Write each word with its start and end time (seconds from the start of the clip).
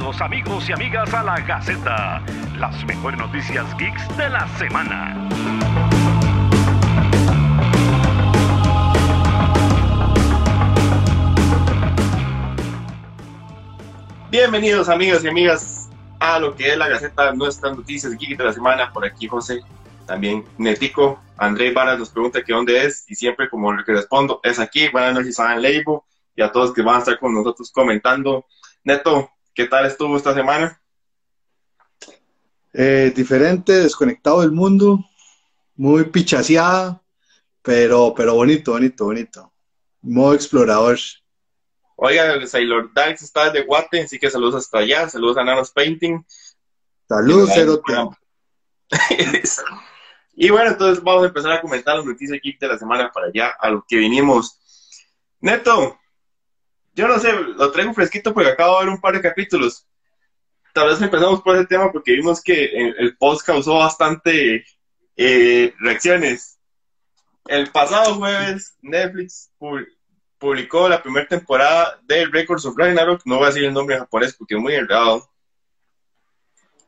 Bienvenidos 0.00 0.22
amigos 0.22 0.66
y 0.66 0.72
amigas 0.72 1.12
a 1.12 1.22
la 1.22 1.40
Gaceta, 1.40 2.22
las 2.56 2.84
mejores 2.86 3.20
noticias 3.20 3.66
geeks 3.76 4.16
de 4.16 4.30
la 4.30 4.48
semana. 4.56 5.28
Bienvenidos 14.30 14.88
amigos 14.88 15.22
y 15.22 15.28
amigas 15.28 15.90
a 16.18 16.38
lo 16.38 16.56
que 16.56 16.72
es 16.72 16.78
la 16.78 16.88
Gaceta, 16.88 17.34
nuestras 17.34 17.76
noticias 17.76 18.16
geeks 18.16 18.38
de 18.38 18.44
la 18.44 18.54
semana. 18.54 18.90
Por 18.94 19.04
aquí 19.04 19.28
José, 19.28 19.60
también 20.06 20.46
Netico, 20.56 21.20
André 21.36 21.74
Varas 21.74 21.98
nos 21.98 22.08
pregunta 22.08 22.42
que 22.42 22.54
dónde 22.54 22.86
es 22.86 23.04
y 23.06 23.14
siempre 23.14 23.50
como 23.50 23.70
lo 23.70 23.84
que 23.84 23.92
respondo 23.92 24.40
es 24.44 24.58
aquí. 24.58 24.88
Buenas 24.88 25.12
noches 25.12 25.38
a 25.38 25.54
Leibo 25.56 26.06
y 26.34 26.40
a 26.40 26.50
todos 26.50 26.72
que 26.72 26.80
van 26.80 26.96
a 26.96 26.98
estar 27.00 27.18
con 27.18 27.34
nosotros 27.34 27.70
comentando. 27.70 28.46
Neto, 28.82 29.30
¿Qué 29.60 29.66
tal 29.66 29.84
estuvo 29.84 30.16
esta 30.16 30.32
semana? 30.32 30.80
Eh, 32.72 33.12
diferente, 33.14 33.74
desconectado 33.74 34.40
del 34.40 34.52
mundo, 34.52 35.04
muy 35.76 36.04
pichaseada, 36.04 37.02
pero, 37.60 38.14
pero 38.16 38.36
bonito, 38.36 38.72
bonito, 38.72 39.04
bonito. 39.04 39.52
Modo 40.00 40.32
explorador. 40.32 40.98
Oiga, 41.96 42.46
Sailor 42.46 42.90
Dax 42.94 43.20
está 43.20 43.50
de 43.50 43.64
Guate, 43.64 44.00
así 44.00 44.18
que 44.18 44.30
saludos 44.30 44.64
hasta 44.64 44.78
allá, 44.78 45.10
saludos 45.10 45.36
a 45.36 45.44
Nanos 45.44 45.70
Painting. 45.72 46.24
Saludos, 47.06 47.50
cero 47.52 47.82
Y 50.36 50.48
bueno, 50.48 50.70
entonces 50.70 51.04
vamos 51.04 51.24
a 51.24 51.26
empezar 51.26 51.52
a 51.52 51.60
comentar 51.60 51.96
las 51.96 52.06
noticias 52.06 52.40
geek 52.42 52.58
de 52.58 52.68
la 52.68 52.78
semana 52.78 53.12
para 53.12 53.26
allá, 53.26 53.54
a 53.60 53.68
lo 53.68 53.84
que 53.86 53.96
vinimos. 53.96 54.58
Neto, 55.38 55.99
yo 56.94 57.08
no 57.08 57.18
sé, 57.18 57.32
lo 57.32 57.70
traigo 57.70 57.94
fresquito 57.94 58.34
porque 58.34 58.50
acabo 58.50 58.78
de 58.78 58.86
ver 58.86 58.94
un 58.94 59.00
par 59.00 59.14
de 59.14 59.22
capítulos. 59.22 59.86
Tal 60.72 60.88
vez 60.88 61.00
empezamos 61.00 61.42
por 61.42 61.56
ese 61.56 61.66
tema 61.66 61.90
porque 61.90 62.12
vimos 62.12 62.40
que 62.42 62.64
el 62.64 63.16
post 63.16 63.44
causó 63.44 63.74
bastante 63.74 64.64
eh, 65.16 65.74
reacciones. 65.78 66.58
El 67.46 67.70
pasado 67.70 68.14
jueves, 68.14 68.76
Netflix 68.80 69.50
publicó 70.38 70.88
la 70.88 71.02
primera 71.02 71.26
temporada 71.26 72.00
de 72.04 72.26
Records 72.26 72.64
of 72.64 72.76
Ragnarok. 72.76 73.22
No 73.24 73.36
voy 73.36 73.44
a 73.44 73.48
decir 73.48 73.64
el 73.64 73.74
nombre 73.74 73.96
en 73.96 74.02
japonés 74.02 74.34
porque 74.34 74.54
es 74.54 74.60
muy 74.60 74.74
errado. 74.74 75.28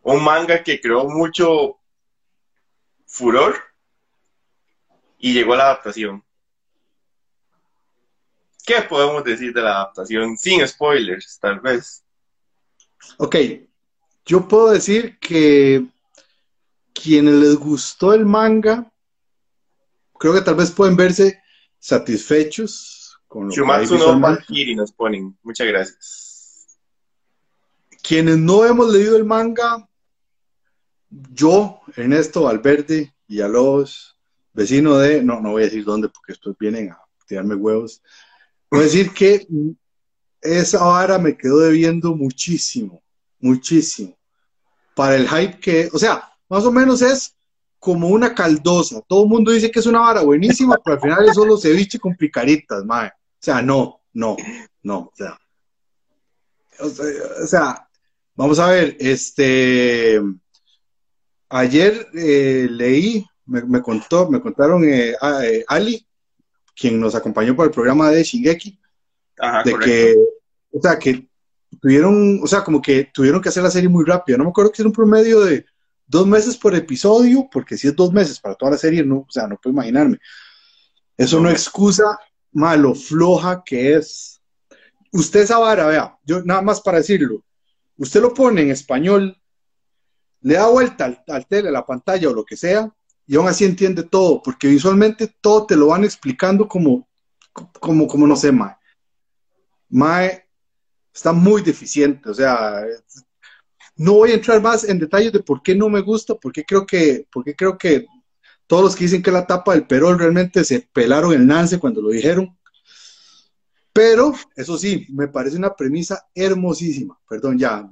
Un 0.02 0.22
manga 0.22 0.62
que 0.62 0.80
creó 0.80 1.08
mucho 1.08 1.78
furor 3.06 3.56
y 5.18 5.34
llegó 5.34 5.54
a 5.54 5.56
la 5.56 5.64
adaptación. 5.64 6.24
¿Qué 8.74 8.80
podemos 8.88 9.22
decir 9.22 9.52
de 9.52 9.60
la 9.60 9.72
adaptación 9.72 10.38
sin 10.38 10.66
spoilers, 10.66 11.38
tal 11.38 11.60
vez? 11.60 12.02
Ok, 13.18 13.36
yo 14.24 14.48
puedo 14.48 14.70
decir 14.70 15.18
que 15.18 15.84
quienes 16.94 17.34
les 17.34 17.56
gustó 17.56 18.14
el 18.14 18.24
manga, 18.24 18.90
creo 20.18 20.32
que 20.32 20.40
tal 20.40 20.54
vez 20.54 20.70
pueden 20.70 20.96
verse 20.96 21.42
satisfechos 21.78 23.18
con 23.28 23.48
lo 23.48 23.54
Shumatsu 23.54 23.98
no 23.98 24.18
Valkyrie 24.18 24.74
nos 24.74 24.90
ponen. 24.92 25.36
Muchas 25.42 25.66
gracias. 25.66 26.78
Quienes 28.02 28.38
no 28.38 28.64
hemos 28.64 28.90
leído 28.90 29.18
el 29.18 29.26
manga, 29.26 29.86
yo, 31.10 31.82
Ernesto 31.94 32.44
Valverde 32.44 33.14
y 33.28 33.42
a 33.42 33.48
los 33.48 34.18
vecinos 34.54 35.02
de, 35.02 35.22
no, 35.22 35.40
no 35.40 35.50
voy 35.50 35.62
a 35.62 35.64
decir 35.66 35.84
dónde 35.84 36.08
porque 36.08 36.32
estos 36.32 36.56
vienen 36.56 36.90
a 36.90 37.02
tirarme 37.26 37.54
huevos, 37.54 38.02
Puedo 38.72 38.84
decir 38.84 39.12
que 39.12 39.46
esa 40.40 40.82
vara 40.82 41.18
me 41.18 41.36
quedó 41.36 41.58
debiendo 41.58 42.16
muchísimo, 42.16 43.02
muchísimo. 43.38 44.16
Para 44.96 45.16
el 45.16 45.28
hype 45.28 45.60
que, 45.60 45.90
o 45.92 45.98
sea, 45.98 46.32
más 46.48 46.64
o 46.64 46.72
menos 46.72 47.02
es 47.02 47.36
como 47.78 48.08
una 48.08 48.34
caldosa. 48.34 49.02
Todo 49.02 49.24
el 49.24 49.28
mundo 49.28 49.50
dice 49.50 49.70
que 49.70 49.78
es 49.78 49.84
una 49.84 50.00
vara 50.00 50.22
buenísima, 50.22 50.78
pero 50.82 50.94
al 50.94 51.02
final 51.02 51.28
es 51.28 51.34
solo 51.34 51.58
ceviche 51.58 51.98
con 51.98 52.16
picaritas, 52.16 52.82
mae. 52.82 53.08
O 53.08 53.12
sea, 53.40 53.60
no, 53.60 54.00
no, 54.14 54.38
no. 54.82 55.12
O 56.80 57.46
sea, 57.46 57.86
vamos 58.34 58.58
a 58.58 58.68
ver, 58.68 58.96
este, 59.00 60.18
ayer 61.50 62.08
eh, 62.14 62.68
leí, 62.70 63.26
me, 63.44 63.82
contó, 63.82 64.30
me 64.30 64.40
contaron 64.40 64.82
eh, 64.84 65.14
eh, 65.42 65.62
Ali, 65.68 66.06
quien 66.74 67.00
nos 67.00 67.14
acompañó 67.14 67.54
por 67.54 67.66
el 67.66 67.72
programa 67.72 68.10
de 68.10 68.22
Shingeki, 68.22 68.78
de 69.64 69.78
que, 69.78 70.16
o 70.70 70.80
sea, 70.80 70.98
que 70.98 71.28
tuvieron, 71.80 72.40
o 72.42 72.46
sea, 72.46 72.62
como 72.62 72.80
que 72.80 73.10
tuvieron 73.12 73.40
que 73.40 73.48
hacer 73.48 73.62
la 73.62 73.70
serie 73.70 73.88
muy 73.88 74.04
rápido. 74.04 74.38
No 74.38 74.44
me 74.44 74.50
acuerdo 74.50 74.72
que 74.72 74.82
era 74.82 74.88
un 74.88 74.94
promedio 74.94 75.40
de 75.40 75.64
dos 76.06 76.26
meses 76.26 76.56
por 76.56 76.74
episodio, 76.74 77.48
porque 77.50 77.76
si 77.76 77.88
es 77.88 77.96
dos 77.96 78.12
meses 78.12 78.38
para 78.38 78.54
toda 78.54 78.72
la 78.72 78.78
serie, 78.78 79.04
no, 79.04 79.20
o 79.20 79.30
sea, 79.30 79.46
no 79.46 79.56
puedo 79.56 79.72
imaginarme. 79.72 80.18
Eso 81.16 81.40
no, 81.40 81.50
excusa 81.50 82.18
malo, 82.52 82.94
floja 82.94 83.62
que 83.64 83.94
es. 83.94 84.40
Usted 85.12 85.40
esa 85.40 85.58
vara, 85.58 85.86
vea, 85.86 86.18
yo 86.24 86.42
nada 86.42 86.62
más 86.62 86.80
para 86.80 86.98
decirlo, 86.98 87.44
usted 87.98 88.22
lo 88.22 88.32
pone 88.32 88.62
en 88.62 88.70
español, 88.70 89.36
le 90.40 90.54
da 90.54 90.68
vuelta 90.68 91.04
al, 91.04 91.22
al 91.28 91.46
tele, 91.46 91.68
a 91.68 91.72
la 91.72 91.84
pantalla 91.84 92.30
o 92.30 92.34
lo 92.34 92.44
que 92.44 92.56
sea, 92.56 92.90
y 93.32 93.36
aún 93.36 93.48
así 93.48 93.64
entiende 93.64 94.02
todo, 94.02 94.42
porque 94.42 94.68
visualmente 94.68 95.26
todo 95.40 95.64
te 95.64 95.74
lo 95.74 95.86
van 95.86 96.04
explicando 96.04 96.68
como, 96.68 97.08
como, 97.80 98.06
como 98.06 98.26
no 98.26 98.36
sé, 98.36 98.52
Mae. 98.52 98.76
Mae 99.88 100.46
está 101.14 101.32
muy 101.32 101.62
deficiente, 101.62 102.28
o 102.28 102.34
sea, 102.34 102.84
no 103.96 104.12
voy 104.12 104.32
a 104.32 104.34
entrar 104.34 104.60
más 104.60 104.84
en 104.84 104.98
detalles 104.98 105.32
de 105.32 105.42
por 105.42 105.62
qué 105.62 105.74
no 105.74 105.88
me 105.88 106.02
gusta, 106.02 106.34
porque 106.34 106.62
creo 106.62 106.84
que, 106.84 107.26
porque 107.32 107.56
creo 107.56 107.78
que 107.78 108.04
todos 108.66 108.84
los 108.84 108.94
que 108.94 109.04
dicen 109.04 109.22
que 109.22 109.30
la 109.30 109.46
tapa 109.46 109.72
del 109.72 109.86
Perol 109.86 110.18
realmente 110.18 110.62
se 110.62 110.86
pelaron 110.92 111.32
el 111.32 111.46
nance 111.46 111.78
cuando 111.78 112.02
lo 112.02 112.10
dijeron. 112.10 112.54
Pero, 113.94 114.34
eso 114.54 114.76
sí, 114.76 115.06
me 115.08 115.28
parece 115.28 115.56
una 115.56 115.74
premisa 115.74 116.28
hermosísima. 116.34 117.18
Perdón, 117.26 117.58
ya. 117.58 117.88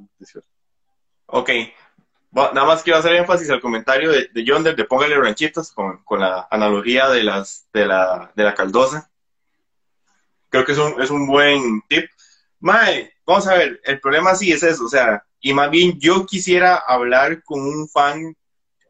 Ok, 1.29 1.49
nada 2.33 2.65
más 2.65 2.83
quiero 2.83 2.99
hacer 2.99 3.15
énfasis 3.15 3.51
al 3.51 3.61
comentario 3.61 4.11
de, 4.11 4.29
de 4.33 4.45
Yonder 4.45 4.77
de 4.77 4.85
Póngale 4.85 5.17
Ranchitos 5.17 5.73
con, 5.73 6.03
con, 6.05 6.21
la 6.21 6.47
analogía 6.51 7.09
de, 7.09 7.25
las, 7.25 7.67
de, 7.73 7.87
la, 7.87 8.31
de 8.35 8.45
la 8.45 8.55
caldosa. 8.55 9.11
Creo 10.49 10.65
que 10.65 10.73
es 10.73 10.79
un, 10.79 11.01
es 11.01 11.11
un 11.11 11.27
buen 11.27 11.83
tip. 11.89 12.09
Mae, 12.61 13.13
vamos 13.27 13.47
a 13.47 13.55
ver, 13.55 13.81
el 13.85 14.01
problema 14.01 14.35
sí 14.35 14.53
es 14.53 14.63
eso, 14.63 14.85
o 14.85 14.89
sea, 14.89 15.25
y 15.41 15.55
más 15.55 15.71
bien 15.71 15.99
yo 15.99 16.27
quisiera 16.27 16.77
hablar 16.77 17.43
con 17.43 17.61
un 17.61 17.89
fan 17.89 18.37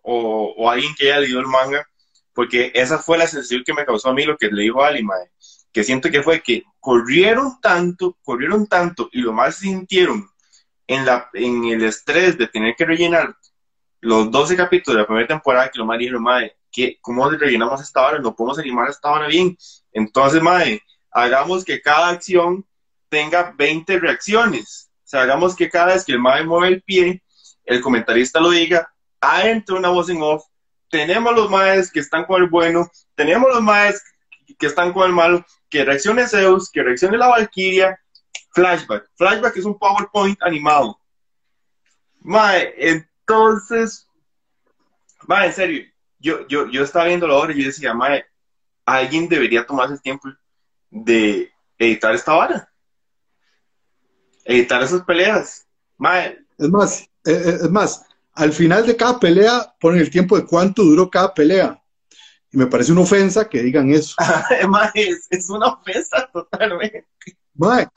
o, 0.03 0.55
o 0.57 0.71
alguien 0.71 0.95
que 0.97 1.13
haya 1.13 1.21
leído 1.21 1.41
el 1.41 1.47
manga, 1.47 1.87
porque 2.33 2.73
esa 2.75 2.99
fue 2.99 3.19
la 3.19 3.27
sensación 3.27 3.63
que 3.65 3.75
me 3.75 3.85
causó 3.85 4.11
a 4.11 4.15
mí 4.15 4.25
lo 4.25 4.37
que 4.37 4.49
le 4.49 4.63
dijo 4.63 4.83
Ali, 4.83 5.03
mae, 5.03 5.31
que 5.73 5.85
siento 5.85 6.11
que 6.11 6.23
fue 6.23 6.43
que 6.43 6.65
corrieron 6.81 7.61
tanto, 7.61 8.17
corrieron 8.23 8.67
tanto 8.67 9.09
y 9.13 9.21
lo 9.21 9.33
más 9.33 9.57
sintieron 9.57 10.30
en, 10.91 11.07
la, 11.07 11.31
en 11.35 11.67
el 11.67 11.85
estrés 11.85 12.37
de 12.37 12.49
tener 12.49 12.75
que 12.75 12.85
rellenar 12.85 13.37
los 14.01 14.29
12 14.29 14.57
capítulos 14.57 14.97
de 14.97 15.03
la 15.03 15.07
primera 15.07 15.29
temporada, 15.29 15.71
que 15.71 15.79
lo 15.79 15.87
más 15.87 15.99
dijeron, 15.99 16.21
madre, 16.21 16.57
¿cómo 17.01 17.31
rellenamos 17.31 17.81
esta 17.81 18.05
hora? 18.05 18.19
No 18.19 18.35
podemos 18.35 18.59
animar 18.59 18.91
esta 18.91 19.09
hora 19.09 19.29
bien. 19.29 19.57
Entonces, 19.93 20.43
madre, 20.43 20.83
hagamos 21.13 21.65
que 21.65 21.81
cada 21.81 22.09
acción 22.09 22.67
tenga 23.09 23.55
20 23.57 24.01
reacciones. 24.01 24.91
O 25.05 25.09
sea, 25.11 25.23
hagamos 25.23 25.55
que 25.55 25.71
cada 25.71 25.95
vez 25.95 26.05
que 26.05 26.11
el 26.11 26.19
madre 26.19 26.45
mueve 26.45 26.75
el 26.75 26.83
pie, 26.83 27.23
el 27.65 27.81
comentarista 27.81 28.41
lo 28.41 28.51
diga, 28.51 28.93
entre 29.45 29.77
una 29.77 29.91
voz 29.91 30.09
en 30.09 30.21
off, 30.21 30.45
tenemos 30.89 31.33
los 31.37 31.49
madres 31.49 31.93
que 31.93 32.01
están 32.01 32.25
con 32.25 32.43
el 32.43 32.49
bueno, 32.49 32.91
tenemos 33.15 33.49
los 33.49 33.63
madres 33.63 34.03
que 34.59 34.67
están 34.67 34.93
con 34.93 35.07
el 35.07 35.13
malo, 35.13 35.47
que 35.69 35.85
reaccione 35.85 36.27
Zeus, 36.27 36.69
que 36.69 36.83
reaccione 36.83 37.17
la 37.17 37.29
Valkyria, 37.29 37.97
Flashback. 38.53 39.09
Flashback 39.17 39.57
es 39.57 39.65
un 39.65 39.79
PowerPoint 39.79 40.41
animado. 40.43 40.99
Mae, 42.21 42.75
entonces, 42.77 44.07
mae, 45.27 45.47
en 45.47 45.53
serio, 45.53 45.85
yo, 46.19 46.47
yo, 46.49 46.69
yo 46.71 46.83
estaba 46.83 47.07
viendo 47.07 47.27
la 47.27 47.35
hora 47.35 47.53
y 47.53 47.61
yo 47.61 47.67
decía, 47.67 47.95
mae, 47.95 48.25
alguien 48.85 49.29
debería 49.29 49.65
tomarse 49.65 49.95
el 49.95 50.03
tiempo 50.03 50.29
de 50.91 51.51
editar 51.79 52.15
esta 52.15 52.35
hora. 52.35 52.73
Editar 54.45 54.83
esas 54.83 55.03
peleas. 55.03 55.67
Mae. 55.97 56.39
Es 56.59 56.69
más, 56.69 57.03
eh, 57.03 57.09
eh, 57.33 57.59
es 57.63 57.71
más, 57.71 58.05
al 58.35 58.53
final 58.53 58.87
de 58.87 58.97
cada 58.97 59.19
pelea 59.19 59.75
ponen 59.81 60.01
el 60.01 60.11
tiempo 60.11 60.37
de 60.37 60.45
cuánto 60.45 60.83
duró 60.83 61.09
cada 61.09 61.33
pelea. 61.33 61.77
Y 62.53 62.59
me 62.59 62.67
parece 62.67 62.91
una 62.91 63.03
ofensa 63.03 63.49
que 63.49 63.63
digan 63.63 63.91
eso. 63.91 64.17
es, 64.95 65.27
es 65.31 65.49
una 65.49 65.69
ofensa 65.69 66.29
totalmente 66.33 67.07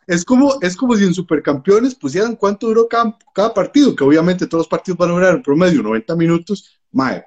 es 0.08 0.26
como, 0.26 0.58
es 0.62 0.76
como 0.76 0.96
si 0.96 1.04
en 1.04 1.14
Supercampeones 1.14 1.96
pusieran 1.96 2.36
cuánto 2.36 2.68
duró 2.68 2.88
cada, 2.88 3.54
partido, 3.54 3.96
que 3.96 4.04
obviamente 4.04 4.48
todos 4.48 4.62
los 4.62 4.68
partidos 4.68 4.98
van 4.98 5.12
a 5.12 5.14
durar 5.14 5.36
en 5.36 5.44
promedio 5.44 5.82
90 5.82 6.16
minutos. 6.16 6.80
Mae. 6.92 7.26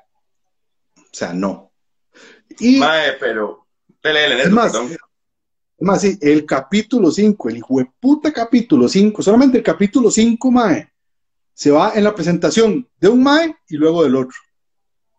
O 0.97 1.13
sea, 1.13 1.33
no. 1.33 1.73
Y, 2.59 2.79
mae, 2.79 3.13
pero. 3.19 3.67
es, 4.03 4.51
más, 4.51 4.75
es 4.75 4.99
más, 5.81 6.01
sí, 6.01 6.19
el 6.21 6.45
capítulo 6.45 7.11
5, 7.11 7.49
el 7.49 7.57
hijo 7.59 7.79
de 7.79 7.91
puta 8.01 8.33
capítulo 8.33 8.89
5, 8.89 9.23
solamente 9.23 9.59
el 9.59 9.65
capítulo 9.65 10.11
5, 10.11 10.51
mae. 10.51 10.91
se 11.55 11.71
va 11.71 11.93
en 11.95 12.05
la 12.05 12.15
presentación 12.15 12.89
de 13.01 13.09
un 13.09 13.23
mae 13.23 13.57
y 13.69 13.77
luego 13.77 14.03
del 14.03 14.17
otro. 14.17 14.37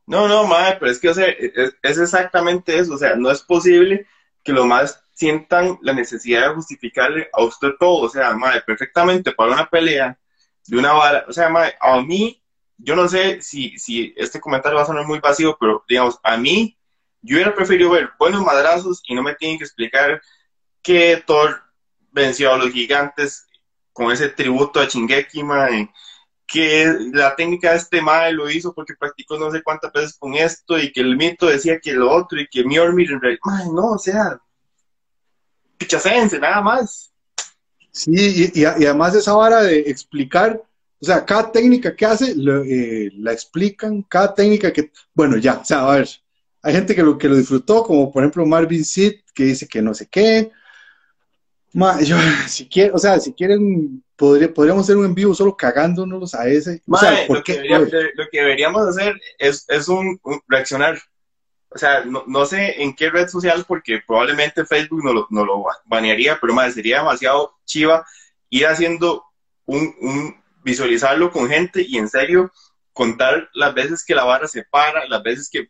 No, 0.06 0.28
no, 0.28 0.46
mae, 0.46 0.78
pero 0.80 0.92
es 0.92 1.00
que, 1.00 1.10
o 1.10 1.14
sea, 1.14 1.28
es, 1.28 1.76
es 1.82 1.98
exactamente 1.98 2.78
eso. 2.78 2.94
O 2.94 2.98
sea, 2.98 3.16
no 3.16 3.30
es 3.32 3.42
posible 3.42 4.06
que 4.44 4.54
los 4.54 4.66
más 4.66 5.04
sientan 5.18 5.80
la 5.82 5.94
necesidad 5.94 6.50
de 6.50 6.56
justificarle 6.56 7.28
a 7.34 7.44
usted 7.44 7.70
todo. 7.80 8.04
O 8.04 8.10
sea, 8.10 8.34
mae, 8.34 8.62
perfectamente 8.62 9.32
para 9.32 9.52
una 9.52 9.68
pelea 9.68 10.18
de 10.68 10.78
una 10.78 10.94
bala. 10.94 11.26
O 11.28 11.34
sea, 11.34 11.50
mae, 11.50 11.74
a 11.82 12.00
mí, 12.02 12.40
yo 12.78 12.96
no 12.96 13.08
sé 13.08 13.42
si, 13.42 13.80
si 13.80 14.14
este 14.16 14.40
comentario 14.40 14.78
va 14.78 14.84
a 14.84 14.86
sonar 14.86 15.08
muy 15.08 15.20
vacío, 15.20 15.58
pero 15.60 15.84
digamos, 15.90 16.20
a 16.22 16.38
mí, 16.38 16.78
yo 17.22 17.36
hubiera 17.36 17.56
preferido 17.56 17.90
ver 17.90 18.12
buenos 18.20 18.44
madrazos 18.44 19.02
y 19.08 19.16
no 19.16 19.24
me 19.24 19.34
tienen 19.34 19.58
que 19.58 19.64
explicar 19.64 20.22
que 20.84 21.24
Thor 21.26 21.64
venció 22.12 22.54
a 22.54 22.58
los 22.58 22.70
gigantes 22.72 23.48
con 23.94 24.12
ese 24.12 24.30
tributo 24.30 24.80
a 24.80 24.86
Shingeki, 24.86 25.44
mae 25.44 25.90
que 26.48 26.96
la 27.12 27.36
técnica 27.36 27.72
de 27.72 27.78
este 27.78 28.02
mae 28.02 28.32
lo 28.32 28.50
hizo 28.50 28.74
porque 28.74 28.96
practicó 28.98 29.38
no 29.38 29.52
sé 29.52 29.62
cuántas 29.62 29.92
veces 29.92 30.18
con 30.18 30.34
esto 30.34 30.80
y 30.80 30.94
que 30.94 31.02
el 31.02 31.18
mito 31.18 31.48
decía 31.48 31.78
que 31.80 31.92
lo 31.92 32.10
otro 32.10 32.40
y 32.40 32.48
que 32.48 32.64
Mjolnir 32.64 33.20
mae, 33.44 33.66
no, 33.66 33.92
o 33.92 33.98
sea, 33.98 34.40
pichacense, 35.78 36.40
nada 36.40 36.62
más. 36.62 37.12
Sí, 37.92 38.52
y, 38.54 38.62
y, 38.62 38.66
además 38.66 39.16
esa 39.16 39.34
vara 39.34 39.64
de 39.64 39.80
explicar, 39.80 40.62
o 41.02 41.06
sea, 41.06 41.26
cada 41.26 41.52
técnica 41.52 41.96
que 41.96 42.06
hace 42.06 42.36
lo, 42.36 42.64
eh, 42.64 43.12
la 43.18 43.34
explican, 43.34 44.04
cada 44.04 44.34
técnica 44.34 44.72
que, 44.72 44.92
bueno, 45.14 45.38
ya, 45.38 45.60
o 45.60 45.66
sea, 45.66 45.88
a 45.88 45.96
ver, 45.96 46.10
hay 46.62 46.74
gente 46.74 46.94
que 46.94 47.04
lo, 47.04 47.18
que 47.18 47.30
lo 47.30 47.36
disfrutó, 47.36 47.84
como 47.84 48.12
por 48.12 48.24
ejemplo 48.24 48.46
Marvin 48.46 48.84
Sid, 48.86 49.14
que 49.34 49.46
dice 49.46 49.68
que 49.68 49.82
no 49.82 49.94
sé 49.94 50.08
qué. 50.08 50.52
Ma, 51.74 52.02
yo, 52.02 52.18
si 52.48 52.68
quieren, 52.68 52.94
o 52.94 53.00
sea, 53.00 53.20
si 53.20 53.34
quieren 53.34 54.04
podría, 54.16 54.54
podríamos 54.54 54.84
hacer 54.84 54.98
un 54.98 55.06
en 55.06 55.16
vivo 55.16 55.34
solo 55.34 55.56
cagándonos 55.56 56.34
a 56.34 56.48
ese. 56.48 56.82
o 56.88 56.98
sea, 56.98 57.26
lo, 57.30 57.44
que 57.44 57.64
lo, 57.64 58.30
que 58.32 58.40
deberíamos 58.40 58.86
hacer 58.88 59.20
es, 59.38 59.66
es 59.70 59.88
un, 59.88 60.20
reaccionar. 60.48 61.00
O 61.70 61.78
sea, 61.78 62.06
no, 62.06 62.24
no, 62.28 62.46
sé 62.46 62.82
en 62.82 62.96
qué 62.96 63.10
red 63.10 63.28
social, 63.28 63.66
porque 63.68 64.02
probablemente 64.06 64.66
Facebook 64.66 65.04
no 65.04 65.14
lo, 65.14 65.28
no 65.30 65.46
lo 65.46 65.66
banearía, 65.86 66.40
pero 66.40 66.54
más 66.54 66.74
sería 66.74 67.00
demasiado 67.00 67.58
chiva 67.66 68.06
ir 68.50 68.66
haciendo 68.66 69.26
un, 69.66 69.94
un, 70.00 70.44
visualizarlo 70.64 71.32
con 71.32 71.50
gente 71.50 71.84
y 71.86 71.98
en 71.98 72.08
serio 72.08 72.52
contar 72.94 73.50
las 73.54 73.74
veces 73.74 74.04
que 74.06 74.16
la 74.16 74.24
barra 74.24 74.48
se 74.48 74.64
para, 74.64 75.08
las 75.08 75.22
veces 75.22 75.50
que 75.50 75.70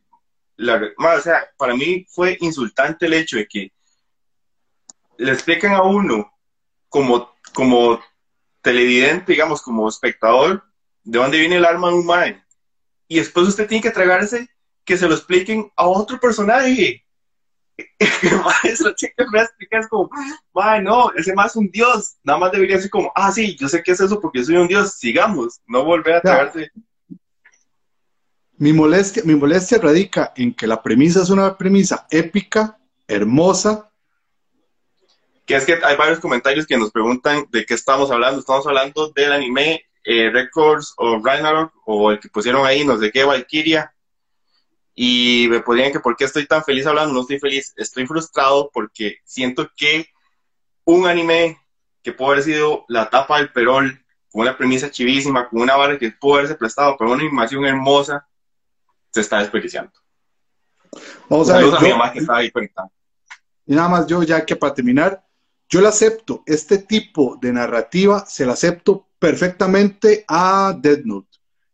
la, 0.58 0.82
o 0.98 1.22
sea, 1.22 1.48
para 1.58 1.76
mí 1.76 2.06
fue 2.10 2.38
insultante 2.42 3.06
el 3.06 3.14
hecho 3.14 3.38
de 3.38 3.48
que 3.48 3.72
le 5.18 5.32
explican 5.32 5.74
a 5.74 5.84
uno 5.84 6.32
como, 6.90 7.32
como 7.54 8.00
televidente, 8.62 9.32
digamos, 9.32 9.62
como 9.62 9.88
espectador, 9.88 10.64
de 11.04 11.20
dónde 11.20 11.40
viene 11.40 11.58
el 11.58 11.66
arma 11.66 11.90
de 11.90 11.96
un. 11.96 12.44
Y 13.08 13.18
después 13.18 13.48
usted 13.48 13.68
tiene 13.68 13.84
que 13.84 13.92
tragarse 13.92 14.50
que 14.88 14.98
se 14.98 15.08
lo 15.08 15.14
expliquen 15.14 15.70
a 15.76 15.86
otro 15.86 16.18
personaje. 16.18 17.04
Eso 18.64 18.96
que 18.98 19.14
me 19.32 19.42
explica 19.42 19.80
es 19.80 19.88
como, 19.88 20.10
no, 20.82 21.12
ese 21.12 21.36
más 21.36 21.52
es 21.52 21.56
un 21.58 21.70
dios. 21.70 22.16
Nada 22.24 22.40
más 22.40 22.52
debería 22.54 22.80
ser 22.80 22.90
como, 22.90 23.12
ah, 23.14 23.32
sí, 23.32 23.56
yo 23.60 23.68
sé 23.68 23.84
que 23.84 23.92
es 23.92 24.00
eso 24.00 24.20
porque 24.20 24.44
soy 24.44 24.56
un 24.56 24.68
dios, 24.68 24.94
sigamos, 24.94 25.60
no 25.68 25.84
volver 25.84 26.16
a 26.16 26.22
tragarse. 26.22 26.72
Mi 28.58 28.74
molestia, 28.74 29.22
mi 29.26 29.36
molestia 29.36 29.78
radica 29.78 30.34
en 30.36 30.56
que 30.56 30.66
la 30.66 30.82
premisa 30.82 31.22
es 31.22 31.30
una 31.30 31.56
premisa 31.56 32.08
épica, 32.10 32.80
hermosa, 33.08 33.92
que 35.46 35.56
es 35.56 35.66
que 35.66 35.78
hay 35.84 35.96
varios 35.98 36.20
comentarios 36.20 36.66
que 36.66 36.78
nos 36.78 36.92
preguntan 36.92 37.46
de 37.52 37.66
qué 37.66 37.74
estamos 37.74 38.10
hablando. 38.10 38.40
Estamos 38.40 38.66
hablando 38.66 39.10
del 39.10 39.34
anime 39.34 39.86
eh, 40.04 40.30
Records 40.32 40.94
o 40.98 41.22
Ragnarok 41.24 41.74
o 41.86 42.12
el 42.12 42.20
que 42.20 42.30
pusieron 42.30 42.66
ahí, 42.66 42.84
no 42.84 42.98
sé 42.98 43.12
qué, 43.12 43.24
Valkyria. 43.24 43.94
Y 45.00 45.46
me 45.52 45.60
podrían 45.60 45.92
que 45.92 46.00
por 46.00 46.18
qué 46.18 46.26
estoy 46.26 46.48
tan 46.48 46.64
feliz 46.64 46.88
hablando. 46.88 47.14
No 47.14 47.22
estoy 47.22 47.38
feliz, 47.38 47.72
estoy 47.78 48.08
frustrado 48.08 48.72
porque 48.74 49.18
siento 49.24 49.70
que 49.78 50.08
un 50.86 51.06
anime 51.06 51.60
que 52.02 52.14
pudo 52.14 52.32
haber 52.32 52.44
sido 52.44 52.84
la 52.88 53.08
tapa 53.08 53.38
del 53.38 53.54
perol, 53.54 54.04
con 54.32 54.42
una 54.42 54.58
premisa 54.58 54.90
chivísima, 54.90 55.50
con 55.50 55.62
una 55.62 55.76
vara 55.76 56.00
que 56.00 56.10
pudo 56.12 56.36
haberse 56.38 56.56
prestado 56.56 56.98
para 56.98 57.12
una 57.12 57.22
animación 57.22 57.64
hermosa, 57.66 58.28
se 59.12 59.22
está 59.22 59.38
desperdiciando. 59.38 59.92
Vamos 61.30 61.48
a 61.52 61.60
ver. 61.60 61.66
Y 63.68 63.76
nada 63.76 63.90
más 63.90 64.08
yo, 64.08 64.24
ya 64.24 64.44
que 64.44 64.56
para 64.56 64.74
terminar, 64.74 65.24
yo 65.70 65.80
le 65.80 65.90
acepto, 65.90 66.42
este 66.48 66.80
tipo 66.80 67.38
de 67.40 67.54
narrativa 67.54 68.26
se 68.26 68.48
la 68.48 68.54
acepto 68.54 69.10
perfectamente 69.20 70.26
a 70.28 70.74
Dead 70.76 71.02
Note. 71.04 71.27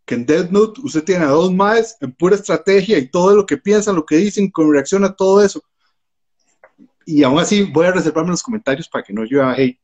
Que 0.05 0.15
en 0.15 0.25
Dead 0.25 0.50
Note 0.50 0.81
usted 0.83 1.03
tiene 1.03 1.25
a 1.25 1.29
dos 1.29 1.53
más 1.53 1.97
en 2.01 2.11
pura 2.11 2.35
estrategia 2.35 2.97
y 2.97 3.09
todo 3.09 3.35
lo 3.35 3.45
que 3.45 3.57
piensan, 3.57 3.95
lo 3.95 4.05
que 4.05 4.17
dicen, 4.17 4.51
con 4.51 4.71
reacción 4.71 5.03
a 5.03 5.15
todo 5.15 5.44
eso. 5.44 5.63
Y 7.05 7.23
aún 7.23 7.39
así 7.39 7.63
voy 7.63 7.85
a 7.85 7.91
reservarme 7.91 8.31
los 8.31 8.44
comentarios 8.44 8.88
para 8.88 9.03
que 9.03 9.13
no 9.13 9.23
llueva 9.23 9.53
hate. 9.53 9.79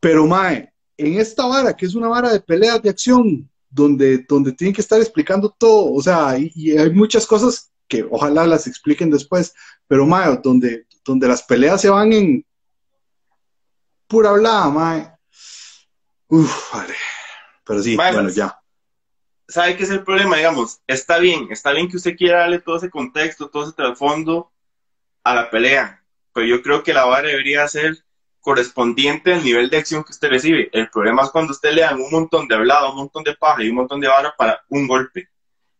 Pero 0.00 0.26
Mae, 0.26 0.72
en 0.96 1.18
esta 1.18 1.46
vara, 1.46 1.76
que 1.76 1.86
es 1.86 1.94
una 1.94 2.08
vara 2.08 2.32
de 2.32 2.40
peleas 2.40 2.82
de 2.82 2.90
acción, 2.90 3.50
donde, 3.68 4.24
donde 4.28 4.52
tienen 4.52 4.74
que 4.74 4.80
estar 4.80 5.00
explicando 5.00 5.50
todo, 5.50 5.92
o 5.92 6.02
sea, 6.02 6.36
y, 6.38 6.76
hay 6.76 6.90
muchas 6.90 7.26
cosas 7.26 7.70
que 7.88 8.06
ojalá 8.10 8.46
las 8.46 8.66
expliquen 8.66 9.10
después, 9.10 9.54
pero 9.86 10.06
Mae, 10.06 10.38
donde, 10.42 10.86
donde 11.04 11.28
las 11.28 11.42
peleas 11.42 11.80
se 11.80 11.90
van 11.90 12.12
en, 12.12 12.46
pura 14.06 14.30
hablada, 14.30 14.70
mae. 14.70 15.12
Uf, 16.28 16.72
vale. 16.72 16.94
Pero 17.64 17.82
sí, 17.82 17.96
bueno, 17.96 18.28
ya. 18.28 18.58
¿Sabe 19.48 19.76
qué 19.76 19.84
es 19.84 19.90
el 19.90 20.02
problema? 20.02 20.36
Digamos, 20.36 20.80
está 20.86 21.18
bien, 21.18 21.48
está 21.50 21.72
bien 21.72 21.88
que 21.88 21.96
usted 21.96 22.16
quiera 22.16 22.40
darle 22.40 22.60
todo 22.60 22.76
ese 22.76 22.90
contexto, 22.90 23.48
todo 23.48 23.64
ese 23.64 23.72
trasfondo 23.72 24.52
a 25.22 25.34
la 25.34 25.50
pelea, 25.50 26.04
pero 26.32 26.46
yo 26.46 26.62
creo 26.62 26.82
que 26.82 26.94
la 26.94 27.04
vara 27.04 27.28
debería 27.28 27.66
ser 27.68 28.04
correspondiente 28.40 29.32
al 29.32 29.44
nivel 29.44 29.70
de 29.70 29.78
acción 29.78 30.04
que 30.04 30.12
usted 30.12 30.28
recibe. 30.30 30.68
El 30.72 30.88
problema 30.90 31.22
es 31.22 31.30
cuando 31.30 31.52
usted 31.52 31.72
le 31.72 31.82
dan 31.82 32.00
un 32.00 32.10
montón 32.10 32.46
de 32.48 32.54
hablado, 32.54 32.90
un 32.90 32.96
montón 32.96 33.24
de 33.24 33.34
paja 33.34 33.62
y 33.62 33.70
un 33.70 33.76
montón 33.76 34.00
de 34.00 34.08
vara 34.08 34.34
para 34.36 34.62
un 34.68 34.86
golpe 34.86 35.28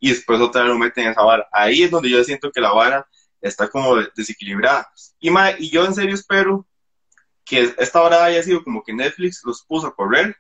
y 0.01 0.11
después 0.11 0.41
otra 0.41 0.63
vez 0.63 0.71
lo 0.71 0.79
meten 0.79 1.05
en 1.05 1.11
esa 1.13 1.23
vara. 1.23 1.49
Ahí 1.53 1.83
es 1.83 1.91
donde 1.91 2.11
yo 2.11 2.23
siento 2.25 2.51
que 2.53 2.61
la 2.61 2.73
vara 2.73 3.07
está 3.41 3.69
como 3.69 3.97
desequilibrada. 4.15 4.91
Y, 5.21 5.31
y 5.59 5.71
yo 5.71 5.85
en 5.85 5.95
serio 5.95 6.15
espero 6.15 6.67
que 7.45 7.75
esta 7.79 8.03
hora 8.03 8.25
haya 8.25 8.43
sido 8.43 8.63
como 8.65 8.83
que 8.83 8.93
Netflix 8.93 9.43
los 9.45 9.63
puso 9.63 9.87
a 9.87 9.95
correr, 9.95 10.37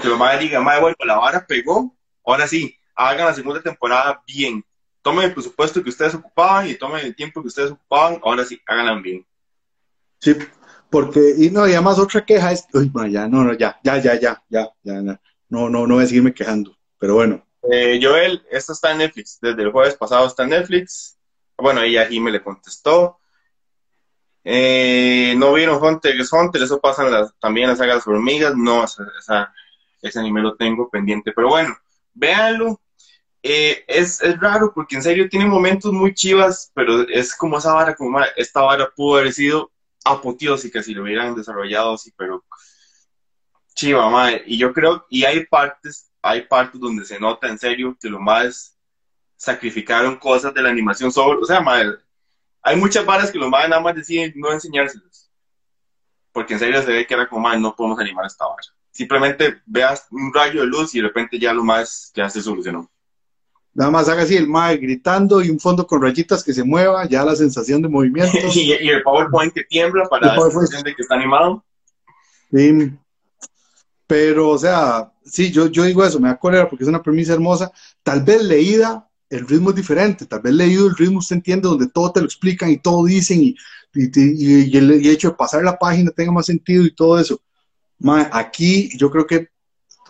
que 0.00 0.08
lo 0.08 0.16
más 0.16 0.38
diga, 0.40 0.60
madre, 0.60 0.80
bueno, 0.80 0.96
la 1.04 1.18
vara 1.18 1.46
pegó, 1.46 1.96
ahora 2.32 2.46
sí, 2.46 2.76
hagan 2.94 3.26
la 3.26 3.34
segunda 3.34 3.62
temporada 3.62 4.22
bien. 4.26 4.64
Tomen 5.02 5.26
el 5.26 5.34
presupuesto 5.34 5.82
que 5.82 5.90
ustedes 5.90 6.14
ocupaban 6.14 6.68
y 6.68 6.74
tomen 6.74 7.06
el 7.06 7.14
tiempo 7.14 7.40
que 7.40 7.48
ustedes 7.48 7.70
ocupaban, 7.70 8.20
ahora 8.22 8.44
sí, 8.44 8.60
háganla 8.66 9.00
bien. 9.00 9.26
Sí, 10.20 10.36
porque, 10.90 11.34
y 11.38 11.50
no, 11.50 11.66
y 11.66 11.72
además 11.72 11.98
otra 11.98 12.24
queja 12.24 12.52
es, 12.52 12.66
uy, 12.72 12.90
ya, 13.10 13.28
no, 13.28 13.44
no, 13.44 13.54
ya, 13.54 13.78
ya, 13.82 13.98
ya, 13.98 14.18
ya, 14.18 14.42
ya, 14.48 14.68
ya, 14.82 15.00
no, 15.00 15.70
no, 15.70 15.86
no 15.86 15.94
voy 15.94 16.04
a 16.04 16.06
seguirme 16.06 16.34
quejando, 16.34 16.76
pero 16.98 17.14
bueno. 17.14 17.46
Eh, 17.70 17.98
Joel, 18.02 18.42
esto 18.50 18.72
está 18.72 18.92
en 18.92 18.98
Netflix, 18.98 19.38
desde 19.40 19.62
el 19.62 19.72
jueves 19.72 19.94
pasado 19.94 20.26
está 20.26 20.42
en 20.44 20.50
Netflix, 20.50 21.18
bueno, 21.56 21.82
ella 21.82 22.08
me 22.20 22.30
le 22.30 22.42
contestó, 22.42 23.20
eh, 24.44 25.34
no 25.36 25.52
vieron 25.52 25.82
Hunter 25.82 26.14
x 26.14 26.32
Hunter, 26.32 26.62
eso 26.62 26.80
pasa 26.80 27.04
las, 27.04 27.34
también 27.38 27.64
en 27.64 27.70
las 27.70 27.78
sagas 27.78 28.06
hormigas, 28.06 28.56
no, 28.56 28.84
esa, 28.84 29.52
ese 30.00 30.18
anime 30.18 30.40
lo 30.40 30.56
tengo 30.56 30.88
pendiente, 30.88 31.32
pero 31.32 31.48
bueno, 31.48 31.76
véanlo. 32.18 32.80
Eh, 33.42 33.84
es, 33.86 34.20
es, 34.20 34.38
raro 34.40 34.72
porque 34.74 34.96
en 34.96 35.02
serio 35.02 35.28
tiene 35.28 35.46
momentos 35.46 35.92
muy 35.92 36.12
chivas, 36.12 36.70
pero 36.74 37.08
es 37.08 37.34
como 37.34 37.58
esa 37.58 37.72
vara, 37.72 37.94
como 37.94 38.20
esta 38.36 38.62
vara 38.62 38.90
pudo 38.94 39.18
haber 39.18 39.32
sido 39.32 39.70
apoteósica 40.04 40.82
si 40.82 40.92
lo 40.92 41.02
hubieran 41.04 41.34
desarrollado 41.34 41.94
así, 41.94 42.12
pero 42.16 42.44
chiva, 43.74 44.10
madre. 44.10 44.42
Y 44.46 44.58
yo 44.58 44.72
creo, 44.72 45.06
y 45.08 45.24
hay 45.24 45.46
partes, 45.46 46.10
hay 46.20 46.42
partes 46.42 46.80
donde 46.80 47.04
se 47.04 47.20
nota 47.20 47.48
en 47.48 47.58
serio 47.58 47.96
que 48.00 48.10
lo 48.10 48.18
más 48.18 48.76
sacrificaron 49.36 50.16
cosas 50.16 50.52
de 50.52 50.62
la 50.62 50.70
animación 50.70 51.12
sobre, 51.12 51.38
o 51.38 51.44
sea, 51.44 51.60
madre, 51.60 51.98
hay 52.62 52.76
muchas 52.76 53.06
varas 53.06 53.30
que 53.30 53.38
los 53.38 53.48
madres 53.48 53.70
nada 53.70 53.82
más 53.82 53.94
deciden 53.94 54.32
no 54.36 54.52
enseñárselas. 54.52 55.30
Porque 56.32 56.54
en 56.54 56.58
serio 56.58 56.82
se 56.82 56.92
ve 56.92 57.06
que 57.06 57.14
era 57.14 57.28
como, 57.28 57.42
madre, 57.42 57.60
no 57.60 57.74
podemos 57.74 57.98
animar 58.00 58.26
esta 58.26 58.46
vara. 58.46 58.62
Simplemente 58.98 59.58
veas 59.64 60.08
un 60.10 60.34
rayo 60.34 60.62
de 60.62 60.66
luz 60.66 60.92
y 60.92 60.98
de 60.98 61.06
repente 61.06 61.38
ya 61.38 61.52
lo 61.52 61.62
más 61.62 62.10
ya 62.16 62.28
se 62.28 62.42
solucionó. 62.42 62.90
Nada 63.72 63.92
más 63.92 64.08
haga 64.08 64.22
así 64.22 64.34
el 64.34 64.48
mae 64.48 64.76
gritando 64.76 65.40
y 65.40 65.50
un 65.50 65.60
fondo 65.60 65.86
con 65.86 66.02
rayitas 66.02 66.42
que 66.42 66.52
se 66.52 66.64
mueva, 66.64 67.06
ya 67.06 67.24
la 67.24 67.36
sensación 67.36 67.80
de 67.80 67.88
movimiento. 67.88 68.36
y, 68.52 68.72
el 68.72 69.04
PowerPoint 69.04 69.54
que 69.54 69.62
tiembla 69.62 70.08
para 70.08 70.34
la 70.34 70.50
sensación 70.50 70.82
de 70.82 70.96
que 70.96 71.02
está 71.02 71.14
animado. 71.14 71.64
Sí. 72.52 72.90
Pero, 74.08 74.48
o 74.48 74.58
sea, 74.58 75.12
sí, 75.24 75.52
yo, 75.52 75.68
yo 75.68 75.84
digo 75.84 76.04
eso, 76.04 76.18
me 76.18 76.26
da 76.26 76.36
cólera 76.36 76.68
porque 76.68 76.82
es 76.82 76.88
una 76.88 77.00
premisa 77.00 77.34
hermosa. 77.34 77.70
Tal 78.02 78.24
vez 78.24 78.42
leída 78.42 79.08
el 79.30 79.46
ritmo 79.46 79.70
es 79.70 79.76
diferente. 79.76 80.26
Tal 80.26 80.40
vez 80.40 80.54
leído 80.54 80.88
el 80.88 80.96
ritmo 80.96 81.20
usted 81.20 81.36
entiende 81.36 81.68
donde 81.68 81.86
todo 81.86 82.10
te 82.10 82.18
lo 82.18 82.26
explican 82.26 82.68
y 82.68 82.78
todo 82.78 83.04
dicen 83.04 83.44
y, 83.44 83.54
y, 83.94 84.76
el, 84.76 85.06
hecho 85.06 85.28
de 85.28 85.36
pasar 85.36 85.62
la 85.62 85.78
página 85.78 86.10
tenga 86.10 86.32
más 86.32 86.46
sentido 86.46 86.84
y 86.84 86.92
todo 86.92 87.16
eso. 87.20 87.40
Aquí 88.32 88.90
yo 88.96 89.10
creo 89.10 89.26
que 89.26 89.48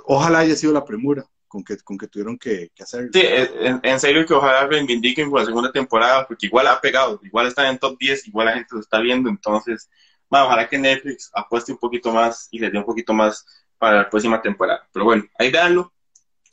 ojalá 0.04 0.40
haya 0.40 0.56
sido 0.56 0.72
la 0.72 0.84
premura 0.84 1.24
con 1.48 1.64
que, 1.64 1.78
con 1.78 1.96
que 1.96 2.06
tuvieron 2.06 2.38
que, 2.38 2.70
que 2.74 2.82
hacerlo. 2.82 3.10
Sí, 3.12 3.22
en, 3.24 4.00
serio 4.00 4.26
que 4.26 4.34
ojalá 4.34 4.66
reivindiquen 4.66 5.30
con 5.30 5.40
la 5.40 5.46
segunda 5.46 5.72
temporada, 5.72 6.26
porque 6.26 6.46
igual 6.46 6.66
ha 6.66 6.80
pegado, 6.80 7.18
igual 7.22 7.46
está 7.46 7.68
en 7.68 7.78
top 7.78 7.98
10, 7.98 8.28
igual 8.28 8.46
la 8.46 8.54
gente 8.54 8.74
lo 8.74 8.80
está 8.80 9.00
viendo, 9.00 9.28
entonces, 9.28 9.90
bueno, 10.28 10.46
ojalá 10.46 10.68
que 10.68 10.78
Netflix 10.78 11.30
apueste 11.32 11.72
un 11.72 11.78
poquito 11.78 12.12
más 12.12 12.48
y 12.50 12.58
les 12.58 12.70
dé 12.70 12.78
un 12.78 12.84
poquito 12.84 13.14
más 13.14 13.44
para 13.78 13.96
la 13.98 14.10
próxima 14.10 14.40
temporada. 14.42 14.86
Pero 14.92 15.06
bueno, 15.06 15.24
ahí 15.38 15.50
véanlo, 15.50 15.92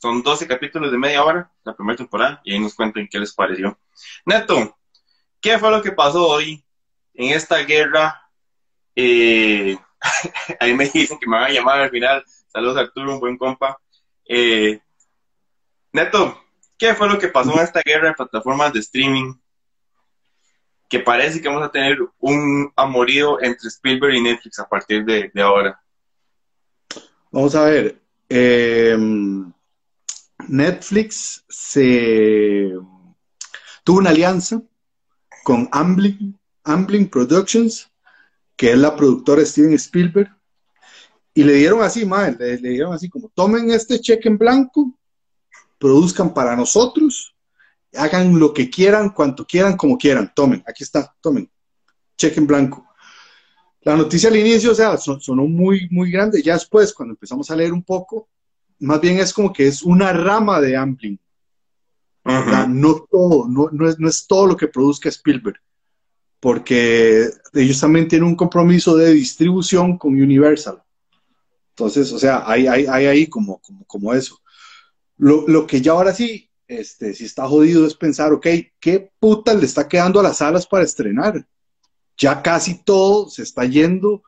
son 0.00 0.22
12 0.22 0.46
capítulos 0.46 0.90
de 0.90 0.98
media 0.98 1.22
hora, 1.22 1.50
la 1.64 1.74
primera 1.74 1.96
temporada, 1.96 2.40
y 2.44 2.54
ahí 2.54 2.60
nos 2.60 2.74
cuenten 2.74 3.08
qué 3.10 3.18
les 3.18 3.34
pareció. 3.34 3.78
Neto, 4.24 4.76
¿qué 5.40 5.58
fue 5.58 5.70
lo 5.70 5.82
que 5.82 5.92
pasó 5.92 6.26
hoy 6.26 6.64
en 7.14 7.34
esta 7.34 7.58
guerra? 7.58 8.22
Eh, 8.94 9.76
ahí 10.60 10.74
me 10.74 10.88
dicen 10.88 11.18
que 11.18 11.26
me 11.26 11.36
van 11.36 11.50
a 11.50 11.54
llamar 11.54 11.80
al 11.80 11.90
final. 11.90 12.24
Saludos 12.48 12.76
Arturo, 12.76 13.14
un 13.14 13.20
buen 13.20 13.36
compa. 13.36 13.78
Eh, 14.24 14.80
Neto, 15.92 16.42
¿qué 16.76 16.94
fue 16.94 17.08
lo 17.08 17.18
que 17.18 17.28
pasó 17.28 17.52
en 17.52 17.60
esta 17.60 17.80
guerra 17.84 18.08
de 18.08 18.14
plataformas 18.14 18.72
de 18.72 18.80
streaming? 18.80 19.34
Que 20.88 21.00
parece 21.00 21.40
que 21.40 21.48
vamos 21.48 21.64
a 21.64 21.70
tener 21.70 21.98
un 22.18 22.72
amorío 22.76 23.40
entre 23.42 23.68
Spielberg 23.68 24.14
y 24.14 24.22
Netflix 24.22 24.58
a 24.58 24.68
partir 24.68 25.04
de, 25.04 25.30
ahora. 25.42 25.80
Vamos 27.30 27.54
a 27.54 27.64
ver. 27.64 28.00
Em, 28.28 29.52
Netflix 30.48 31.44
se 31.48 32.72
tuvo 33.82 33.98
una 33.98 34.10
alianza 34.10 34.60
con 35.44 35.68
Amblin, 35.72 36.38
Amblin 36.64 37.08
Productions, 37.08 37.90
que 38.56 38.72
es 38.72 38.78
la 38.78 38.96
productora 38.96 39.44
Steven 39.44 39.74
Spielberg, 39.74 40.30
y 41.34 41.44
le 41.44 41.52
dieron 41.52 41.82
así, 41.82 42.06
madre, 42.06 42.58
le, 42.58 42.70
dieron 42.70 42.94
así 42.94 43.10
como, 43.10 43.28
tomen 43.28 43.70
este 43.70 44.00
cheque 44.00 44.28
en 44.28 44.38
blanco, 44.38 44.98
produzcan 45.78 46.32
para 46.32 46.56
nosotros, 46.56 47.34
hagan 47.94 48.38
lo 48.38 48.54
que 48.54 48.70
quieran, 48.70 49.10
cuanto 49.10 49.46
quieran, 49.46 49.76
como 49.76 49.98
quieran, 49.98 50.32
tomen, 50.34 50.64
aquí 50.66 50.82
está, 50.82 51.14
tomen, 51.20 51.50
cheque 52.16 52.40
en 52.40 52.46
blanco. 52.46 52.86
La 53.82 53.94
noticia 53.94 54.30
al 54.30 54.36
inicio, 54.36 54.72
o 54.72 54.74
sea, 54.74 54.96
sonó 54.96 55.46
muy, 55.46 55.86
muy 55.90 56.10
grande, 56.10 56.42
ya 56.42 56.54
después, 56.54 56.94
cuando 56.94 57.12
empezamos 57.12 57.50
a 57.50 57.56
leer 57.56 57.74
un 57.74 57.82
poco, 57.82 58.30
más 58.78 59.00
bien 59.00 59.18
es 59.18 59.32
como 59.32 59.52
que 59.52 59.66
es 59.66 59.82
una 59.82 60.12
rama 60.12 60.60
de 60.60 60.76
Amblin. 60.76 61.20
No 62.68 63.06
todo, 63.10 63.46
no, 63.46 63.68
no, 63.70 63.88
es, 63.88 63.98
no 63.98 64.08
es 64.08 64.26
todo 64.26 64.46
lo 64.46 64.56
que 64.56 64.68
produzca 64.68 65.08
Spielberg, 65.08 65.60
porque 66.40 67.30
ellos 67.54 67.80
también 67.80 68.08
tienen 68.08 68.28
un 68.28 68.36
compromiso 68.36 68.96
de 68.96 69.12
distribución 69.12 69.98
con 69.98 70.12
Universal. 70.12 70.82
Entonces, 71.70 72.12
o 72.12 72.18
sea, 72.18 72.42
hay, 72.46 72.66
ahí 72.66 73.26
como, 73.26 73.60
eso. 74.14 74.40
Lo, 75.18 75.66
que 75.66 75.80
ya 75.80 75.92
ahora 75.92 76.12
sí, 76.14 76.50
este, 76.66 77.14
si 77.14 77.24
está 77.24 77.46
jodido 77.46 77.86
es 77.86 77.94
pensar, 77.94 78.32
ok, 78.32 78.46
¿qué 78.80 79.10
puta 79.18 79.54
le 79.54 79.66
está 79.66 79.86
quedando 79.86 80.20
a 80.20 80.22
las 80.22 80.38
salas 80.38 80.66
para 80.66 80.84
estrenar? 80.84 81.46
Ya 82.16 82.42
casi 82.42 82.82
todo 82.82 83.28
se 83.28 83.42
está 83.42 83.64
yendo 83.64 84.22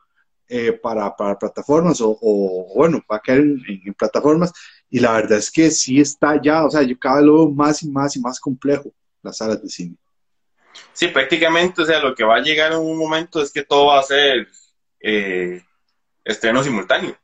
eh, 0.47 0.73
para, 0.73 1.15
plataformas 1.37 2.01
o, 2.01 2.67
bueno, 2.75 3.01
va 3.11 3.17
a 3.17 3.21
caer 3.21 3.41
en, 3.41 3.93
plataformas 3.97 4.51
y 4.89 4.99
la 4.99 5.13
verdad 5.13 5.37
es 5.37 5.51
que 5.51 5.69
sí 5.71 5.99
está 5.99 6.41
ya, 6.41 6.65
o 6.65 6.71
sea, 6.71 6.81
yo 6.81 6.97
cada 6.97 7.17
vez 7.17 7.25
lo 7.25 7.33
veo 7.35 7.51
más 7.51 7.83
y 7.83 7.89
más 7.89 8.15
y 8.15 8.19
más 8.19 8.39
complejo 8.39 8.91
las 9.21 9.37
salas 9.37 9.61
de 9.61 9.69
cine. 9.69 9.95
Sí, 10.93 11.07
prácticamente, 11.07 11.81
o 11.81 11.85
sea, 11.85 11.99
lo 11.99 12.13
que 12.13 12.23
va 12.23 12.37
a 12.37 12.41
llegar 12.41 12.73
en 12.73 12.79
un 12.79 12.97
momento 12.97 13.41
es 13.41 13.51
que 13.51 13.63
todo 13.63 13.87
va 13.87 13.99
a 13.99 14.03
ser 14.03 14.47
eh, 14.99 15.63
estreno 16.23 16.63
simultáneo, 16.63 17.17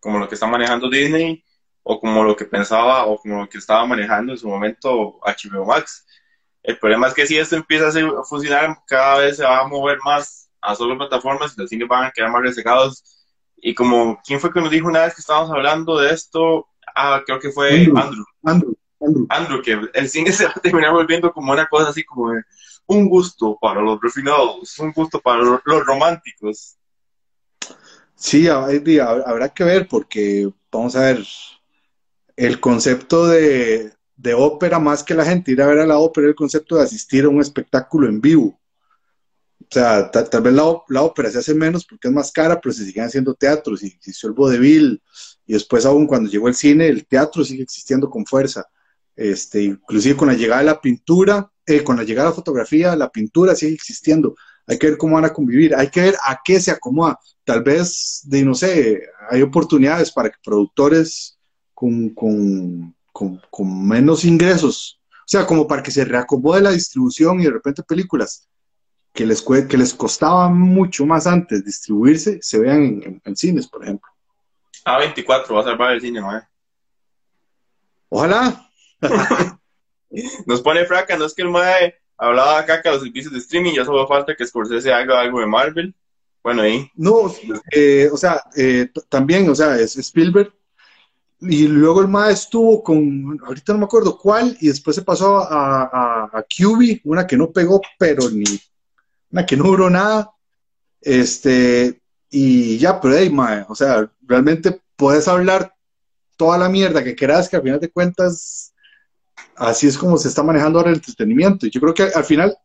como 0.00 0.18
lo 0.18 0.28
que 0.28 0.34
está 0.34 0.46
manejando 0.46 0.90
Disney 0.90 1.42
o 1.82 2.00
como 2.00 2.24
lo 2.24 2.36
que 2.36 2.44
pensaba 2.44 3.06
o 3.06 3.18
como 3.18 3.42
lo 3.42 3.48
que 3.48 3.58
estaba 3.58 3.86
manejando 3.86 4.32
en 4.32 4.38
su 4.38 4.48
momento 4.48 5.20
HBO 5.22 5.64
Max. 5.64 6.06
El 6.62 6.78
problema 6.78 7.06
es 7.06 7.14
que 7.14 7.26
si 7.26 7.38
esto 7.38 7.56
empieza 7.56 7.88
a 7.88 8.24
funcionar, 8.24 8.76
cada 8.86 9.18
vez 9.18 9.36
se 9.36 9.44
va 9.44 9.60
a 9.60 9.68
mover 9.68 9.98
más 10.04 10.50
a 10.60 10.74
solo 10.74 10.98
plataformas 10.98 11.54
y 11.56 11.60
los 11.60 11.70
cines 11.70 11.86
van 11.88 12.04
a 12.04 12.10
quedar 12.10 12.30
más 12.30 12.42
resecados. 12.42 13.04
Y 13.56 13.74
como, 13.74 14.20
¿quién 14.26 14.40
fue 14.40 14.52
que 14.52 14.60
nos 14.60 14.70
dijo 14.70 14.88
una 14.88 15.04
vez 15.04 15.14
que 15.14 15.20
estábamos 15.20 15.50
hablando 15.50 15.98
de 15.98 16.12
esto? 16.12 16.66
Ah, 16.94 17.22
creo 17.24 17.38
que 17.38 17.50
fue 17.50 17.70
Andrew. 17.70 17.96
Andrew. 17.96 18.24
Andrew. 18.44 18.76
Que 19.62 19.78
el 19.94 20.08
cine 20.08 20.32
se 20.32 20.44
va 20.44 20.52
a 20.54 20.60
terminar 20.60 20.92
volviendo 20.92 21.32
como 21.32 21.52
una 21.52 21.66
cosa 21.66 21.90
así 21.90 22.04
como 22.04 22.32
un 22.86 23.08
gusto 23.08 23.58
para 23.60 23.80
los 23.80 24.00
refinados, 24.00 24.78
un 24.78 24.92
gusto 24.92 25.20
para 25.20 25.42
los, 25.42 25.60
románticos. 25.64 26.76
Sí, 28.14 28.48
habrá 28.48 29.48
que 29.50 29.64
ver 29.64 29.88
porque, 29.88 30.48
vamos 30.72 30.96
a 30.96 31.00
ver, 31.00 31.24
el 32.36 32.60
concepto 32.60 33.26
de, 33.26 33.92
de 34.16 34.34
ópera, 34.34 34.78
más 34.78 35.02
que 35.02 35.14
la 35.14 35.24
gente 35.24 35.52
ir 35.52 35.60
a 35.60 35.66
ver 35.66 35.80
a 35.80 35.86
la 35.86 35.98
ópera, 35.98 36.26
el 36.26 36.34
concepto 36.34 36.76
de 36.76 36.84
asistir 36.84 37.24
a 37.24 37.28
un 37.28 37.40
espectáculo 37.40 38.08
en 38.08 38.20
vivo. 38.20 38.58
O 39.60 39.68
sea, 39.74 40.10
tal, 40.10 40.42
vez 40.42 40.54
la, 40.54 41.02
ópera 41.02 41.30
se 41.30 41.38
hace 41.38 41.54
menos 41.54 41.84
porque 41.84 42.08
es 42.08 42.14
más 42.14 42.30
cara, 42.30 42.60
pero 42.60 42.72
se 42.72 42.84
siguen 42.84 43.04
haciendo 43.04 43.34
teatros 43.34 43.82
y 43.82 43.88
existió 43.88 44.28
el 44.28 44.34
vodevil 44.34 45.02
y 45.44 45.54
después 45.54 45.84
aún 45.84 46.06
cuando 46.06 46.30
llegó 46.30 46.46
el 46.48 46.54
cine, 46.54 46.88
el 46.88 47.06
teatro 47.06 47.44
sigue 47.44 47.64
existiendo 47.64 48.08
con 48.08 48.24
fuerza. 48.24 48.66
Este, 49.16 49.62
inclusive 49.62 50.16
con 50.16 50.28
la 50.28 50.34
llegada 50.34 50.60
de 50.60 50.66
la 50.66 50.80
pintura, 50.80 51.50
eh, 51.64 51.82
con 51.82 51.96
la 51.96 52.04
llegada 52.04 52.28
de 52.28 52.32
la 52.32 52.36
fotografía, 52.36 52.94
la 52.94 53.10
pintura 53.10 53.54
sigue 53.54 53.74
existiendo. 53.74 54.36
Hay 54.66 54.78
que 54.78 54.88
ver 54.88 54.98
cómo 54.98 55.14
van 55.14 55.24
a 55.24 55.32
convivir, 55.32 55.74
hay 55.74 55.88
que 55.88 56.02
ver 56.02 56.16
a 56.22 56.38
qué 56.44 56.60
se 56.60 56.70
acomoda. 56.70 57.18
Tal 57.44 57.62
vez, 57.62 58.20
de, 58.24 58.44
no 58.44 58.54
sé, 58.54 59.02
hay 59.30 59.42
oportunidades 59.42 60.12
para 60.12 60.28
que 60.28 60.36
productores 60.44 61.38
con, 61.72 62.10
con, 62.10 62.94
con, 63.12 63.40
con 63.50 63.88
menos 63.88 64.24
ingresos, 64.24 65.00
o 65.10 65.28
sea, 65.28 65.46
como 65.46 65.66
para 65.66 65.82
que 65.82 65.90
se 65.90 66.04
reacomode 66.04 66.60
la 66.60 66.70
distribución 66.70 67.40
y 67.40 67.44
de 67.44 67.50
repente 67.50 67.82
películas 67.82 68.48
que 69.16 69.26
les, 69.26 69.42
que 69.42 69.76
les 69.76 69.94
costaba 69.94 70.48
mucho 70.48 71.06
más 71.06 71.26
antes 71.26 71.64
distribuirse, 71.64 72.38
se 72.42 72.58
vean 72.60 73.20
en, 73.24 73.36
cines, 73.36 73.66
por 73.66 73.82
ejemplo. 73.82 74.08
A24 74.84 75.54
va 75.56 75.60
a 75.60 75.64
salvar 75.64 75.92
el 75.94 76.00
cine, 76.00 76.20
¿no? 76.20 76.30
Ojalá. 78.08 78.65
Nos 80.46 80.62
pone 80.62 80.84
fraca, 80.86 81.16
no 81.16 81.26
es 81.26 81.34
que 81.34 81.42
el 81.42 81.50
MAE 81.50 81.94
hablaba 82.16 82.58
acá 82.58 82.80
que 82.80 82.90
los 82.90 83.02
servicios 83.02 83.32
de 83.32 83.40
streaming 83.40 83.74
ya 83.74 83.84
solo 83.84 84.06
falta 84.06 84.34
que 84.34 84.46
Scorsese 84.46 84.92
haga 84.92 85.20
algo 85.20 85.40
de 85.40 85.46
Marvel. 85.46 85.94
Bueno, 86.42 86.62
ahí. 86.62 86.90
No, 86.94 87.34
eh, 87.72 88.08
o 88.12 88.16
sea, 88.16 88.42
eh, 88.56 88.88
también, 89.08 89.48
o 89.50 89.54
sea, 89.54 89.76
es 89.76 89.96
Spielberg. 89.96 90.52
Y 91.40 91.66
luego 91.68 92.00
el 92.00 92.08
MAE 92.08 92.32
estuvo 92.32 92.82
con, 92.82 93.38
ahorita 93.44 93.72
no 93.72 93.80
me 93.80 93.84
acuerdo 93.84 94.16
cuál, 94.16 94.56
y 94.60 94.68
después 94.68 94.96
se 94.96 95.02
pasó 95.02 95.38
a, 95.38 95.82
a, 95.82 96.30
a 96.32 96.42
QB, 96.42 97.00
una 97.04 97.26
que 97.26 97.36
no 97.36 97.50
pegó, 97.50 97.82
pero 97.98 98.30
ni 98.30 98.44
que 99.44 99.56
no 99.56 99.64
duró 99.64 99.90
nada. 99.90 100.30
Este, 101.00 102.00
y 102.30 102.78
ya, 102.78 103.00
pero 103.00 103.16
hey, 103.16 103.32
o 103.68 103.74
sea, 103.74 104.10
realmente 104.22 104.80
puedes 104.96 105.28
hablar 105.28 105.74
toda 106.36 106.58
la 106.58 106.68
mierda 106.68 107.04
que 107.04 107.14
quieras, 107.14 107.48
que 107.48 107.56
al 107.56 107.62
final 107.62 107.80
de 107.80 107.90
cuentas, 107.90 108.72
así 109.56 109.86
es 109.86 109.98
como 109.98 110.16
se 110.18 110.28
está 110.28 110.42
manejando 110.42 110.78
ahora 110.78 110.90
el 110.90 110.96
entretenimiento. 110.96 111.66
Y 111.66 111.70
yo 111.70 111.80
creo 111.80 111.94
que 111.94 112.02
al 112.04 112.24
final, 112.24 112.56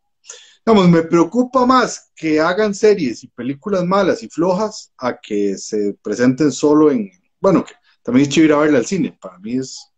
vamos, 0.66 0.90
me 0.90 1.04
preocupa 1.04 1.66
más 1.66 2.12
que 2.16 2.40
hagan 2.40 2.74
series 2.74 3.24
y 3.24 3.28
películas 3.28 3.84
malas 3.86 4.24
y 4.24 4.30
flojas 4.30 4.92
a 4.98 5.20
que 5.20 5.58
se 5.58 5.96
presenten 6.02 6.52
solo 6.52 6.92
en, 6.92 7.12
bueno, 7.40 7.64
que 7.64 7.74
también 8.04 8.28
es 8.28 8.34
chido 8.34 8.66
ir 8.66 8.74
a 8.74 8.78
al 8.78 8.86
cine. 8.86 9.18
Para 9.20 9.40
mí 9.40 9.58
es 9.58 9.92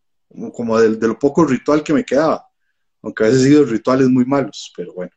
como 0.53 0.79
de, 0.79 0.95
de 0.95 1.07
lo 1.07 1.17
poco 1.17 1.45
ritual 1.45 1.83
que 1.83 1.93
me 1.93 2.03
quedaba, 2.03 2.45
aunque 3.01 3.23
a 3.23 3.27
veces 3.27 3.43
sido 3.43 3.65
rituales 3.65 4.07
muy 4.09 4.25
malos, 4.25 4.71
pero 4.75 4.93
bueno. 4.93 5.11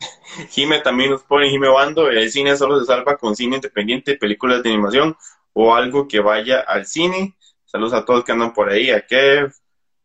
Jime 0.50 0.80
también 0.80 1.10
nos 1.10 1.22
pone, 1.22 1.48
Jime 1.48 1.68
Bando, 1.68 2.08
el 2.08 2.30
cine 2.30 2.56
solo 2.56 2.80
se 2.80 2.86
salva 2.86 3.16
con 3.16 3.36
cine 3.36 3.56
independiente, 3.56 4.16
películas 4.16 4.62
de 4.62 4.70
animación 4.70 5.16
o 5.52 5.74
algo 5.74 6.06
que 6.06 6.20
vaya 6.20 6.60
al 6.60 6.86
cine. 6.86 7.36
Saludos 7.64 7.94
a 7.94 8.04
todos 8.04 8.24
que 8.24 8.32
andan 8.32 8.52
por 8.52 8.68
ahí, 8.68 8.90
a 8.90 9.06
Kev, 9.06 9.52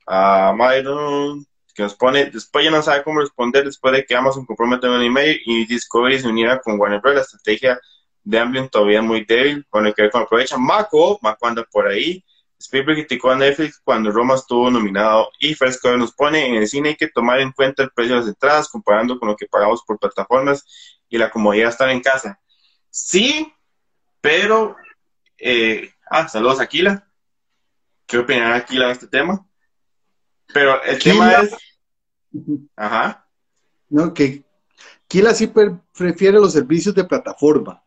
a 0.08 0.53
Myron, 0.55 1.46
que 1.74 1.84
nos 1.84 1.96
pone, 1.96 2.25
después 2.25 2.65
ya 2.65 2.72
no 2.72 2.81
sabe 2.81 3.03
cómo 3.03 3.22
responder 3.22 3.65
después 3.65 3.93
de 3.93 4.05
que 4.05 4.15
Amazon 4.15 4.46
compromete 4.46 4.89
un 4.89 5.01
email 5.01 5.41
y 5.46 5.65
Discovery 5.65 6.20
se 6.20 6.27
uniera 6.27 6.60
con 6.60 6.79
Warner 6.79 7.00
Bros. 7.00 7.15
La 7.15 7.22
estrategia 7.22 7.79
de 8.24 8.39
Amblin 8.39 8.70
todavía 8.70 9.00
es 9.00 9.05
muy 9.05 9.25
débil, 9.25 9.65
con 9.70 9.91
que 9.93 10.10
aprovecha. 10.13 10.58
Mako, 10.58 11.20
Mako 11.22 11.48
anda 11.48 11.65
por 11.72 11.88
ahí. 11.88 12.24
Spielberg 12.60 12.98
criticó 12.98 13.31
a 13.31 13.36
Netflix 13.36 13.81
cuando 13.84 14.12
Roma 14.12 14.36
estuvo 14.36 14.70
nominado 14.70 15.31
y 15.39 15.55
Fresco 15.55 15.98
nos 15.98 16.13
pone 16.13 16.48
en 16.48 16.55
el 16.55 16.67
cine 16.67 16.89
hay 16.89 16.96
que 16.96 17.08
tomar 17.08 17.39
en 17.39 17.51
cuenta 17.51 17.81
el 17.81 17.89
precio 17.89 18.13
de 18.13 18.22
las 18.22 18.29
entradas 18.29 18.70
comparando 18.70 19.17
con 19.17 19.29
lo 19.29 19.36
que 19.36 19.48
pagamos 19.48 19.81
por 19.84 19.98
plataformas 19.98 20.63
y 21.10 21.17
la 21.17 21.31
comodidad 21.31 21.65
de 21.65 21.70
estar 21.72 21.89
en 21.89 22.01
casa. 22.01 22.39
Sí, 22.89 23.51
pero... 24.22 24.75
Eh, 25.39 25.91
ah, 26.10 26.27
saludos 26.27 26.60
Aquila. 26.60 27.08
¿Qué 28.05 28.20
opinará 28.20 28.58
Aquila 28.58 28.88
de 28.88 28.93
este 28.93 29.08
tema? 29.08 29.43
Pero 30.53 30.81
el 30.84 31.00
tema 31.00 31.34
es... 31.34 31.55
Ajá. 32.75 33.27
No, 33.89 34.13
que 34.13 34.43
Aquila 35.12 35.34
sí 35.34 35.51
prefiere 35.93 36.39
los 36.39 36.53
servicios 36.53 36.96
de 36.96 37.03
plataforma. 37.03 37.84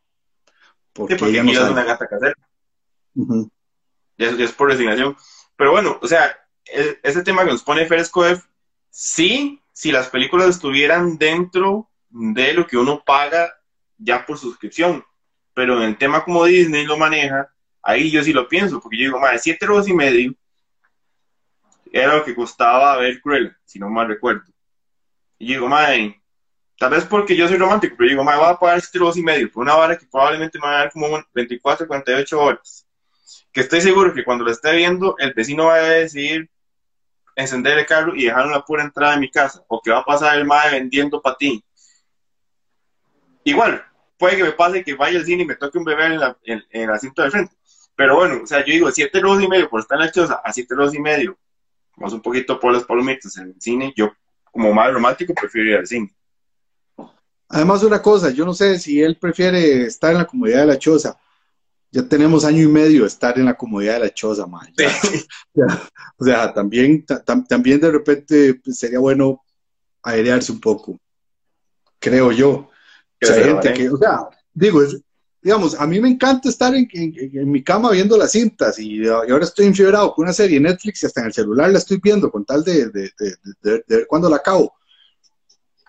Porque, 0.92 1.14
ella 1.14 1.42
no 1.42 1.54
sabe. 1.54 1.70
una 1.70 1.84
gata 1.84 2.06
casera. 2.06 2.34
es, 4.18 4.52
por 4.52 4.68
resignación. 4.68 5.16
Pero 5.56 5.70
bueno, 5.70 5.98
o 6.02 6.06
sea, 6.06 6.36
e, 6.66 7.00
ese 7.02 7.22
tema 7.22 7.44
que 7.44 7.52
nos 7.52 7.62
pone 7.62 7.86
Ferescoef, 7.86 8.44
sí, 8.90 9.62
si 9.72 9.90
las 9.90 10.08
películas 10.08 10.50
estuvieran 10.50 11.16
dentro 11.16 11.88
de 12.10 12.52
lo 12.52 12.66
que 12.66 12.76
uno 12.76 13.02
paga 13.02 13.54
ya 13.96 14.26
por 14.26 14.36
suscripción, 14.36 15.02
pero 15.54 15.78
en 15.78 15.88
el 15.88 15.96
tema 15.96 16.24
como 16.24 16.44
Disney 16.44 16.84
lo 16.84 16.98
maneja, 16.98 17.48
ahí 17.82 18.10
yo 18.10 18.22
sí 18.22 18.34
lo 18.34 18.48
pienso, 18.48 18.82
porque 18.82 18.98
yo 18.98 19.04
digo, 19.04 19.18
madre, 19.18 19.38
siete 19.38 19.64
euros 19.64 19.88
y 19.88 19.94
medio 19.94 20.34
era 21.94 22.16
lo 22.16 22.24
que 22.24 22.34
costaba 22.34 22.96
ver 22.96 23.20
Cruel, 23.20 23.56
si 23.64 23.78
no 23.78 23.88
mal 23.88 24.08
recuerdo. 24.08 24.42
Y 25.38 25.46
digo, 25.46 25.68
madre, 25.68 26.20
tal 26.76 26.90
vez 26.90 27.04
porque 27.04 27.36
yo 27.36 27.46
soy 27.46 27.56
romántico, 27.56 27.94
pero 27.96 28.10
digo, 28.10 28.24
madre, 28.24 28.40
voy 28.40 28.50
a 28.50 28.56
pagar 28.56 28.80
siete 28.80 28.98
euros 28.98 29.16
y 29.16 29.22
medio 29.22 29.50
por 29.50 29.62
una 29.62 29.76
vara 29.76 29.96
que 29.96 30.06
probablemente 30.06 30.58
me 30.58 30.66
va 30.66 30.74
a 30.74 30.78
dar 30.78 30.92
como 30.92 31.22
24, 31.32 31.86
48 31.86 32.40
horas. 32.40 32.84
Que 33.52 33.60
estoy 33.60 33.80
seguro 33.80 34.12
que 34.12 34.24
cuando 34.24 34.42
lo 34.42 34.50
esté 34.50 34.74
viendo, 34.74 35.14
el 35.18 35.32
vecino 35.34 35.66
va 35.66 35.76
a 35.76 35.82
decidir 35.82 36.50
encender 37.36 37.78
el 37.78 37.86
carro 37.86 38.14
y 38.16 38.24
dejar 38.24 38.46
una 38.46 38.64
pura 38.64 38.82
entrada 38.82 39.14
de 39.14 39.20
mi 39.20 39.30
casa, 39.30 39.62
o 39.68 39.80
que 39.80 39.92
va 39.92 40.00
a 40.00 40.04
pasar 40.04 40.36
el 40.36 40.44
madre 40.44 40.80
vendiendo 40.80 41.22
patín. 41.22 41.62
Igual, 43.44 43.84
puede 44.18 44.36
que 44.36 44.42
me 44.42 44.52
pase 44.52 44.82
que 44.82 44.94
vaya 44.94 45.20
al 45.20 45.24
cine 45.24 45.44
y 45.44 45.46
me 45.46 45.54
toque 45.54 45.78
un 45.78 45.84
bebé 45.84 46.06
en, 46.06 46.18
la, 46.18 46.36
en, 46.42 46.64
el 46.70 46.90
asiento 46.90 47.22
de 47.22 47.30
frente. 47.30 47.54
Pero 47.94 48.16
bueno, 48.16 48.40
o 48.42 48.46
sea, 48.46 48.64
yo 48.64 48.72
digo, 48.72 48.90
siete 48.90 49.18
euros 49.18 49.40
y 49.40 49.46
medio 49.46 49.70
por 49.70 49.80
estar 49.80 49.96
en 49.96 50.06
la 50.06 50.10
choza 50.10 50.42
a 50.44 50.52
y 50.56 50.98
medio, 50.98 51.38
vamos 51.96 52.14
un 52.14 52.22
poquito 52.22 52.58
por 52.58 52.72
las 52.72 52.84
palomitas 52.84 53.36
en 53.36 53.48
el 53.48 53.60
cine, 53.60 53.92
yo 53.96 54.12
como 54.50 54.72
más 54.72 54.92
romántico 54.92 55.34
prefiero 55.34 55.70
ir 55.70 55.76
al 55.76 55.86
cine. 55.86 56.14
Además, 57.48 57.82
una 57.82 58.00
cosa, 58.00 58.30
yo 58.30 58.44
no 58.44 58.54
sé 58.54 58.78
si 58.78 59.00
él 59.00 59.16
prefiere 59.16 59.84
estar 59.84 60.12
en 60.12 60.18
la 60.18 60.26
comodidad 60.26 60.60
de 60.60 60.66
la 60.66 60.78
choza. 60.78 61.18
Ya 61.90 62.02
tenemos 62.08 62.44
año 62.44 62.62
y 62.62 62.68
medio 62.68 63.02
de 63.02 63.06
estar 63.06 63.38
en 63.38 63.44
la 63.44 63.54
comodidad 63.54 63.94
de 63.94 64.00
la 64.00 64.14
choza, 64.14 64.46
man. 64.46 64.72
o 66.18 66.24
sea, 66.24 66.52
también, 66.52 67.04
también 67.48 67.80
de 67.80 67.90
repente 67.90 68.54
pues, 68.54 68.78
sería 68.78 68.98
bueno 68.98 69.44
airearse 70.02 70.50
un 70.50 70.60
poco, 70.60 70.98
creo 72.00 72.32
yo. 72.32 72.70
O 73.22 73.26
sea, 73.26 73.44
gente 73.44 73.72
que, 73.72 73.90
o 73.90 73.96
sea, 73.96 74.28
digo, 74.52 74.82
digamos, 75.44 75.78
a 75.78 75.86
mí 75.86 76.00
me 76.00 76.08
encanta 76.08 76.48
estar 76.48 76.74
en, 76.74 76.88
mi 77.52 77.62
cama 77.62 77.90
viendo 77.90 78.16
las 78.16 78.32
cintas 78.32 78.78
y, 78.78 79.06
ahora 79.06 79.44
estoy 79.44 79.66
enfiebrado 79.66 80.14
con 80.14 80.24
una 80.24 80.32
serie 80.32 80.58
de 80.58 80.68
Netflix 80.70 81.02
y 81.02 81.06
hasta 81.06 81.20
en 81.20 81.26
el 81.26 81.34
celular 81.34 81.70
la 81.70 81.78
estoy 81.78 82.00
viendo 82.02 82.30
con 82.30 82.46
tal 82.46 82.64
de, 82.64 82.88
de, 82.88 83.84
ver 83.86 84.06
cuándo 84.08 84.30
la 84.30 84.36
acabo. 84.36 84.74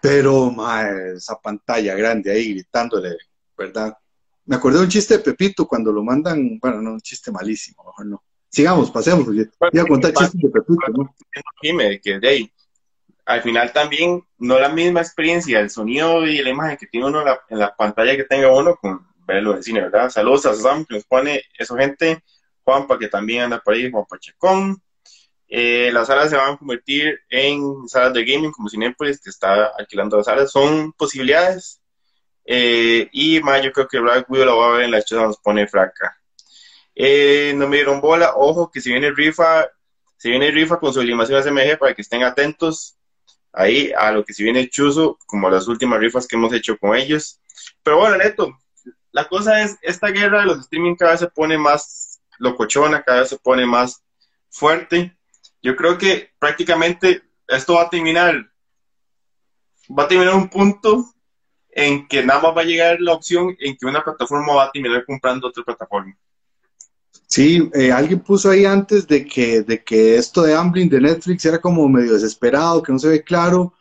Pero, 0.01 0.53
esa 1.15 1.39
pantalla 1.39 1.95
grande 1.95 2.33
ahí 2.33 2.53
gritándole, 2.53 3.15
¿verdad? 3.57 3.97
Me 4.43 4.57
acordé 4.57 4.79
de 4.79 4.83
un 4.83 4.89
chiste 4.89 5.17
de 5.17 5.23
Pepito 5.23 5.65
cuando 5.65 5.89
lo 5.89 6.03
mandan, 6.03 6.59
bueno, 6.59 6.81
no, 6.81 6.91
un 6.91 7.01
chiste 7.01 7.31
malísimo, 7.31 7.81
mejor 7.85 8.05
no. 8.07 8.23
Sigamos, 8.49 8.91
pasemos, 8.91 9.25
voy 9.25 9.79
a 9.79 9.85
contar 9.85 10.11
chistes 10.11 10.41
de 10.41 10.49
Pepito, 10.49 10.91
¿no? 10.91 11.15
que 12.03 12.19
de 12.19 12.27
ahí, 12.27 12.51
al 13.25 13.41
final 13.41 13.71
también 13.71 14.21
no 14.37 14.59
la 14.59 14.67
misma 14.67 14.99
experiencia, 14.99 15.61
el 15.61 15.69
sonido 15.69 16.27
y 16.27 16.43
la 16.43 16.49
imagen 16.49 16.77
que 16.77 16.87
tiene 16.87 17.07
uno 17.07 17.23
en 17.49 17.59
la, 17.59 17.73
pantalla 17.73 18.17
que 18.17 18.25
tenga 18.25 18.53
uno 18.53 18.75
con 18.75 19.14
verlo 19.25 19.55
en 19.55 19.63
cine, 19.63 19.81
¿verdad? 19.81 20.09
Saludos 20.09 20.45
a 20.45 20.55
Sam 20.55 20.85
que 20.85 20.95
nos 20.95 21.05
pone 21.05 21.43
eso 21.57 21.75
gente, 21.75 22.23
Juanpa 22.63 22.97
que 22.97 23.07
también 23.07 23.43
anda 23.43 23.59
por 23.59 23.73
ahí, 23.73 23.89
Juan 23.89 24.05
Pachecón. 24.09 24.81
Eh, 25.47 25.91
las 25.93 26.07
salas 26.07 26.29
se 26.29 26.37
van 26.37 26.53
a 26.53 26.57
convertir 26.57 27.19
en 27.29 27.87
salas 27.87 28.13
de 28.13 28.25
gaming 28.25 28.51
como 28.51 28.69
Cinepolis 28.69 29.21
que 29.21 29.29
está 29.29 29.67
alquilando 29.77 30.17
las 30.17 30.25
salas, 30.25 30.51
son 30.51 30.93
posibilidades. 30.93 31.81
Eh, 32.45 33.09
y 33.11 33.39
más 33.41 33.63
yo 33.63 33.71
creo 33.71 33.87
que 33.87 33.99
Black 33.99 34.29
Widow 34.29 34.45
la 34.45 34.53
va 34.53 34.67
a 34.67 34.77
ver 34.77 34.83
en 34.83 34.91
la 34.91 34.99
hecho 34.99 35.15
nos 35.15 35.37
pone 35.37 35.67
fraca. 35.67 36.17
Eh, 36.95 37.53
no 37.55 37.67
me 37.67 37.77
dieron 37.77 38.01
bola, 38.01 38.33
ojo 38.35 38.71
que 38.71 38.81
si 38.81 38.91
viene 38.91 39.11
rifa, 39.11 39.67
si 40.17 40.29
viene 40.29 40.51
rifa 40.51 40.79
con 40.79 40.93
su 40.93 41.01
animación 41.01 41.43
SMG 41.43 41.77
para 41.77 41.93
que 41.93 42.01
estén 42.01 42.23
atentos 42.23 42.97
ahí 43.51 43.91
a 43.97 44.11
lo 44.11 44.23
que 44.23 44.33
si 44.33 44.43
viene 44.43 44.69
Chuzo, 44.69 45.17
como 45.25 45.49
las 45.49 45.67
últimas 45.67 45.99
rifas 45.99 46.27
que 46.27 46.35
hemos 46.35 46.53
hecho 46.53 46.77
con 46.77 46.95
ellos. 46.95 47.41
Pero 47.83 47.97
bueno, 47.97 48.17
Neto, 48.17 48.57
la 49.15 49.29
cosa 49.29 49.63
es, 49.63 49.77
esta 49.81 50.09
guerra 50.09 50.41
de 50.41 50.47
los 50.47 50.59
streaming 50.59 50.95
cada 50.95 51.11
vez 51.11 51.21
se 51.21 51.27
pone 51.27 51.57
más 51.57 52.19
locochona, 52.37 53.01
cada 53.01 53.21
vez 53.21 53.29
se 53.29 53.39
pone 53.39 53.65
más 53.65 54.03
fuerte. 54.49 55.17
Yo 55.61 55.73
creo 55.77 55.97
que 55.97 56.31
prácticamente 56.37 57.23
esto 57.47 57.75
va 57.75 57.83
a 57.83 57.89
terminar, 57.89 58.51
va 59.97 60.03
a 60.03 60.07
terminar 60.09 60.35
un 60.35 60.49
punto 60.49 61.13
en 61.69 62.09
que 62.09 62.25
nada 62.25 62.41
más 62.41 62.57
va 62.57 62.61
a 62.61 62.65
llegar 62.65 62.99
la 62.99 63.13
opción 63.13 63.55
en 63.61 63.77
que 63.77 63.85
una 63.85 64.03
plataforma 64.03 64.53
va 64.53 64.65
a 64.65 64.71
terminar 64.71 65.05
comprando 65.05 65.47
otra 65.47 65.63
plataforma. 65.63 66.13
Sí, 67.25 67.69
eh, 67.73 67.93
alguien 67.93 68.19
puso 68.19 68.49
ahí 68.49 68.65
antes 68.65 69.07
de 69.07 69.25
que, 69.25 69.61
de 69.61 69.81
que 69.81 70.17
esto 70.17 70.41
de 70.41 70.53
Amblin 70.53 70.89
de 70.89 70.99
Netflix 70.99 71.45
era 71.45 71.61
como 71.61 71.87
medio 71.87 72.15
desesperado, 72.15 72.83
que 72.83 72.91
no 72.91 72.99
se 72.99 73.07
ve 73.07 73.23
claro, 73.23 73.75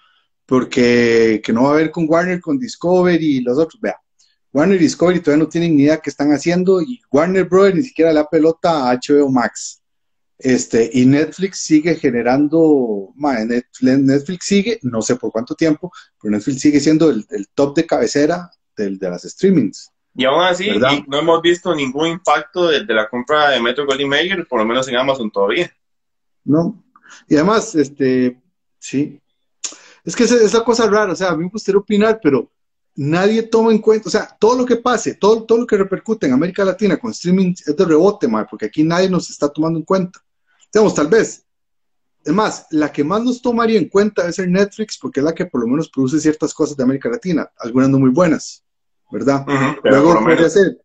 porque 0.47 1.43
que 1.45 1.53
no 1.53 1.65
va 1.65 1.71
a 1.71 1.73
haber 1.73 1.91
con 1.91 2.09
Warner, 2.09 2.41
con 2.41 2.57
Discovery 2.57 3.39
y 3.39 3.41
los 3.41 3.59
otros. 3.59 3.81
Vea, 3.81 3.99
Warner 4.55 4.81
y 4.81 4.85
Discovery 4.85 5.21
todavía 5.21 5.45
no 5.45 5.51
tienen 5.51 5.77
ni 5.77 5.83
idea 5.83 5.99
qué 5.99 6.11
están 6.11 6.31
haciendo 6.31 6.81
y 6.81 7.03
Warner 7.11 7.45
Brothers 7.45 7.75
ni 7.75 7.83
siquiera 7.83 8.13
le 8.13 8.21
da 8.21 8.31
pelota 8.31 8.89
a 8.89 8.95
HBO 8.95 9.29
Max. 9.29 9.83
Este, 10.39 10.91
y 10.93 11.07
Netflix 11.07 11.59
sigue 11.59 11.97
generando, 11.97 13.13
Netflix, 13.81 14.47
sigue, 14.47 14.79
no 14.83 15.03
sé 15.03 15.17
por 15.17 15.33
cuánto 15.33 15.57
tiempo, 15.57 15.91
pero 16.21 16.33
Netflix 16.33 16.61
sigue 16.61 16.79
siendo 16.79 17.11
el, 17.11 17.27
top 17.55 17.75
de 17.77 17.87
cabecera 17.87 18.49
del, 18.77 18.99
de 18.99 19.11
las 19.11 19.23
streamings. 19.23 19.91
Y 20.15 20.25
aún 20.25 20.43
así, 20.43 20.71
no 21.09 21.19
hemos 21.19 21.43
visto 21.43 21.75
ningún 21.75 22.07
impacto 22.07 22.69
de, 22.69 22.85
la 22.85 23.09
compra 23.09 23.51
de 23.51 23.61
Metro 23.61 23.85
Goldwyn 23.87 24.09
Mayer, 24.09 24.47
por 24.47 24.61
lo 24.61 24.65
menos 24.65 24.87
en 24.87 24.97
Amazon 24.97 25.31
todavía. 25.33 25.73
No. 26.45 26.81
Y 27.29 27.35
además, 27.35 27.75
este, 27.75 28.41
sí. 28.79 29.21
Es 30.05 30.15
que 30.15 30.25
es, 30.25 30.53
la 30.53 30.63
cosa 30.63 30.89
rara, 30.89 31.13
o 31.13 31.17
sea, 31.17 31.31
a 31.31 31.37
mí 31.37 31.45
me 31.45 31.51
gustaría 31.51 31.81
opinar, 31.81 32.21
pero 32.23 32.53
nadie 32.97 33.43
toma 33.43 33.73
en 33.73 33.79
cuenta, 33.79 34.09
o 34.09 34.11
sea, 34.11 34.37
todo 34.39 34.59
lo 34.59 34.65
que 34.65 34.77
pase, 34.77 35.15
todo, 35.15 35.45
todo 35.45 35.59
lo 35.59 35.67
que 35.67 35.77
repercute 35.77 36.27
en 36.27 36.33
América 36.33 36.65
Latina 36.65 36.97
con 36.97 37.11
streaming 37.11 37.53
es 37.67 37.77
de 37.77 37.85
rebote, 37.85 38.29
mal, 38.29 38.47
porque 38.49 38.67
aquí 38.67 38.85
nadie 38.85 39.11
nos 39.11 39.31
está 39.31 39.49
tomando 39.49 39.79
en 39.79 39.85
cuenta. 39.85 40.21
Digamos, 40.73 40.95
tal 40.95 41.09
vez. 41.09 41.45
Es 42.25 42.33
más, 42.33 42.67
la 42.71 42.91
que 42.91 43.05
más 43.05 43.23
nos 43.23 43.43
tomaría 43.43 43.79
en 43.79 43.89
cuenta 43.89 44.27
es 44.27 44.39
el 44.39 44.51
Netflix, 44.51 44.97
porque 44.99 45.21
es 45.21 45.25
la 45.25 45.35
que 45.35 45.45
por 45.45 45.61
lo 45.61 45.67
menos 45.67 45.91
produce 45.91 46.19
ciertas 46.21 46.55
cosas 46.55 46.77
de 46.77 46.83
América 46.83 47.11
Latina, 47.11 47.51
algunas 47.59 47.91
no 47.91 47.99
muy 47.99 48.11
buenas. 48.11 48.65
¿verdad? 49.15 49.47
luego, 49.85 50.21
podría 50.21 50.51
ser, 50.51 50.79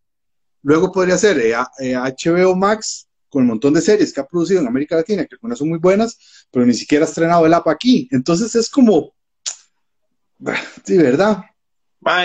luego 0.61 0.91
podría 0.91 1.17
ser 1.17 1.37
HBO 1.79 2.55
Max 2.55 3.07
con 3.27 3.43
un 3.43 3.49
montón 3.49 3.73
de 3.73 3.81
series 3.81 4.13
que 4.13 4.21
ha 4.21 4.27
producido 4.27 4.61
en 4.61 4.67
América 4.67 4.95
Latina, 4.95 5.25
que 5.25 5.35
algunas 5.35 5.57
son 5.57 5.69
muy 5.69 5.79
buenas, 5.79 6.47
pero 6.51 6.65
ni 6.65 6.73
siquiera 6.73 7.05
ha 7.05 7.07
estrenado 7.07 7.45
el 7.45 7.53
app 7.53 7.67
aquí. 7.67 8.07
Entonces 8.11 8.55
es 8.55 8.69
como, 8.69 9.13
sí, 10.83 10.97
¿verdad? 10.97 11.43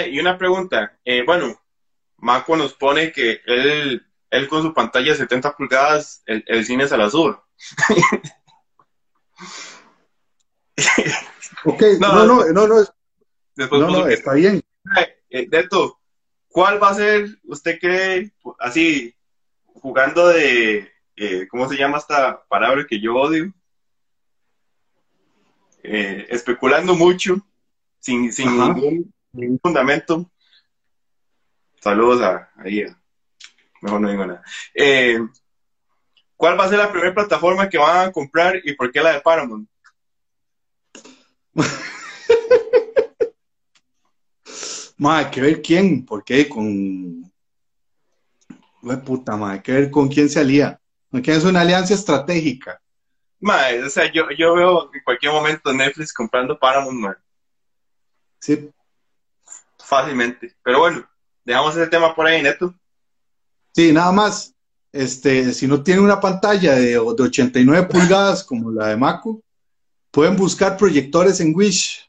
Y 0.07 0.19
una 0.19 0.39
pregunta, 0.39 0.99
eh, 1.05 1.23
bueno, 1.25 1.61
Maco 2.19 2.57
nos 2.57 2.75
pone 2.75 3.13
que 3.13 3.41
él, 3.47 4.05
él 4.31 4.49
con 4.49 4.63
su 4.63 4.73
pantalla 4.73 5.13
de 5.13 5.19
70 5.19 5.57
pulgadas, 5.57 6.23
el, 6.27 6.65
cine 6.65 6.85
es 6.85 6.93
al 6.93 7.03
azul. 7.03 7.39
ok, 11.65 11.83
no, 12.01 12.15
no, 12.15 12.25
no, 12.25 12.45
no, 12.53 12.67
no, 13.57 13.79
no 13.79 14.09
está 14.09 14.35
bien. 14.35 14.63
Eh, 15.31 15.49
Neto, 15.51 16.01
¿cuál 16.49 16.83
va 16.83 16.91
a 16.91 16.95
ser, 16.95 17.39
usted 17.45 17.79
cree, 17.79 18.33
así, 18.59 19.15
jugando 19.65 20.29
de, 20.29 20.91
eh, 21.17 21.47
¿cómo 21.49 21.69
se 21.69 21.77
llama 21.77 21.99
esta 21.99 22.45
palabra 22.49 22.87
que 22.89 23.01
yo 23.01 23.17
odio? 23.17 23.53
Eh, 25.83 26.27
especulando 26.31 26.95
mucho, 26.95 27.37
sin, 28.01 28.31
ningún, 28.31 29.13
fundamento. 29.63 30.31
Saludos 31.81 32.23
a, 32.23 32.51
ahí, 32.57 32.85
mejor 33.83 34.01
no 34.01 34.11
digo 34.11 34.27
nada. 34.27 34.43
¿Cuál 36.37 36.59
va 36.59 36.65
a 36.65 36.69
ser 36.69 36.79
la 36.79 36.91
primera 36.91 37.15
plataforma 37.15 37.69
que 37.69 37.79
van 37.79 38.09
a 38.09 38.13
comprar 38.13 38.61
y 38.65 38.75
por 38.75 38.91
qué 38.91 39.01
la 39.01 39.13
de 39.13 39.21
Paramount? 39.21 39.69
Madre, 44.97 45.31
que 45.31 45.41
ver 45.41 45.63
quién, 45.63 46.05
porque 46.05 46.49
con. 46.49 47.33
puta, 49.05 49.37
madre, 49.37 49.63
que 49.63 49.73
ver 49.73 49.91
con 49.91 50.09
quién 50.09 50.29
se 50.29 50.41
alía. 50.41 50.81
¿Quién 51.11 51.37
es 51.37 51.45
una 51.45 51.63
alianza 51.63 51.95
estratégica? 51.95 52.81
Madre, 53.41 53.83
o 53.85 53.91
sea, 53.91 54.11
yo, 54.13 54.31
yo 54.37 54.55
veo 54.55 54.91
en 54.95 55.03
cualquier 55.03 55.33
momento 55.33 55.73
Netflix 55.73 56.13
comprando 56.13 56.59
Paramount, 56.59 56.99
madre. 56.99 57.19
Sí. 58.39 58.71
Fácilmente. 59.95 60.55
Pero 60.63 60.81
bueno, 60.81 61.09
dejamos 61.45 61.77
ese 61.77 61.87
tema 61.87 62.15
por 62.15 62.27
ahí, 62.27 62.43
Neto. 62.43 62.75
Sí, 63.73 63.93
nada 63.93 64.11
más. 64.13 64.53
Este, 64.93 65.53
si 65.53 65.67
no 65.67 65.83
tienen 65.83 66.05
una 66.05 66.21
pantalla 66.21 66.75
de, 66.75 66.87
de 66.91 66.99
89 66.99 67.87
pulgadas 67.89 68.43
como 68.45 68.71
la 68.71 68.89
de 68.89 68.97
Maco, 68.97 69.41
pueden 70.11 70.37
buscar 70.37 70.77
proyectores 70.77 71.41
en 71.41 71.55
Wish. 71.55 72.09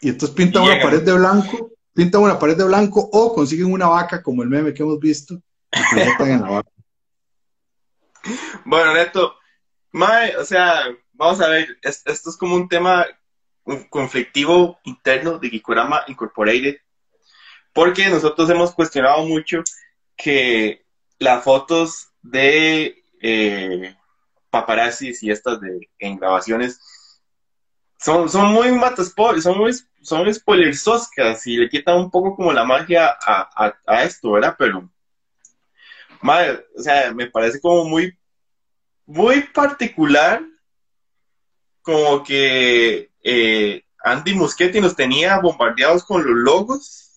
Y 0.00 0.08
entonces 0.10 0.34
pintan 0.34 0.62
una 0.62 0.80
pared 0.82 1.02
de 1.02 1.12
blanco 1.12 1.70
pintan 1.92 2.22
una 2.22 2.38
pared 2.38 2.56
de 2.56 2.64
blanco 2.64 3.08
o 3.12 3.34
consiguen 3.34 3.72
una 3.72 3.86
vaca 3.88 4.22
como 4.22 4.42
el 4.42 4.48
meme 4.48 4.72
que 4.72 4.82
hemos 4.82 4.98
visto 4.98 5.34
y 5.72 6.24
en 6.30 6.40
la 6.40 6.48
vaca. 6.50 6.70
Bueno, 8.64 8.94
Neto, 8.94 9.34
mae, 9.92 10.36
o 10.36 10.44
sea, 10.44 10.84
vamos 11.12 11.40
a 11.40 11.48
ver, 11.48 11.78
es- 11.82 12.02
esto 12.06 12.30
es 12.30 12.36
como 12.36 12.54
un 12.54 12.68
tema 12.68 13.06
conflictivo 13.88 14.78
interno 14.84 15.38
de 15.38 15.50
Gikurama 15.50 16.02
Incorporated, 16.06 16.76
porque 17.72 18.08
nosotros 18.08 18.48
hemos 18.50 18.72
cuestionado 18.74 19.24
mucho 19.26 19.62
que 20.16 20.84
las 21.18 21.44
fotos 21.44 22.08
de 22.22 23.02
eh, 23.20 23.96
paparazzis 24.50 25.22
y 25.22 25.30
estas 25.30 25.60
de 25.60 25.88
en 25.98 26.16
grabaciones 26.16 26.80
son, 27.98 28.28
son 28.28 28.52
muy 28.52 28.68
mataspo- 28.68 29.38
son 29.40 29.58
muy, 29.58 29.72
son 30.02 30.32
spoilersoscas 30.32 31.46
y 31.46 31.56
le 31.56 31.68
quitan 31.68 31.98
un 31.98 32.10
poco 32.10 32.34
como 32.34 32.52
la 32.52 32.64
magia 32.64 33.08
a, 33.08 33.66
a, 33.66 33.78
a 33.86 34.04
esto, 34.04 34.32
¿verdad? 34.32 34.56
Pero, 34.58 34.90
madre, 36.22 36.64
o 36.76 36.82
sea, 36.82 37.12
me 37.12 37.26
parece 37.30 37.60
como 37.60 37.84
muy, 37.84 38.16
muy 39.06 39.42
particular, 39.42 40.42
como 41.82 42.22
que 42.22 43.10
eh, 43.22 43.84
Andy 44.02 44.34
Muschietti 44.34 44.80
nos 44.80 44.96
tenía 44.96 45.38
bombardeados 45.40 46.04
con 46.04 46.24
los 46.24 46.36
logos, 46.36 47.09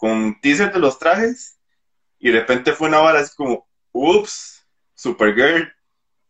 con 0.00 0.40
teasers 0.40 0.72
de 0.72 0.80
los 0.80 0.98
trajes, 0.98 1.58
y 2.18 2.30
de 2.30 2.40
repente 2.40 2.72
fue 2.72 2.88
una 2.88 2.98
vara 2.98 3.20
así 3.20 3.36
como, 3.36 3.68
ups, 3.92 4.66
Supergirl, 4.94 5.70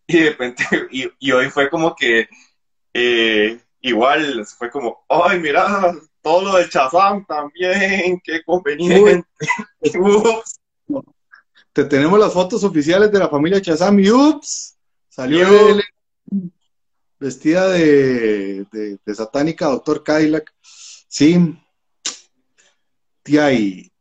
y 0.06 0.18
de 0.18 0.30
repente, 0.30 0.64
y, 0.90 1.08
y 1.20 1.32
hoy 1.32 1.48
fue 1.50 1.70
como 1.70 1.94
que, 1.94 2.28
eh, 2.92 3.60
igual, 3.80 4.44
fue 4.46 4.70
como, 4.70 5.04
ay, 5.08 5.38
mira, 5.38 5.94
todo 6.20 6.42
lo 6.42 6.56
de 6.58 6.66
Shazam 6.68 7.24
también, 7.24 8.20
qué 8.24 8.42
conveniente. 8.44 9.24
Ups. 9.94 10.58
Te 11.72 11.84
tenemos 11.84 12.18
las 12.18 12.32
fotos 12.32 12.64
oficiales 12.64 13.12
de 13.12 13.20
la 13.20 13.28
familia 13.28 13.62
Chazam 13.62 13.98
y 14.00 14.10
ups, 14.10 14.76
salió 15.08 15.46
vestida 17.20 17.68
de, 17.68 18.66
de- 18.72 18.98
de 19.04 19.14
satánica, 19.14 19.66
doctor 19.66 20.02
Cadillac. 20.02 20.52
Sí, 20.62 21.56
tía, 23.30 23.52
y. 23.52 23.92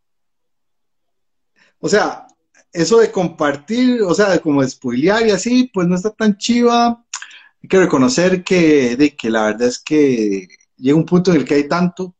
O 1.79 1.87
sea, 1.87 2.27
eso 2.71 2.99
de 2.99 3.11
compartir, 3.11 4.01
o 4.03 4.13
sea, 4.13 4.29
de 4.29 4.39
como 4.39 4.61
de 4.61 4.69
y 4.93 5.09
así, 5.09 5.69
pues 5.73 5.87
no 5.87 5.95
está 5.95 6.11
tan 6.11 6.37
chiva. 6.37 7.05
Hay 7.61 7.69
que 7.69 7.79
reconocer 7.79 8.43
que, 8.43 8.95
de 8.95 9.15
que 9.15 9.29
la 9.29 9.45
verdad 9.47 9.67
es 9.67 9.79
que 9.79 10.47
llega 10.77 10.97
un 10.97 11.05
punto 11.05 11.31
en 11.31 11.37
el 11.37 11.45
que 11.45 11.55
hay 11.55 11.67
tanto, 11.67 12.15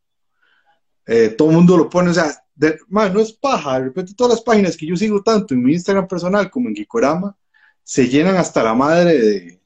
eh, 1.06 1.30
todo 1.30 1.50
el 1.50 1.56
mundo 1.56 1.78
lo 1.78 1.89
pone, 1.89 2.10
o 2.10 2.13
sea, 2.13 2.43
no 2.89 3.19
es 3.19 3.34
paja, 3.34 3.76
de 3.76 3.86
repente 3.86 4.13
todas 4.15 4.34
las 4.34 4.43
páginas 4.43 4.76
que 4.76 4.86
yo 4.86 4.95
sigo 4.95 5.24
tanto 5.24 5.54
en 5.54 5.63
mi 5.63 5.74
Instagram 5.74 6.08
personal 6.08 6.52
como 6.52 6.67
en 6.67 6.76
Gikorama 6.76 7.38
se 7.84 8.10
llenan 8.10 8.36
hasta 8.36 8.63
la 8.63 8.74
madre 8.74 9.17
de, 9.17 9.62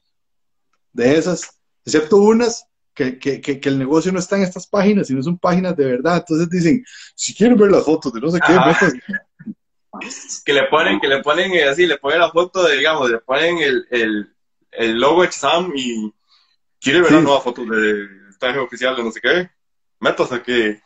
de 0.92 1.18
esas, 1.18 1.58
excepto 1.84 2.18
unas 2.18 2.66
que, 2.94 3.18
que, 3.18 3.40
que, 3.40 3.60
que 3.60 3.68
el 3.68 3.78
negocio 3.78 4.12
no 4.12 4.18
está 4.20 4.36
en 4.36 4.44
estas 4.44 4.66
páginas, 4.66 5.08
sino 5.08 5.22
son 5.22 5.38
páginas 5.38 5.76
de 5.76 5.84
verdad. 5.84 6.18
Entonces 6.18 6.48
dicen, 6.48 6.84
si 7.14 7.34
quieren 7.34 7.56
ver 7.58 7.70
las 7.70 7.84
fotos 7.84 8.12
de 8.12 8.20
no 8.20 8.30
sé 8.30 8.40
qué, 8.46 8.52
métanse. 8.52 9.00
que 10.44 10.52
le 10.52 10.64
ponen, 10.68 11.00
que 11.00 11.08
le 11.08 11.22
ponen 11.22 11.52
eh, 11.52 11.64
así, 11.68 11.86
le 11.86 11.98
ponen 11.98 12.20
la 12.20 12.30
foto 12.30 12.62
de, 12.64 12.76
digamos, 12.76 13.10
le 13.10 13.18
ponen 13.18 13.58
el, 13.58 13.86
el, 13.90 14.34
el 14.70 14.98
logo 15.00 15.22
de 15.22 15.28
Shazam 15.28 15.72
y 15.74 16.12
quiere 16.80 17.00
ver 17.00 17.08
Sí. 17.08 17.14
la 17.14 17.20
nueva 17.20 17.40
foto 17.40 17.64
del 17.64 18.08
traje 18.38 18.58
oficial 18.58 18.94
de 18.96 19.02
no 19.04 19.10
sé 19.12 19.20
qué. 19.20 19.50
Métase 20.00 20.42
que 20.42 20.80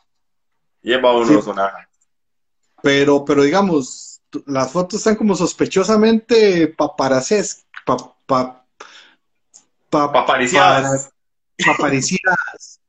lleva 0.83 1.15
uno 1.17 1.27
Sí. 1.27 1.43
sonaja. 1.43 1.89
Pero, 2.83 3.25
pero 3.25 3.43
digamos, 3.43 4.21
las 4.47 4.71
fotos 4.73 5.01
están 5.01 5.17
como 5.17 5.35
sospechosamente 5.35 6.69
paparacés, 6.69 7.67
pa, 7.85 7.97
pa, 8.27 8.65
pa- 9.91 10.13
Papariciadas. 10.13 11.11
Papariciadas. 11.67 12.81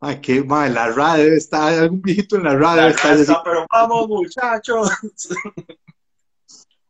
Ay, 0.00 0.20
qué 0.20 0.42
mal, 0.44 0.74
la 0.74 0.88
radio 0.90 1.24
debe 1.24 1.36
estar, 1.36 1.72
algún 1.72 2.02
viejito 2.02 2.36
en 2.36 2.44
la 2.44 2.54
radio 2.54 2.82
debe 2.82 2.94
estar 2.94 3.16
casa, 3.16 3.42
pero 3.44 3.66
vamos, 3.72 4.08
muchachos. 4.08 4.90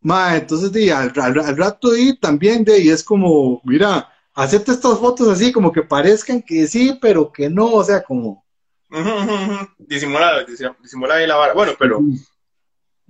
Ma, 0.01 0.37
entonces 0.37 0.71
di, 0.73 0.91
al, 0.91 1.13
al- 1.17 1.41
al 1.41 1.57
rato 1.57 1.97
y 1.97 2.17
también 2.19 2.65
de 2.65 2.79
y 2.81 2.91
es 2.91 3.03
como, 3.03 3.61
mira, 3.65 4.09
acepta 4.35 4.73
estas 4.73 4.99
fotos 4.99 5.29
así 5.29 5.53
como 5.53 5.73
que 5.73 5.83
parezcan 5.83 6.43
que 6.43 6.67
sí, 6.67 6.97
pero 7.01 7.33
que 7.33 7.49
no, 7.51 7.73
o 7.73 7.85
sea, 7.85 8.03
como 8.03 8.45
Ujú, 8.89 9.01
ujú, 9.01 9.33
ujú. 9.33 9.69
Disimula, 9.79 10.47
disim- 10.47 10.77
disimula 10.81 11.17
ahí 11.17 11.27
la 11.27 11.35
vara. 11.37 11.55
Bueno, 11.55 11.73
pero 11.77 12.01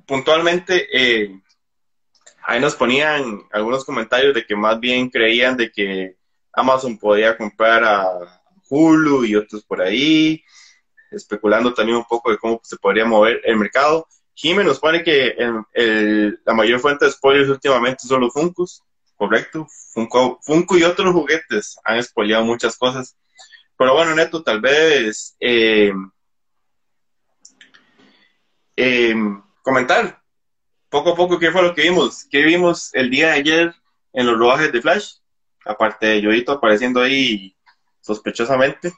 puntualmente 0.07 0.87
eh, 0.93 1.39
ahí 2.45 2.61
nos 2.61 2.75
ponían 2.77 3.43
algunos 3.53 3.85
comentarios 3.85 4.35
de 4.35 4.47
que 4.47 4.57
más 4.57 4.81
bien 4.81 5.11
creían 5.11 5.57
de 5.57 5.71
que 5.71 6.17
Amazon 6.57 6.99
podía 6.99 7.37
comprar 7.37 7.85
a 7.85 8.43
Hulu 8.69 9.25
y 9.25 9.37
otros 9.37 9.63
por 9.65 9.83
ahí, 9.83 10.43
especulando 11.11 11.73
también 11.75 11.99
un 11.99 12.05
poco 12.05 12.31
de 12.31 12.39
cómo 12.39 12.61
se 12.65 12.79
podría 12.79 13.05
mover 13.05 13.41
el 13.45 13.57
mercado. 13.57 14.09
Jimmy 14.35 14.65
nos 14.65 14.81
pone 14.81 15.03
que 15.05 15.37
la 16.45 16.55
mayor 16.55 16.81
fuente 16.81 17.05
de 17.05 17.13
spoilers 17.13 17.51
últimamente 17.51 18.09
son 18.09 18.23
los 18.23 18.33
Funkos, 18.33 18.83
correcto. 19.17 19.67
Funko, 19.93 20.39
Funko 20.43 20.77
y 20.79 20.85
otros 20.85 21.13
juguetes 21.13 21.79
han 21.85 22.03
spoileado 22.03 22.45
muchas 22.45 22.77
cosas. 22.77 23.17
Pero 23.77 23.95
bueno, 23.95 24.15
Neto, 24.15 24.43
tal 24.43 24.61
vez 24.61 25.37
eh, 25.39 25.93
eh, 28.77 29.15
comentar 29.63 30.23
poco 30.89 31.13
a 31.13 31.17
poco 31.17 31.39
qué 31.39 31.51
fue 31.51 31.63
lo 31.63 31.75
que 31.75 31.83
vimos. 31.83 32.27
¿Qué 32.31 32.43
vimos 32.43 32.91
el 32.95 33.11
día 33.11 33.29
de 33.29 33.33
ayer 33.35 33.75
en 34.15 34.27
los 34.27 34.39
rodajes 34.39 34.73
de 34.73 34.81
Flash? 34.81 35.17
Aparte 35.67 36.07
de 36.07 36.23
Yoito 36.23 36.53
apareciendo 36.53 37.01
ahí 37.01 37.55
sospechosamente. 38.01 38.93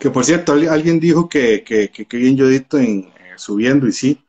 que 0.00 0.10
por 0.10 0.24
cierto, 0.24 0.52
al- 0.52 0.68
alguien 0.68 1.00
dijo 1.00 1.28
que, 1.28 1.62
que, 1.64 1.88
que, 1.90 2.06
que 2.06 2.16
bien 2.16 2.36
Yodito 2.36 2.78
en, 2.78 3.00
eh, 3.18 3.32
subiendo, 3.36 3.86
y 3.88 3.92
sí, 3.92 4.22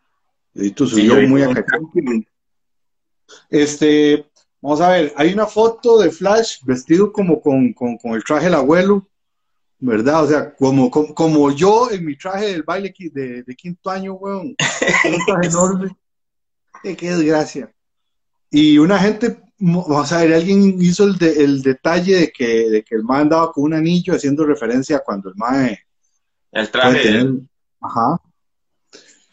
Yodito 0.53 0.85
subió 0.87 1.15
Yoito. 1.15 1.29
muy 1.29 1.41
acá. 1.43 1.63
Este, 3.49 4.25
vamos 4.61 4.81
a 4.81 4.89
ver, 4.89 5.13
hay 5.15 5.33
una 5.33 5.45
foto 5.45 5.99
de 5.99 6.09
Flash 6.11 6.59
vestido 6.63 7.11
como 7.11 7.41
con, 7.41 7.73
con, 7.73 7.97
con 7.97 8.11
el 8.13 8.23
traje 8.23 8.45
del 8.45 8.55
abuelo, 8.55 9.07
¿verdad? 9.79 10.23
O 10.23 10.27
sea, 10.27 10.55
como, 10.55 10.89
como, 10.89 11.13
como 11.13 11.51
yo 11.51 11.89
en 11.91 12.05
mi 12.05 12.17
traje 12.17 12.47
del 12.47 12.63
baile 12.63 12.93
de, 12.97 13.43
de 13.43 13.55
quinto 13.55 13.89
año, 13.89 14.13
weón. 14.13 14.55
Un 15.05 15.25
traje 15.25 15.47
enorme. 15.47 15.95
Qué 16.83 16.95
desgracia. 16.95 17.71
Y 18.49 18.77
una 18.79 18.97
gente, 18.97 19.39
vamos 19.59 20.11
a 20.11 20.21
ver, 20.21 20.33
alguien 20.33 20.81
hizo 20.81 21.03
el, 21.03 21.17
de- 21.17 21.43
el 21.43 21.61
detalle 21.61 22.15
de 22.15 22.31
que, 22.31 22.69
de 22.69 22.83
que 22.83 22.95
el 22.95 23.03
man 23.03 23.21
andaba 23.21 23.51
con 23.51 23.65
un 23.65 23.73
anillo 23.73 24.13
haciendo 24.15 24.45
referencia 24.45 24.97
a 24.97 24.99
cuando 25.01 25.29
el 25.29 25.35
man 25.35 25.77
El 26.51 26.71
traje. 26.71 27.01
tener- 27.01 27.33
Ajá. 27.81 28.19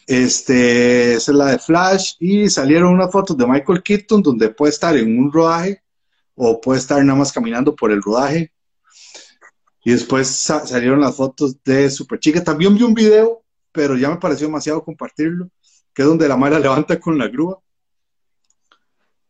Este, 0.07 1.15
esa 1.15 1.33
es 1.33 1.37
la 1.37 1.47
de 1.47 1.59
Flash. 1.59 2.15
Y 2.21 2.49
salieron 2.49 2.93
unas 2.95 3.11
fotos 3.11 3.37
de 3.37 3.47
Michael 3.47 3.83
Keaton 3.83 4.23
donde 4.23 4.49
puede 4.51 4.71
estar 4.73 4.97
en 4.97 5.19
un 5.19 5.33
rodaje 5.33 5.83
o 6.35 6.61
puede 6.61 6.79
estar 6.79 7.03
nada 7.05 7.19
más 7.19 7.33
caminando 7.33 7.75
por 7.75 7.91
el 7.91 8.03
rodaje. 8.03 8.53
Y 9.85 9.93
después 9.93 10.29
sa- 10.29 10.67
salieron 10.67 11.01
las 11.01 11.17
fotos 11.17 11.62
de 11.65 11.91
Superchica. 11.91 12.43
También 12.43 12.75
vi 12.77 12.83
un 12.83 12.95
video, 12.95 13.43
pero 13.73 13.97
ya 13.97 14.11
me 14.11 14.17
pareció 14.17 14.47
demasiado 14.47 14.83
compartirlo, 14.85 15.49
que 15.95 16.03
es 16.03 16.09
donde 16.09 16.29
la 16.29 16.37
Mara 16.37 16.59
levanta 16.59 16.99
con 17.01 17.19
la 17.19 17.29
grúa. 17.29 17.61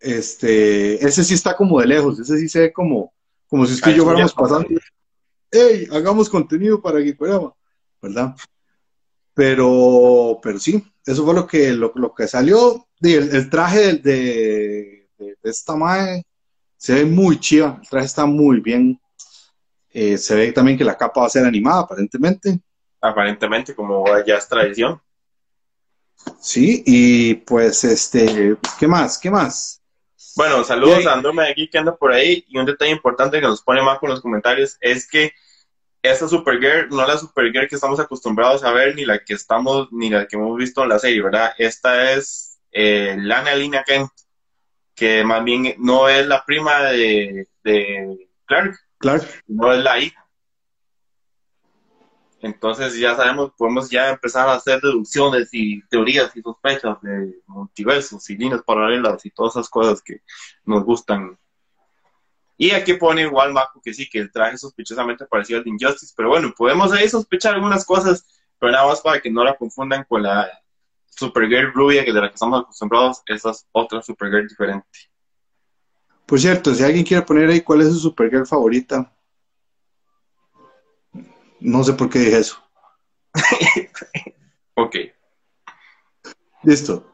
Este, 0.00 1.04
ese 1.04 1.24
sí 1.24 1.34
está 1.34 1.56
como 1.56 1.80
de 1.80 1.86
lejos, 1.86 2.18
ese 2.20 2.38
sí 2.38 2.48
se 2.48 2.60
ve 2.60 2.72
como, 2.72 3.12
como 3.48 3.66
si 3.66 3.74
usted 3.74 3.92
y 3.92 3.96
yo 3.96 4.04
fuéramos 4.04 4.34
pasando. 4.34 4.68
¡Ey! 5.50 5.88
Hagamos 5.90 6.28
contenido 6.28 6.80
para 6.82 7.00
Gikorama, 7.02 7.52
¿verdad? 8.02 8.34
Pero, 9.34 10.38
pero 10.42 10.58
sí, 10.58 10.82
eso 11.04 11.24
fue 11.24 11.34
lo 11.34 11.46
que, 11.46 11.72
lo, 11.72 11.92
lo 11.94 12.14
que 12.14 12.26
salió. 12.26 12.86
El, 13.00 13.34
el 13.34 13.50
traje 13.50 13.78
de, 13.80 13.98
de, 13.98 15.08
de- 15.18 15.36
de 15.42 15.50
esta 15.50 15.76
mae 15.76 16.24
se 16.76 16.94
ve 16.94 17.04
muy 17.04 17.38
chiva, 17.38 17.78
el 17.82 17.88
traje 17.88 18.06
está 18.06 18.26
muy 18.26 18.60
bien. 18.60 18.98
Eh, 19.90 20.18
se 20.18 20.34
ve 20.34 20.52
también 20.52 20.76
que 20.76 20.84
la 20.84 20.96
capa 20.96 21.20
va 21.22 21.26
a 21.26 21.30
ser 21.30 21.44
animada, 21.46 21.80
aparentemente. 21.80 22.60
Aparentemente, 23.00 23.74
como 23.74 24.04
ya 24.26 24.36
es 24.36 24.48
tradición. 24.48 25.00
Sí, 26.40 26.82
y 26.86 27.34
pues, 27.34 27.84
este, 27.84 28.56
¿qué 28.78 28.86
más? 28.88 29.18
¿Qué 29.18 29.30
más? 29.30 29.80
Bueno, 30.36 30.62
saludos 30.64 30.98
Bien. 30.98 31.08
a 31.08 31.12
Androme 31.14 31.48
aquí 31.48 31.66
que 31.68 31.78
anda 31.78 31.96
por 31.96 32.12
ahí. 32.12 32.44
Y 32.48 32.58
un 32.58 32.66
detalle 32.66 32.90
importante 32.90 33.40
que 33.40 33.46
nos 33.46 33.62
pone 33.62 33.82
más 33.82 33.98
con 33.98 34.10
los 34.10 34.20
comentarios 34.20 34.76
es 34.80 35.08
que 35.08 35.32
esta 36.02 36.28
Supergirl 36.28 36.88
no 36.90 37.02
es 37.02 37.08
la 37.08 37.18
Supergirl 37.18 37.68
que 37.68 37.74
estamos 37.74 37.98
acostumbrados 37.98 38.62
a 38.62 38.70
ver, 38.70 38.94
ni 38.94 39.04
la 39.04 39.24
que 39.24 39.34
estamos, 39.34 39.88
ni 39.90 40.10
la 40.10 40.26
que 40.26 40.36
hemos 40.36 40.56
visto 40.56 40.82
en 40.82 40.90
la 40.90 40.98
serie, 40.98 41.22
¿verdad? 41.22 41.52
Esta 41.56 42.12
es 42.12 42.58
eh, 42.70 43.16
Lana 43.18 43.54
Lina 43.54 43.82
Kent, 43.82 44.10
que 44.94 45.24
más 45.24 45.42
bien 45.42 45.74
no 45.78 46.08
es 46.08 46.26
la 46.26 46.44
prima 46.44 46.82
de, 46.82 47.48
de 47.64 48.28
Clark, 48.44 48.76
Clark. 48.98 49.24
no 49.46 49.72
es 49.72 49.82
la 49.82 49.98
hija. 49.98 50.25
Entonces 52.46 52.96
ya 52.96 53.16
sabemos, 53.16 53.50
podemos 53.56 53.90
ya 53.90 54.08
empezar 54.08 54.48
a 54.48 54.54
hacer 54.54 54.80
deducciones 54.80 55.48
y 55.52 55.82
teorías 55.88 56.34
y 56.36 56.42
sospechas 56.42 56.96
de 57.02 57.40
multiversos 57.48 58.30
y 58.30 58.36
líneas 58.36 58.62
paralelas 58.62 59.26
y 59.26 59.30
todas 59.30 59.56
esas 59.56 59.68
cosas 59.68 60.00
que 60.00 60.20
nos 60.64 60.84
gustan. 60.84 61.36
Y 62.56 62.70
aquí 62.70 62.94
pone 62.94 63.22
igual 63.22 63.52
Marco 63.52 63.80
que 63.84 63.92
sí, 63.92 64.08
que 64.08 64.20
el 64.20 64.30
traje 64.30 64.56
sospechosamente 64.56 65.26
parecido 65.26 65.58
al 65.58 65.64
de 65.64 65.70
Injustice, 65.70 66.14
pero 66.16 66.28
bueno, 66.28 66.54
podemos 66.56 66.92
ahí 66.92 67.08
sospechar 67.08 67.54
algunas 67.54 67.84
cosas, 67.84 68.24
pero 68.60 68.70
nada 68.70 68.86
más 68.86 69.00
para 69.00 69.20
que 69.20 69.30
no 69.30 69.42
la 69.42 69.56
confundan 69.56 70.04
con 70.08 70.22
la 70.22 70.48
Supergirl 71.06 71.72
rubia 71.72 72.04
que 72.04 72.12
de 72.12 72.20
la 72.20 72.28
que 72.28 72.34
estamos 72.34 72.62
acostumbrados, 72.62 73.22
esa 73.26 73.50
es 73.50 73.66
otra 73.72 74.02
Supergirl 74.02 74.46
diferente. 74.46 74.86
Por 76.24 76.38
cierto, 76.38 76.72
si 76.74 76.84
alguien 76.84 77.04
quiere 77.04 77.24
poner 77.24 77.50
ahí 77.50 77.60
cuál 77.60 77.80
es 77.80 77.88
su 77.88 77.98
Supergirl 77.98 78.46
favorita, 78.46 79.12
no 81.60 81.84
sé 81.84 81.92
por 81.94 82.10
qué 82.10 82.18
dije 82.18 82.38
eso. 82.38 82.62
ok. 84.74 84.96
Listo. 86.62 87.12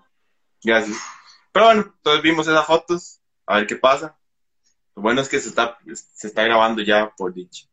Gracias. 0.62 0.96
Pero 1.52 1.66
bueno, 1.66 1.82
entonces 1.96 2.22
vimos 2.22 2.48
esas 2.48 2.66
fotos, 2.66 3.20
a 3.46 3.56
ver 3.56 3.66
qué 3.66 3.76
pasa. 3.76 4.16
Lo 4.94 5.02
bueno 5.02 5.20
es 5.20 5.28
que 5.28 5.40
se 5.40 5.48
está, 5.48 5.78
se 6.14 6.26
está 6.26 6.44
grabando 6.44 6.82
ya 6.82 7.10
por 7.16 7.32
dicho. 7.32 7.66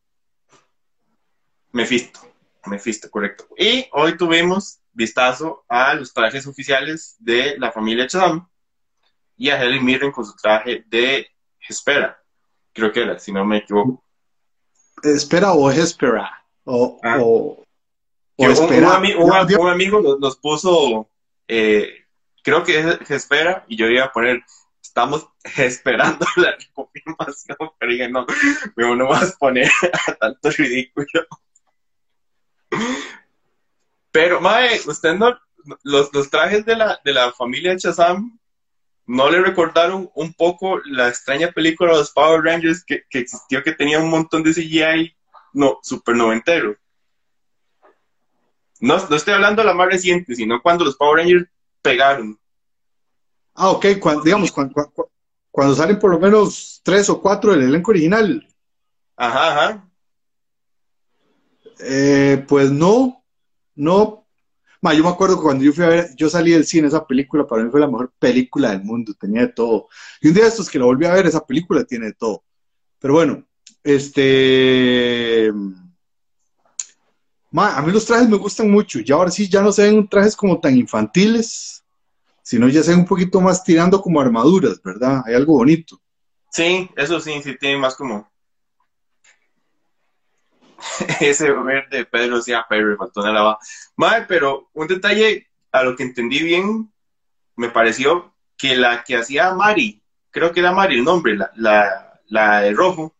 Mefisto, 1.71 2.19
Mefisto, 2.65 3.09
correcto. 3.09 3.47
Y 3.57 3.87
hoy 3.93 4.17
tuvimos 4.17 4.79
vistazo 4.91 5.63
a 5.67 5.93
los 5.93 6.13
trajes 6.13 6.47
oficiales 6.47 7.15
de 7.19 7.57
la 7.57 7.71
familia 7.71 8.07
Chazam 8.07 8.49
y 9.37 9.49
a 9.49 9.61
Helen 9.61 9.85
Mirren 9.85 10.11
con 10.11 10.25
su 10.25 10.35
traje 10.35 10.83
de 10.87 11.27
Espera. 11.67 12.21
Creo 12.73 12.91
que 12.91 13.01
era, 13.01 13.19
si 13.19 13.31
no 13.31 13.45
me 13.45 13.57
equivoco. 13.57 14.03
Espera 15.03 15.53
o 15.53 15.69
Espera. 15.71 16.38
O, 16.71 16.99
Ah. 17.03 17.17
o, 17.19 17.63
o 17.63 17.65
Que 18.37 18.45
un, 18.45 18.51
espera. 18.51 18.87
un 18.89 18.93
ami- 18.95 19.15
un 19.15 19.33
am- 19.33 19.47
un 19.59 19.69
amigo 19.69 20.01
nos, 20.01 20.19
nos 20.19 20.37
puso, 20.37 21.09
eh, 21.47 22.05
creo 22.43 22.63
que 22.63 22.79
es 22.79 23.09
espera, 23.11 23.65
y 23.67 23.75
yo 23.75 23.87
iba 23.87 24.05
a 24.05 24.11
poner, 24.11 24.43
estamos 24.81 25.27
esperando 25.57 26.25
la 26.37 26.55
confirmación, 26.73 27.57
pero 27.79 27.91
dije, 27.91 28.09
no, 28.09 28.25
pero 28.75 28.95
no 28.95 29.07
vas 29.07 29.33
a 29.33 29.37
poner 29.37 29.67
a 30.07 30.13
tanto 30.13 30.51
ridículo. 30.51 31.07
Pero, 34.11 34.41
Mae, 34.41 34.79
usted 34.87 35.13
no, 35.15 35.37
los, 35.83 36.13
los 36.13 36.29
trajes 36.29 36.65
de 36.65 36.75
la, 36.75 36.99
de 37.03 37.13
la 37.13 37.31
familia 37.31 37.77
Chazam, 37.77 38.39
¿no 39.05 39.29
le 39.29 39.41
recordaron 39.41 40.09
un 40.15 40.33
poco 40.33 40.79
la 40.85 41.07
extraña 41.09 41.51
película 41.51 41.91
de 41.91 41.97
los 41.99 42.11
Power 42.11 42.41
Rangers 42.43 42.83
que, 42.83 43.03
que 43.09 43.19
existió, 43.19 43.63
que 43.63 43.71
tenía 43.73 43.99
un 43.99 44.09
montón 44.09 44.43
de 44.43 44.53
CGI, 44.53 45.15
no, 45.53 45.79
super 45.81 46.15
noventero? 46.15 46.75
No, 48.81 48.97
no 49.09 49.15
estoy 49.15 49.33
hablando 49.33 49.61
de 49.61 49.67
la 49.67 49.73
más 49.73 49.87
reciente, 49.89 50.33
sino 50.35 50.61
cuando 50.61 50.85
los 50.85 50.95
Power 50.95 51.17
Rangers 51.17 51.47
pegaron. 51.81 52.39
Ah, 53.53 53.69
ok, 53.71 53.85
cuan- 53.99 54.23
digamos, 54.23 54.51
cuan- 54.51 54.69
cuan- 54.69 54.89
cuan- 54.93 55.09
cuando 55.51 55.75
salen 55.75 55.99
por 55.99 56.11
lo 56.11 56.19
menos 56.19 56.79
tres 56.83 57.09
o 57.09 57.21
cuatro 57.21 57.51
del 57.51 57.63
elenco 57.63 57.91
original, 57.91 58.47
Ajá, 59.17 59.51
ajá. 59.51 59.89
eh, 61.79 62.43
pues 62.47 62.71
no, 62.71 63.23
no. 63.75 64.25
Ma, 64.81 64.93
yo 64.93 65.03
me 65.03 65.09
acuerdo 65.09 65.35
que 65.35 65.41
cuando 65.43 65.63
yo 65.65 65.73
fui 65.73 65.83
a 65.83 65.89
ver, 65.89 66.15
yo 66.15 66.29
salí 66.29 66.51
del 66.51 66.65
cine, 66.65 66.87
esa 66.87 67.05
película 67.05 67.45
para 67.45 67.63
mí 67.63 67.69
fue 67.69 67.81
la 67.81 67.87
mejor 67.87 68.13
película 68.17 68.69
del 68.71 68.83
mundo, 68.83 69.13
tenía 69.19 69.41
de 69.41 69.49
todo. 69.49 69.89
Y 70.21 70.29
un 70.29 70.33
día 70.35 70.43
de 70.43 70.49
estos 70.49 70.69
que 70.69 70.79
la 70.79 70.85
volví 70.85 71.05
a 71.05 71.13
ver, 71.13 71.27
esa 71.27 71.45
película 71.45 71.83
tiene 71.83 72.07
de 72.07 72.13
todo. 72.13 72.45
Pero 72.99 73.15
bueno, 73.15 73.45
este... 73.83 75.51
A 77.51 77.81
mí 77.81 77.91
los 77.91 78.05
trajes 78.05 78.29
me 78.29 78.37
gustan 78.37 78.69
mucho, 78.69 78.99
y 79.03 79.11
ahora 79.11 79.31
sí 79.31 79.49
ya 79.49 79.61
no 79.61 79.71
se 79.71 79.83
ven 79.83 80.07
trajes 80.07 80.35
como 80.35 80.59
tan 80.59 80.77
infantiles, 80.77 81.83
sino 82.43 82.67
ya 82.67 82.83
se 82.83 82.91
ven 82.91 82.99
un 82.99 83.05
poquito 83.07 83.41
más 83.41 83.63
tirando 83.63 84.01
como 84.01 84.21
armaduras, 84.21 84.81
¿verdad? 84.83 85.23
Hay 85.25 85.33
algo 85.33 85.53
bonito. 85.53 85.99
Sí, 86.51 86.89
eso 86.95 87.19
sí, 87.19 87.41
sí 87.43 87.57
tiene 87.57 87.77
más 87.77 87.95
como. 87.95 88.29
Ese 91.19 91.51
verde 91.51 91.97
de 91.97 92.05
Pedro 92.05 92.41
sí, 92.41 92.53
a 92.53 92.65
Pedro, 92.67 92.91
le 92.91 92.97
faltó 92.97 93.21
una 93.21 93.33
lava. 93.33 93.59
Madre, 93.95 94.25
pero 94.27 94.69
un 94.73 94.87
detalle 94.87 95.47
a 95.71 95.83
lo 95.83 95.95
que 95.95 96.03
entendí 96.03 96.41
bien, 96.43 96.91
me 97.55 97.69
pareció 97.69 98.33
que 98.57 98.75
la 98.75 99.03
que 99.03 99.17
hacía 99.17 99.53
Mari, 99.53 100.01
creo 100.31 100.51
que 100.51 100.59
era 100.59 100.71
Mari 100.71 100.99
el 100.99 101.03
nombre, 101.03 101.35
la, 101.35 101.51
la, 101.55 102.21
la 102.27 102.61
de 102.61 102.73
rojo, 102.73 103.15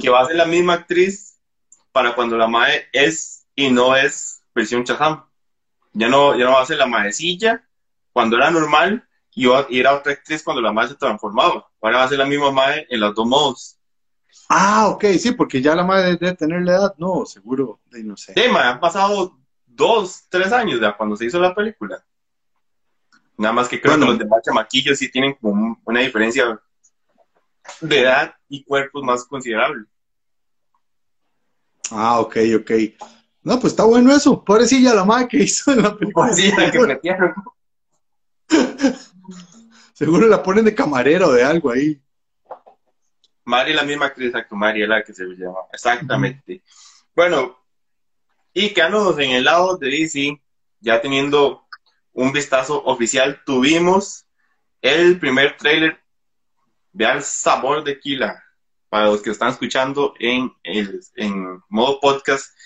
Que 0.00 0.08
va 0.10 0.20
a 0.20 0.26
ser 0.26 0.36
la 0.36 0.44
misma 0.46 0.74
actriz 0.74 1.38
para 1.92 2.14
cuando 2.14 2.36
la 2.36 2.46
Mae 2.46 2.86
es 2.92 3.46
y 3.56 3.70
no 3.70 3.96
es 3.96 4.42
versión 4.54 4.84
Chazam. 4.84 5.24
Ya 5.92 6.08
no, 6.08 6.36
ya 6.36 6.44
no 6.44 6.52
va 6.52 6.62
a 6.62 6.66
ser 6.66 6.78
la 6.78 6.86
Maecilla 6.86 7.66
cuando 8.12 8.36
era 8.36 8.50
normal 8.50 9.06
y, 9.32 9.46
va- 9.46 9.66
y 9.68 9.80
era 9.80 9.94
otra 9.94 10.12
actriz 10.12 10.42
cuando 10.42 10.60
la 10.62 10.72
Mae 10.72 10.88
se 10.88 10.94
transformaba. 10.94 11.68
Ahora 11.80 11.98
va 11.98 12.04
a 12.04 12.08
ser 12.08 12.18
la 12.18 12.24
misma 12.26 12.50
Mae 12.52 12.86
en 12.88 13.00
los 13.00 13.14
dos 13.14 13.26
modos. 13.26 13.78
Ah, 14.48 14.88
ok, 14.88 15.04
sí, 15.18 15.32
porque 15.32 15.62
ya 15.62 15.74
la 15.74 15.84
madre 15.84 16.16
debe 16.16 16.34
tener 16.34 16.62
la 16.62 16.72
edad, 16.72 16.94
no, 16.98 17.24
seguro, 17.24 17.80
de 17.86 18.04
no 18.04 18.16
sé. 18.16 18.34
Sí, 18.34 18.42
han 18.42 18.78
pasado 18.80 19.38
dos, 19.64 20.24
tres 20.28 20.52
años 20.52 20.80
ya 20.80 20.96
cuando 20.96 21.16
se 21.16 21.24
hizo 21.26 21.38
la 21.40 21.54
película. 21.54 22.04
Nada 23.36 23.52
más 23.54 23.68
que 23.68 23.80
creo 23.80 23.92
Bueno. 23.94 24.06
que 24.06 24.10
los 24.12 24.18
demás 24.18 24.42
chamaquillos 24.44 24.98
sí 24.98 25.10
tienen 25.10 25.34
como 25.34 25.52
un- 25.52 25.80
una 25.84 26.00
diferencia 26.00 26.60
de 27.80 28.00
edad 28.00 28.34
y 28.54 28.64
cuerpos 28.64 29.02
más 29.02 29.24
considerable. 29.24 29.86
Ah, 31.90 32.20
ok, 32.20 32.36
ok. 32.60 32.70
No, 33.42 33.60
pues 33.60 33.72
está 33.72 33.84
bueno 33.84 34.14
eso. 34.14 34.42
Pobrecilla 34.42 34.94
la 34.94 35.04
madre 35.04 35.28
que 35.28 35.36
hizo 35.38 35.72
en 35.72 35.82
la 35.82 35.96
película. 35.96 36.32
Sí, 36.32 36.50
la 36.56 36.70
que 36.70 36.78
metieron. 36.78 37.34
Seguro 39.92 40.26
la 40.26 40.42
ponen 40.42 40.64
de 40.64 40.74
camarera 40.74 41.26
o 41.26 41.32
de 41.32 41.44
algo 41.44 41.70
ahí. 41.70 42.00
Mari 43.44 43.74
la 43.74 43.82
misma 43.82 44.06
actriz, 44.06 44.28
exacto, 44.28 44.56
Mari 44.56 44.82
es 44.82 44.88
la 44.88 45.04
que 45.04 45.12
se 45.12 45.24
llama. 45.24 45.58
Exactamente. 45.72 46.62
Bueno, 47.14 47.58
y 48.52 48.72
quedándonos 48.72 49.18
en 49.18 49.32
el 49.32 49.44
lado 49.44 49.76
de 49.76 49.90
DC, 49.90 50.40
ya 50.80 51.00
teniendo 51.00 51.66
un 52.12 52.32
vistazo 52.32 52.82
oficial, 52.84 53.42
tuvimos 53.44 54.26
el 54.80 55.18
primer 55.18 55.56
tráiler 55.56 56.00
de 56.92 57.06
Al 57.06 57.22
Sabor 57.22 57.84
de 57.84 57.98
Kila. 57.98 58.43
Para 58.94 59.06
los 59.06 59.22
que 59.22 59.30
están 59.30 59.48
escuchando 59.48 60.14
en, 60.20 60.54
el, 60.62 61.00
en 61.16 61.60
modo 61.68 61.98
podcast, 61.98 62.56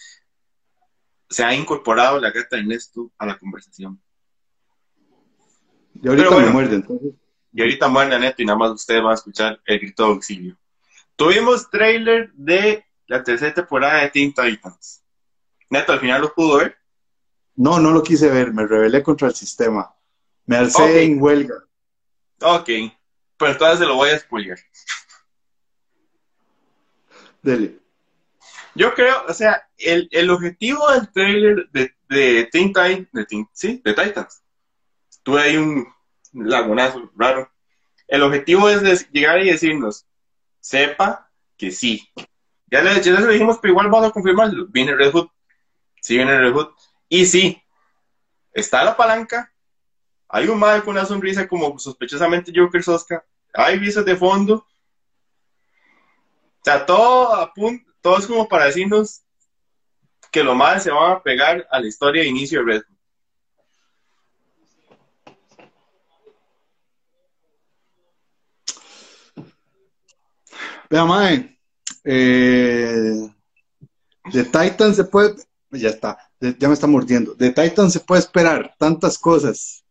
se 1.27 1.43
ha 1.43 1.55
incorporado 1.55 2.21
la 2.21 2.31
gata 2.31 2.57
de 2.57 2.61
Ernesto 2.61 3.11
a 3.17 3.25
la 3.25 3.39
conversación. 3.39 3.99
Y 5.95 6.07
ahorita 6.07 6.29
bueno. 6.29 6.47
me 6.49 6.53
muerde, 6.53 6.75
entonces. 6.75 7.15
Y 7.51 7.63
ahorita 7.63 7.89
muere 7.89 8.15
a 8.15 8.19
Neto 8.19 8.43
y 8.43 8.45
nada 8.45 8.59
más 8.59 8.73
ustedes 8.73 9.03
van 9.03 9.13
a 9.13 9.15
escuchar 9.15 9.59
el 9.65 9.79
grito 9.79 10.05
de 10.05 10.09
auxilio. 10.11 10.59
Tuvimos 11.17 11.71
trailer 11.71 12.31
de 12.35 12.85
la 13.07 13.25
tercera 13.25 13.55
temporada 13.55 14.03
de 14.03 14.11
Teen 14.11 14.35
Titans. 14.35 15.03
Neto, 15.71 15.93
al 15.93 16.01
final 16.01 16.21
lo 16.21 16.35
pudo 16.35 16.59
ver. 16.59 16.77
No, 17.57 17.81
no 17.81 17.91
lo 17.91 18.03
quise 18.03 18.29
ver, 18.29 18.53
me 18.53 18.67
rebelé 18.67 19.03
contra 19.03 19.29
el 19.29 19.35
sistema. 19.35 19.95
Me 20.45 20.59
alcé 20.59 21.05
en 21.05 21.23
huelga. 21.23 21.55
Ok, 22.43 22.69
pero 23.39 23.53
entonces 23.53 23.79
se 23.79 23.87
lo 23.87 23.95
voy 23.95 24.11
a 24.11 24.19
spoiler. 24.19 24.59
Dele. 27.49 27.79
Yo 28.75 28.93
creo, 28.95 29.25
o 29.27 29.33
sea, 29.33 29.67
el, 29.79 30.07
el 30.13 30.29
objetivo 30.31 30.91
del 30.93 31.11
trailer 31.11 31.69
de, 31.71 31.95
de 32.09 32.49
Teen 32.53 32.69
Titans, 32.69 33.09
de 33.13 33.27
Teen- 33.27 33.49
sí, 33.53 33.81
de 33.83 33.95
Titans, 33.95 34.43
tuve 35.23 35.41
ahí 35.41 35.57
un 35.57 35.87
lagunazo 36.33 37.11
raro. 37.17 37.51
El 38.07 38.23
objetivo 38.23 38.69
es 38.69 39.11
llegar 39.11 39.41
y 39.43 39.51
decirnos, 39.51 40.07
sepa 40.61 41.31
que 41.57 41.71
sí. 41.71 42.07
Ya 42.71 42.83
le, 42.83 43.01
ya 43.01 43.19
le 43.19 43.33
dijimos, 43.33 43.59
pero 43.61 43.73
igual 43.73 43.89
vamos 43.89 44.09
a 44.09 44.13
confirmarlo. 44.13 44.67
Viene 44.69 44.95
Red 44.95 45.13
Hood, 45.13 45.29
sí 46.03 46.17
viene 46.17 46.39
Red 46.39 46.53
Hood. 46.53 46.69
Y 47.09 47.25
sí, 47.25 47.61
está 48.53 48.85
la 48.85 48.95
palanca, 48.97 49.53
hay 50.29 50.47
un 50.49 50.59
mal 50.59 50.85
con 50.85 50.93
una 50.93 51.07
sonrisa 51.07 51.49
como 51.49 51.79
sospechosamente 51.79 52.53
Joker 52.55 52.83
Sosca, 52.83 53.25
hay 53.55 53.79
visas 53.79 54.05
de 54.05 54.15
fondo. 54.15 54.67
O 56.61 56.65
sea, 56.65 56.85
todo 56.85 57.35
apunta, 57.35 57.93
todo 58.01 58.19
es 58.19 58.27
como 58.27 58.49
para 58.49 58.67
decirnos 58.67 59.23
que 60.31 60.43
lo 60.43 60.55
mal 60.55 60.81
se 60.81 60.91
va 60.91 61.13
a 61.13 61.23
pegar 61.23 61.67
a 61.71 61.81
la 61.81 61.87
historia 61.87 62.23
de 62.23 62.29
inicio 62.29 62.61
de 62.61 62.67
Red 62.67 62.83
Hood. 62.83 62.99
Vea, 70.91 71.05
mae. 71.05 71.59
Eh, 72.05 73.29
de 74.33 74.45
Titan 74.45 74.95
se 74.95 75.05
puede. 75.05 75.35
Ya 75.71 75.91
está, 75.91 76.19
ya 76.41 76.69
me 76.69 76.75
está 76.75 76.87
mordiendo. 76.87 77.35
De 77.35 77.51
Titan 77.51 77.91
se 77.91 78.01
puede 78.01 78.21
esperar 78.21 78.75
tantas 78.79 79.19
cosas. 79.19 79.85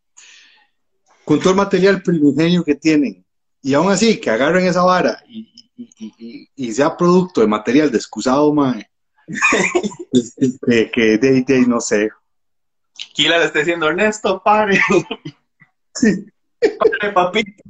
Con 1.23 1.39
todo 1.39 1.51
el 1.51 1.57
material 1.57 2.01
primigenio 2.01 2.63
que 2.63 2.75
tienen. 2.75 3.25
Y 3.61 3.73
aún 3.73 3.91
así, 3.91 4.19
que 4.19 4.29
agarren 4.29 4.65
esa 4.65 4.83
vara 4.83 5.23
y, 5.27 5.66
y- 5.77 6.49
y- 6.55 6.73
sea 6.73 6.97
producto 6.97 7.41
de 7.41 7.47
material 7.47 7.91
de 7.91 7.97
excusado, 7.97 8.53
mae. 8.53 8.89
Que 10.93 11.17
de, 11.17 11.43
de, 11.43 11.59
no 11.67 11.79
sé. 11.79 12.09
Kila 13.13 13.37
le 13.37 13.45
está 13.45 13.59
diciendo, 13.59 13.87
Ernesto, 13.87 14.41
pare. 14.43 14.79
Sí. 15.93 16.25
Pare, 16.59 17.11
papito. 17.13 17.63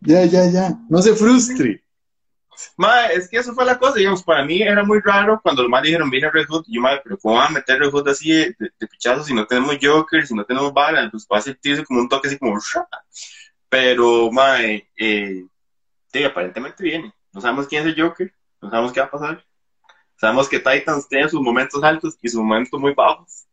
Ya, 0.00 0.24
ya, 0.24 0.50
ya. 0.50 0.78
No 0.88 1.02
se 1.02 1.14
frustre. 1.14 1.82
Ma, 2.76 3.06
es 3.06 3.28
que 3.28 3.38
eso 3.38 3.54
fue 3.54 3.64
la 3.64 3.78
cosa, 3.78 3.94
digamos, 3.94 4.22
para 4.22 4.44
mí 4.44 4.62
era 4.62 4.84
muy 4.84 5.00
raro 5.00 5.40
cuando 5.42 5.62
los 5.62 5.70
más 5.70 5.82
dijeron, 5.82 6.10
viene 6.10 6.30
Red 6.30 6.46
Hood, 6.46 6.64
y 6.66 6.74
yo, 6.76 6.80
madre, 6.82 7.00
pero 7.02 7.18
¿cómo 7.18 7.36
van 7.36 7.48
a 7.48 7.54
meter 7.54 7.78
Red 7.78 7.90
Hood 7.90 8.08
así 8.08 8.30
de, 8.32 8.54
de, 8.58 8.86
pichazo 8.86 9.24
si 9.24 9.32
no 9.32 9.46
tenemos 9.46 9.76
Joker, 9.80 10.26
si 10.26 10.34
no 10.34 10.44
tenemos 10.44 10.72
bala? 10.72 11.08
Pues 11.10 11.26
va 11.32 11.38
a 11.38 11.42
sentirse 11.42 11.84
como 11.84 12.00
un 12.00 12.08
toque 12.08 12.28
así 12.28 12.38
como... 12.38 12.58
Pero, 13.68 14.30
madre, 14.32 14.90
eh, 14.96 15.44
sí, 16.12 16.24
aparentemente 16.24 16.82
viene. 16.82 17.14
No 17.32 17.40
sabemos 17.40 17.66
quién 17.68 17.86
es 17.86 17.94
el 17.94 18.02
Joker, 18.02 18.32
no 18.60 18.70
sabemos 18.70 18.92
qué 18.92 19.00
va 19.00 19.06
a 19.06 19.10
pasar. 19.10 19.46
Sabemos 20.16 20.48
que 20.48 20.58
Titans 20.58 21.08
tiene 21.08 21.28
sus 21.28 21.40
momentos 21.40 21.82
altos 21.82 22.18
y 22.20 22.28
sus 22.28 22.40
momentos 22.40 22.78
muy 22.78 22.92
bajos. 22.92 23.46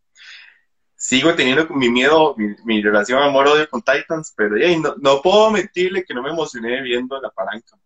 Sigo 0.95 1.33
teniendo 1.35 1.67
mi 1.69 1.89
miedo, 1.89 2.35
mi, 2.37 2.81
relación 2.81 3.21
amor-odio 3.21 3.69
con 3.69 3.81
Titans, 3.81 4.33
pero 4.35 4.57
hey, 4.57 4.77
no, 4.79 4.95
no 4.97 5.21
puedo 5.21 5.51
mentirle 5.51 6.03
que 6.03 6.13
no 6.13 6.23
me 6.23 6.31
emocioné 6.31 6.81
viendo 6.81 7.21
la 7.21 7.29
palanca. 7.29 7.77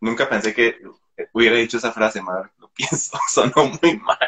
Nunca 0.00 0.28
pensé 0.28 0.54
que 0.54 0.78
hubiera 1.32 1.56
dicho 1.56 1.76
esa 1.76 1.92
frase, 1.92 2.22
madre. 2.22 2.50
Lo 2.58 2.70
pienso, 2.70 3.18
sonó 3.28 3.66
muy 3.82 3.98
mal. 3.98 4.18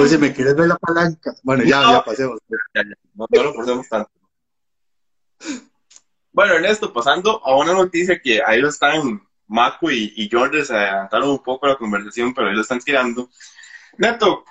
Oye, 0.00 0.18
¿me 0.18 0.32
quieres 0.32 0.54
ver 0.56 0.68
la 0.68 0.76
palanca? 0.76 1.34
Bueno, 1.42 1.64
ya, 1.64 1.80
No. 1.82 1.92
ya 1.92 2.04
pasemos. 2.04 2.40
Ya, 2.48 2.82
ya, 2.82 2.82
no, 3.14 3.26
no 3.28 3.42
lo 3.42 3.54
forcemos 3.54 3.88
tanto. 3.88 4.10
Bueno, 6.32 6.54
Ernesto, 6.54 6.92
pasando 6.92 7.44
a 7.44 7.56
una 7.56 7.72
noticia 7.72 8.20
que 8.20 8.42
ahí 8.42 8.60
lo 8.60 8.68
están, 8.68 9.20
Mako 9.46 9.90
y, 9.90 10.12
y 10.16 10.28
Jordan 10.30 10.64
se 10.64 10.74
adelantaron 10.74 11.30
un 11.30 11.42
poco 11.42 11.66
la 11.66 11.76
conversación, 11.76 12.32
pero 12.34 12.48
ahí 12.48 12.54
lo 12.54 12.62
están 12.62 12.80
tirando. 12.80 13.28
Neto, 13.96 14.44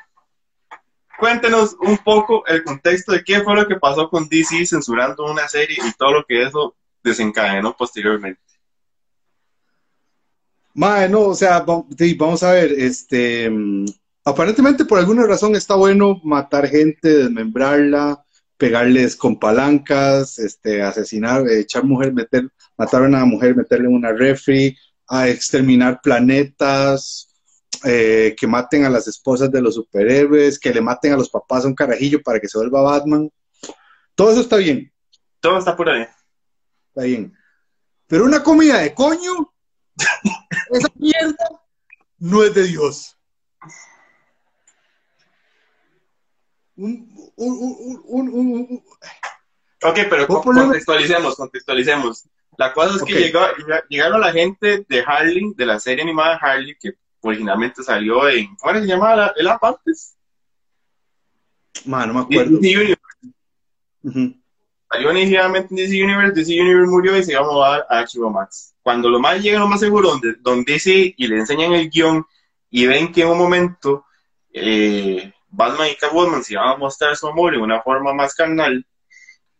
cuéntenos 1.17 1.75
un 1.79 1.97
poco 1.99 2.45
el 2.47 2.63
contexto 2.63 3.13
de 3.13 3.23
qué 3.23 3.41
fue 3.41 3.55
lo 3.55 3.67
que 3.67 3.75
pasó 3.77 4.09
con 4.09 4.27
DC 4.27 4.65
censurando 4.65 5.25
una 5.31 5.47
serie 5.47 5.77
y 5.81 5.93
todo 5.93 6.11
lo 6.13 6.25
que 6.25 6.43
eso 6.43 6.75
desencadenó 7.03 7.75
posteriormente. 7.75 8.41
Mae, 10.73 11.09
no, 11.09 11.21
o 11.21 11.35
sea, 11.35 11.65
vamos 11.65 12.43
a 12.43 12.51
ver, 12.51 12.71
este, 12.71 13.49
aparentemente 14.27 14.83
por 14.83 14.99
alguna 14.99 15.25
razón 15.25 15.55
está 15.55 15.75
bueno 15.75 16.19
matar 16.21 16.67
gente, 16.67 17.07
desmembrarla, 17.07 18.25
pegarles 18.57 19.15
con 19.15 19.39
palancas, 19.39 20.37
este, 20.37 20.81
asesinar, 20.81 21.47
echar 21.49 21.85
mujer, 21.85 22.13
meter, 22.13 22.49
matar 22.77 23.03
a 23.03 23.07
una 23.07 23.23
mujer, 23.23 23.55
meterle 23.55 23.87
en 23.87 23.95
una 23.95 24.11
refri, 24.11 24.77
a 25.07 25.29
exterminar 25.29 26.01
planetas, 26.01 27.33
eh, 27.85 28.35
que 28.37 28.47
maten 28.47 28.83
a 28.83 28.89
las 28.89 29.07
esposas 29.07 29.49
de 29.49 29.61
los 29.61 29.75
superhéroes, 29.75 30.59
que 30.59 30.73
le 30.73 30.81
maten 30.81 31.13
a 31.13 31.17
los 31.17 31.29
papás 31.29 31.63
a 31.63 31.67
un 31.69 31.75
carajillo 31.75 32.21
para 32.21 32.41
que 32.41 32.49
se 32.49 32.57
vuelva 32.57 32.81
Batman. 32.81 33.31
Todo 34.13 34.31
eso 34.31 34.41
está 34.41 34.57
bien. 34.57 34.91
Todo 35.39 35.57
está 35.57 35.73
por 35.73 35.89
ahí. 35.89 36.05
Está 36.89 37.03
bien. 37.03 37.33
Pero 38.07 38.25
una 38.25 38.43
comida 38.43 38.79
de 38.79 38.93
coño, 38.93 39.53
esa 40.71 40.89
mierda 40.95 41.49
no 42.17 42.43
es 42.43 42.53
de 42.53 42.63
Dios. 42.63 43.16
Un, 46.77 47.09
un, 47.35 47.57
un, 47.57 48.01
un, 48.05 48.29
un- 48.29 48.67
un- 48.69 48.83
Ok, 49.83 49.99
pero 50.09 50.25
¿Puedo 50.27 50.41
con- 50.41 50.55
ponerme- 50.55 50.65
contextualicemos, 50.69 51.35
contextualicemos. 51.35 52.25
La 52.57 52.73
cosa 52.73 52.95
es 52.95 53.03
que 53.03 53.13
Ok. 53.13 53.19
llegó- 53.19 53.55
llega- 53.59 53.83
llegaron 53.89 54.21
la 54.21 54.31
gente 54.31 54.85
de 54.87 55.03
Harley, 55.05 55.53
de 55.55 55.65
la 55.65 55.79
serie 55.79 56.03
animada 56.03 56.37
Harley, 56.37 56.75
que 56.79 56.93
originalmente 57.21 57.83
salió 57.83 58.27
en, 58.29 58.55
¿cómo 58.55 58.73
se 58.79 58.85
llamaba 58.87 59.15
la- 59.15 59.33
el 59.35 59.47
app 59.47 59.63
antes? 59.63 60.15
Ma, 61.85 62.05
no 62.07 62.13
me 62.15 62.19
acuerdo. 62.21 62.57
DC 62.59 62.75
Universe. 62.77 64.39
Salió 64.89 65.11
inicialmente 65.11 65.67
en 65.71 65.75
DC 65.75 66.03
Universe, 66.03 66.33
DC 66.33 66.61
Universe 66.61 66.89
murió 66.89 67.17
y 67.17 67.23
se 67.23 67.33
iba 67.33 67.41
a 67.41 67.43
mover 67.43 67.83
a 67.89 67.99
HBO 68.01 68.29
Max. 68.31 68.73
Cuando 68.81 69.09
lo 69.09 69.19
más 69.19 69.41
llegan 69.41 69.61
lo 69.61 69.67
más 69.67 69.79
seguro, 69.81 70.09
donde, 70.11 70.35
donde 70.39 70.73
DC 70.73 71.13
y 71.17 71.27
le 71.27 71.37
enseñan 71.39 71.73
el 71.73 71.89
guion 71.89 72.25
y 72.69 72.87
ven 72.87 73.11
que 73.11 73.21
en 73.23 73.27
un 73.29 73.37
momento 73.37 74.05
eh, 74.53 75.33
Batman 75.49 75.89
y 75.91 75.95
Catwoman 75.95 76.43
se 76.43 76.53
iban 76.53 76.69
a 76.69 76.77
mostrar 76.77 77.15
su 77.15 77.27
amor 77.27 77.55
en 77.55 77.61
una 77.61 77.81
forma 77.81 78.13
más 78.13 78.35
carnal, 78.35 78.85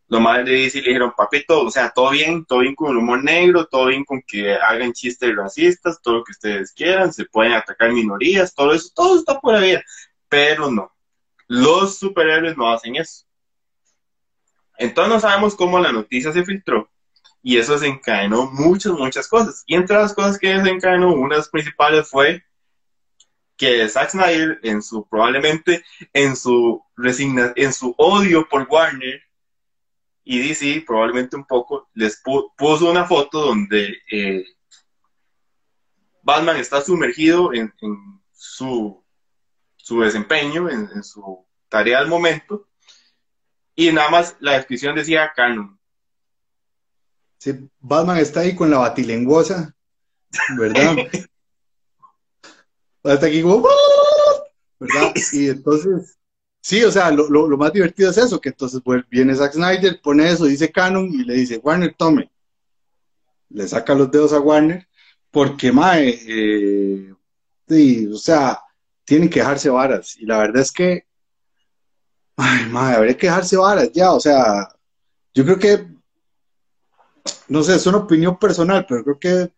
lo 0.10 0.20
más 0.22 0.46
de 0.46 0.52
DC 0.52 0.82
le 0.82 0.88
dijeron, 0.88 1.14
papito, 1.16 1.66
o 1.66 1.70
sea, 1.70 1.90
todo 1.90 2.12
bien, 2.12 2.46
todo 2.46 2.60
bien 2.60 2.76
con 2.76 2.92
el 2.92 2.98
humor 2.98 3.24
negro, 3.24 3.66
todo 3.66 3.88
bien 3.88 4.06
con 4.06 4.22
que 4.26 4.56
hagan 4.56 4.94
chistes 4.94 5.36
racistas, 5.36 6.02
todo 6.02 6.20
lo 6.20 6.24
que 6.24 6.32
ustedes 6.32 6.72
quieran, 6.72 7.12
se 7.12 7.26
pueden 7.26 7.54
atacar 7.54 7.92
minorías, 7.92 8.54
todo 8.56 8.74
eso, 8.74 8.90
todo 8.96 9.20
está 9.20 9.40
por 9.40 9.56
ahí, 9.56 9.78
pero 10.30 10.72
no. 10.72 10.94
Los 11.48 11.98
superhéroes 11.98 12.56
no 12.56 12.72
hacen 12.72 12.96
eso. 12.96 13.26
Entonces 14.78 15.14
no 15.14 15.20
sabemos 15.20 15.56
cómo 15.56 15.80
la 15.80 15.92
noticia 15.92 16.32
se 16.32 16.46
filtró 16.46 16.90
y 17.42 17.58
eso 17.58 17.74
desencadenó 17.74 18.50
muchas, 18.52 18.94
muchas 18.94 19.28
cosas. 19.28 19.64
Y 19.66 19.76
entre 19.76 19.98
las 19.98 20.14
cosas 20.14 20.38
que 20.38 20.50
desencadenó, 20.50 21.14
una 21.14 21.36
de 21.36 21.40
las 21.40 21.50
principales 21.50 22.10
fue 22.10 22.44
que 23.58 23.90
Zack 23.90 24.12
Snyder, 24.12 24.60
en 24.64 24.82
su, 24.82 25.08
probablemente 25.08 25.84
en 26.14 26.36
su 26.36 26.82
resigna, 26.96 27.54
en 27.56 27.74
su 27.74 27.94
odio 27.98 28.48
por 28.48 28.68
Warner 28.70 29.22
y 30.24 30.48
DC, 30.48 30.84
probablemente 30.86 31.36
un 31.36 31.46
poco, 31.46 31.90
les 31.94 32.22
pu- 32.24 32.52
puso 32.58 32.90
una 32.92 33.06
foto 33.06 33.40
donde 33.42 33.98
eh, 34.12 34.46
Batman 36.22 36.58
está 36.58 36.82
sumergido 36.82 37.54
en, 37.54 37.74
en 37.82 38.22
su, 38.34 39.04
su 39.78 40.02
desempeño, 40.02 40.70
en, 40.70 40.90
en 40.94 41.04
su 41.04 41.46
tarea 41.70 42.00
al 42.00 42.08
momento, 42.08 42.68
y 43.76 43.92
nada 43.92 44.10
más 44.10 44.36
la 44.40 44.54
descripción 44.54 44.96
decía 44.96 45.32
canon. 45.36 45.80
Sí, 47.38 47.70
Batman 47.80 48.18
está 48.18 48.42
ahí 48.42 48.56
con 48.56 48.70
la 48.70 48.80
batilenguosa, 48.80 49.76
¿verdad? 50.58 50.96
Hasta 53.08 53.26
aquí 53.28 53.42
como, 53.42 53.64
¿verdad? 54.80 55.14
Y 55.34 55.50
entonces, 55.50 56.18
sí, 56.62 56.84
o 56.84 56.92
sea, 56.92 57.12
lo, 57.12 57.30
lo- 57.30 57.48
lo 57.48 57.58
más 57.58 57.74
divertido 57.74 58.10
es 58.12 58.18
eso, 58.18 58.40
que 58.40 58.50
entonces 58.50 58.82
pues, 58.84 59.04
viene 59.10 59.36
Zack 59.36 59.54
Snyder, 59.54 60.00
pone 60.02 60.30
eso, 60.30 60.46
dice 60.46 60.72
Canon 60.72 61.06
y 61.14 61.24
le 61.24 61.34
dice, 61.36 61.58
Warner, 61.58 61.94
tome. 61.98 62.30
Le 63.50 63.68
saca 63.68 63.96
los 63.96 64.12
dedos 64.12 64.34
a 64.34 64.40
Warner, 64.40 64.88
porque, 65.32 65.72
mae, 65.72 66.20
eh, 66.28 67.14
sí, 67.68 68.08
o 68.08 68.18
sea, 68.18 68.60
tienen 69.06 69.30
que 69.30 69.40
dejarse 69.40 69.70
varas. 69.70 70.18
Y 70.18 70.26
la 70.26 70.40
verdad 70.40 70.62
es 70.62 70.72
que, 70.72 71.06
ay, 72.36 72.66
mae, 72.70 72.96
habría 72.96 73.18
que 73.18 73.28
dejarse 73.28 73.58
varas 73.58 73.92
ya, 73.94 74.12
o 74.14 74.20
sea, 74.20 74.68
yo 75.34 75.46
creo 75.46 75.60
que, 75.60 75.88
no 77.48 77.64
sé, 77.64 77.76
es 77.76 77.86
una 77.88 77.98
opinión 78.00 78.38
personal, 78.38 78.86
pero 78.88 79.04
creo 79.04 79.20
que 79.20 79.54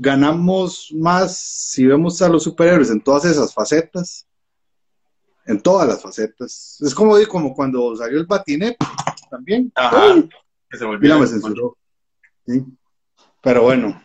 ganamos 0.00 0.90
más 0.94 1.36
si 1.38 1.86
vemos 1.86 2.20
a 2.22 2.28
los 2.28 2.42
superhéroes 2.44 2.90
en 2.90 3.00
todas 3.00 3.24
esas 3.24 3.52
facetas, 3.54 4.26
en 5.46 5.60
todas 5.60 5.86
las 5.88 6.02
facetas. 6.02 6.78
Es 6.80 6.94
como, 6.94 7.16
como 7.28 7.54
cuando 7.54 7.94
salió 7.96 8.18
el 8.18 8.26
batinet 8.26 8.76
también. 9.30 9.72
Ajá. 9.74 10.14
Que 10.68 10.76
se 10.78 10.84
volvió- 10.84 11.18
me 11.18 11.26
censuró. 11.26 11.76
Sí. 12.46 12.64
Pero 13.42 13.62
bueno, 13.62 14.02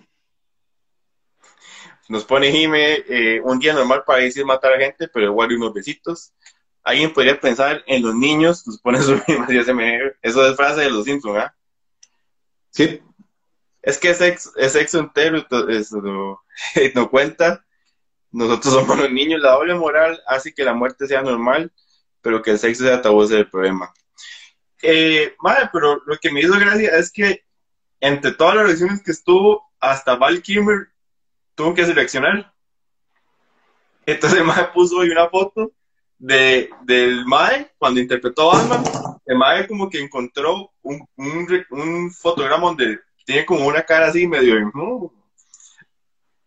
Nos 2.09 2.25
pone 2.25 2.51
Jime, 2.51 2.95
eh, 3.07 3.39
un 3.41 3.57
día 3.59 3.73
normal 3.73 4.03
para 4.05 4.19
decir 4.23 4.43
matar 4.45 4.73
a 4.73 4.79
gente, 4.79 5.07
pero 5.07 5.27
igual 5.27 5.53
unos 5.55 5.73
besitos. 5.73 6.33
Alguien 6.83 7.13
podría 7.13 7.39
pensar 7.39 7.83
en 7.87 8.01
los 8.03 8.13
niños, 8.15 8.67
nos 8.67 8.79
pone 8.81 8.99
su 9.01 9.13
Eso 10.21 10.45
es 10.45 10.55
frase 10.57 10.81
de 10.81 10.89
los 10.89 11.05
Simpsons, 11.05 11.37
¿ah? 11.37 11.55
sí, 12.69 12.99
Es 13.81 13.97
que 13.97 14.11
es 14.11 14.17
sexo, 14.17 14.51
es 14.57 14.93
entero, 14.93 15.45
no, 15.49 16.41
no 16.95 17.09
cuenta. 17.09 17.65
Nosotros 18.31 18.73
somos 18.73 18.97
los 18.97 19.11
niños, 19.11 19.41
la 19.41 19.53
doble 19.53 19.73
moral 19.73 20.21
hace 20.27 20.53
que 20.53 20.63
la 20.63 20.73
muerte 20.73 21.07
sea 21.07 21.21
normal, 21.21 21.71
pero 22.21 22.41
que 22.41 22.51
el 22.51 22.59
sexo 22.59 22.83
sea 22.83 23.01
tabú 23.01 23.23
es 23.23 23.31
el 23.31 23.49
problema. 23.49 23.91
Eh, 24.83 25.35
madre, 25.39 25.69
pero 25.71 26.01
lo 26.05 26.17
que 26.17 26.31
me 26.31 26.41
hizo 26.41 26.53
gracia 26.53 26.97
es 26.97 27.11
que 27.11 27.43
entre 27.99 28.31
todas 28.31 28.55
las 28.55 28.65
reacciones 28.65 29.03
que 29.03 29.11
estuvo, 29.11 29.63
hasta 29.79 30.15
Val 30.15 30.41
Kilmer 30.41 30.87
tuvo 31.55 31.73
que 31.73 31.85
seleccionar. 31.85 32.53
Entonces 34.05 34.43
Mae 34.45 34.65
puso 34.73 34.97
hoy 34.97 35.09
una 35.09 35.29
foto 35.29 35.71
de, 36.17 36.69
del 36.83 37.25
Mae 37.25 37.71
cuando 37.77 37.99
interpretó 37.99 38.51
a 38.51 38.57
Batman. 38.57 38.83
El 39.25 39.37
Mae 39.37 39.67
como 39.67 39.89
que 39.89 39.99
encontró 39.99 40.71
un, 40.81 41.07
un, 41.15 41.65
un 41.69 42.11
fotograma 42.11 42.67
donde 42.67 42.99
tiene 43.25 43.45
como 43.45 43.67
una 43.67 43.83
cara 43.83 44.07
así 44.07 44.27
medio... 44.27 44.55
"Mm". 44.73 45.09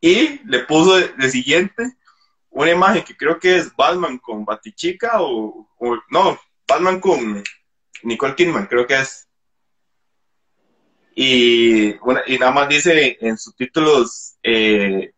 Y 0.01 0.41
le 0.45 0.59
puso 0.61 0.97
de, 0.97 1.31
siguiente 1.31 1.97
una 2.51 2.71
imagen 2.71 3.03
que 3.05 3.17
creo 3.17 3.39
que 3.39 3.57
es 3.57 3.75
Batman 3.75 4.19
con 4.19 4.45
Batichica 4.45 5.15
o, 5.23 5.67
no, 6.11 6.39
Batman 6.69 7.01
con 7.01 7.43
Nicole 8.03 8.35
Kidman, 8.35 8.67
creo 8.67 8.87
que 8.87 9.01
es. 9.01 9.27
Y 11.17 11.95
nada 12.39 12.53
más 12.53 12.69
dice 12.69 13.17
en 13.21 13.39
subtítulos, 13.39 14.37
eh, 14.43 15.13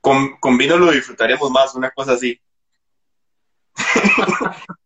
con, 0.00 0.36
con 0.36 0.58
vino 0.58 0.76
lo 0.76 0.92
disfrutaremos 0.92 1.50
más, 1.50 1.74
una 1.74 1.90
cosa 1.90 2.12
así. 2.12 2.38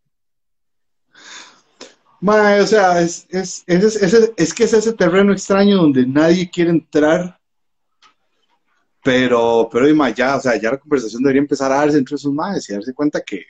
Mae, 2.21 2.61
o 2.61 2.67
sea, 2.67 3.01
es, 3.01 3.27
es, 3.29 3.63
es, 3.67 3.97
es, 4.37 4.55
que 4.55 4.65
es 4.65 4.73
ese 4.73 4.93
terreno 4.93 5.33
extraño 5.33 5.77
donde 5.77 6.05
nadie 6.05 6.51
quiere 6.51 6.71
entrar, 6.71 7.39
pero, 9.05 9.69
pero 9.71 9.95
mae, 9.95 10.13
ya, 10.15 10.37
o 10.37 10.41
sea, 10.41 10.57
ya 10.61 10.73
la 10.73 10.79
conversación 10.79 11.23
debería 11.23 11.43
empezar 11.43 11.71
a 11.71 11.77
darse 11.77 11.97
entre 11.97 12.17
esos 12.17 12.33
maes 12.33 12.69
y 12.69 12.73
darse 12.73 12.93
cuenta 12.93 13.21
que, 13.21 13.45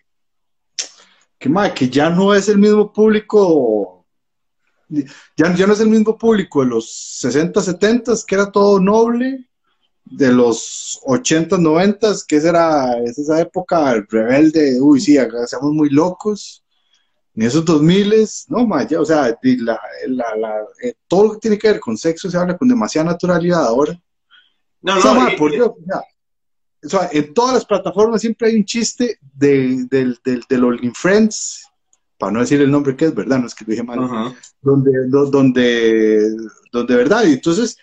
que, 1.39 1.49
mae, 1.49 1.73
que 1.73 1.89
ya 1.89 2.11
no 2.11 2.35
es 2.35 2.49
el 2.51 2.59
mismo 2.59 2.93
público, 2.93 4.05
ya, 4.89 5.55
ya 5.55 5.67
no 5.67 5.73
es 5.73 5.81
el 5.81 5.89
mismo 5.89 6.19
público 6.19 6.63
de 6.63 6.69
los 6.69 6.93
60, 7.21 7.63
70, 7.63 8.13
que 8.27 8.35
era 8.35 8.53
todo 8.53 8.79
noble, 8.81 9.49
de 10.05 10.31
los 10.31 11.01
80, 11.05 11.57
90, 11.57 12.13
que 12.27 12.37
esa 12.37 12.49
era 12.51 12.99
es 13.03 13.19
esa 13.19 13.41
época 13.41 13.95
rebelde, 14.11 14.79
uy, 14.81 15.01
sí, 15.01 15.17
seamos 15.47 15.73
muy 15.73 15.89
locos 15.89 16.65
en 17.39 17.47
esos 17.47 17.65
2000, 17.65 18.27
no, 18.49 18.67
ma, 18.67 18.85
ya, 18.85 19.01
o 19.01 19.05
sea, 19.05 19.39
la, 19.43 19.81
la, 20.09 20.37
la, 20.37 20.57
eh, 20.83 20.95
todo 21.07 21.23
lo 21.23 21.33
que 21.35 21.39
tiene 21.39 21.57
que 21.57 21.69
ver 21.69 21.79
con 21.79 21.97
sexo 21.97 22.29
se 22.29 22.37
habla 22.37 22.59
con 22.59 22.67
demasiada 22.67 23.13
naturalidad 23.13 23.65
ahora. 23.65 23.93
No, 24.83 24.95
no, 24.95 24.99
o 24.99 25.03
sea, 25.03 25.15
ma, 25.15 25.31
por 25.39 25.53
Dios, 25.53 25.71
ya. 25.87 26.03
O 26.85 26.89
sea, 26.89 27.09
en 27.13 27.33
todas 27.33 27.55
las 27.55 27.65
plataformas 27.65 28.23
siempre 28.23 28.49
hay 28.49 28.57
un 28.57 28.65
chiste 28.65 29.21
de, 29.21 29.87
del, 29.89 30.19
del, 30.25 30.45
del 30.49 30.93
Friends, 30.97 31.65
para 32.19 32.33
no 32.33 32.41
decir 32.41 32.61
el 32.61 32.73
nombre 32.73 32.97
que 32.97 33.05
es, 33.05 33.15
¿verdad? 33.15 33.39
No 33.39 33.47
es 33.47 33.55
que 33.55 33.65
lo 33.65 33.71
dije 33.71 33.85
mal, 33.85 34.35
donde, 34.61 34.91
donde, 35.31 36.37
donde, 36.73 36.97
¿verdad? 36.97 37.23
Y 37.25 37.35
entonces, 37.35 37.77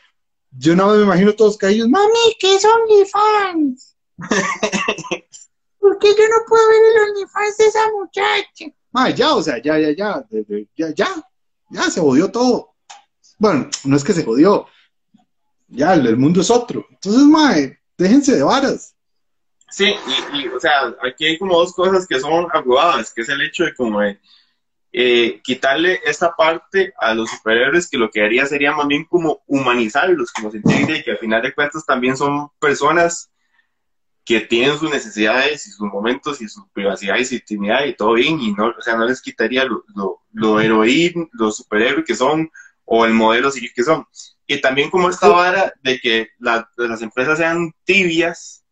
yo 0.52 0.76
nada 0.76 0.90
más 0.90 0.98
me 0.98 1.04
imagino 1.06 1.34
todos 1.34 1.58
caídos, 1.58 1.88
mami, 1.88 2.36
¿qué 2.42 2.56
es 2.56 2.66
OnlyFans? 2.66 3.96
¿Por 5.80 5.98
qué 6.00 6.10
yo 6.10 6.28
no 6.28 6.44
puedo 6.46 6.68
ver 6.68 6.82
el 6.92 7.10
OnlyFans 7.10 7.58
de 7.58 7.66
esa 7.68 7.90
muchacha? 7.94 8.76
Mae, 8.96 9.14
ya, 9.14 9.36
o 9.36 9.44
sea, 9.44 9.62
ya, 9.62 9.78
ya, 9.78 9.92
ya, 9.92 10.26
ya, 10.78 10.90
ya, 10.96 11.08
ya, 11.70 11.82
se 11.90 12.00
jodió 12.00 12.32
todo. 12.32 12.76
Bueno, 13.38 13.70
no 13.84 13.98
es 13.98 14.06
que 14.06 14.14
se 14.14 14.24
jodió, 14.24 14.68
ya, 15.68 15.96
el, 15.96 16.16
mundo 16.16 16.40
es 16.40 16.50
otro. 16.50 16.86
Entonces, 16.90 17.24
mae, 17.24 17.78
déjense 17.98 18.38
de 18.38 18.44
varas. 18.44 18.96
Sí, 19.70 19.94
y, 20.34 20.48
o 20.48 20.58
sea, 20.62 20.96
aquí 21.04 21.26
hay 21.26 21.38
como 21.38 21.58
dos 21.58 21.74
cosas 21.74 22.08
que 22.08 22.22
son 22.22 22.48
aguadas, 22.54 23.12
que 23.14 23.24
es 23.24 23.28
el 23.28 23.42
hecho 23.42 23.66
de 23.66 23.76
como 23.76 24.00
eh, 24.02 25.42
quitarle 25.44 26.00
esta 26.06 26.34
parte 26.34 26.94
a 26.98 27.14
los 27.14 27.30
superhéroes 27.30 27.90
que 27.90 27.98
lo 27.98 28.10
que 28.10 28.24
haría 28.24 28.46
sería 28.46 28.72
más 28.72 28.88
bien 28.88 29.04
como 29.04 29.44
humanizarlos, 29.46 30.32
como 30.32 30.52
sentir 30.52 31.04
que 31.04 31.12
al 31.12 31.18
final 31.18 31.42
de 31.42 31.54
cuentas 31.54 31.86
también 31.86 32.16
son 32.16 32.48
personas 32.62 33.30
que 34.26 34.42
tienen 34.42 34.78
sus 34.78 34.90
necesidades 34.90 35.68
y 35.68 35.72
sus 35.72 35.88
momentos 35.88 36.42
y 36.42 36.50
su 36.50 36.68
privacidad 36.70 37.18
y 37.18 37.26
su 37.26 37.36
intimidad 37.36 37.86
y 37.86 37.96
todo 37.96 38.14
bien, 38.14 38.40
y 38.40 38.52
no, 38.54 38.74
o 38.78 38.82
sea, 38.82 38.96
no 38.96 39.06
les 39.06 39.22
quitaría 39.22 39.64
lo, 39.66 39.84
lo, 39.96 40.24
lo 40.34 40.60
heroín, 40.60 41.30
los 41.34 41.58
superhéroes 41.58 42.06
que 42.06 42.16
son, 42.16 42.50
o 42.86 43.06
el 43.06 43.14
modelo 43.14 43.52
seguir 43.52 43.72
que 43.74 43.84
son. 43.84 44.06
Y 44.48 44.60
también 44.62 44.90
como 44.90 45.10
esta 45.10 45.28
vara 45.28 45.74
de 45.82 46.00
que 46.00 46.30
las 46.40 47.02
empresas 47.02 47.38
sean 47.38 47.74
tibias 47.84 48.66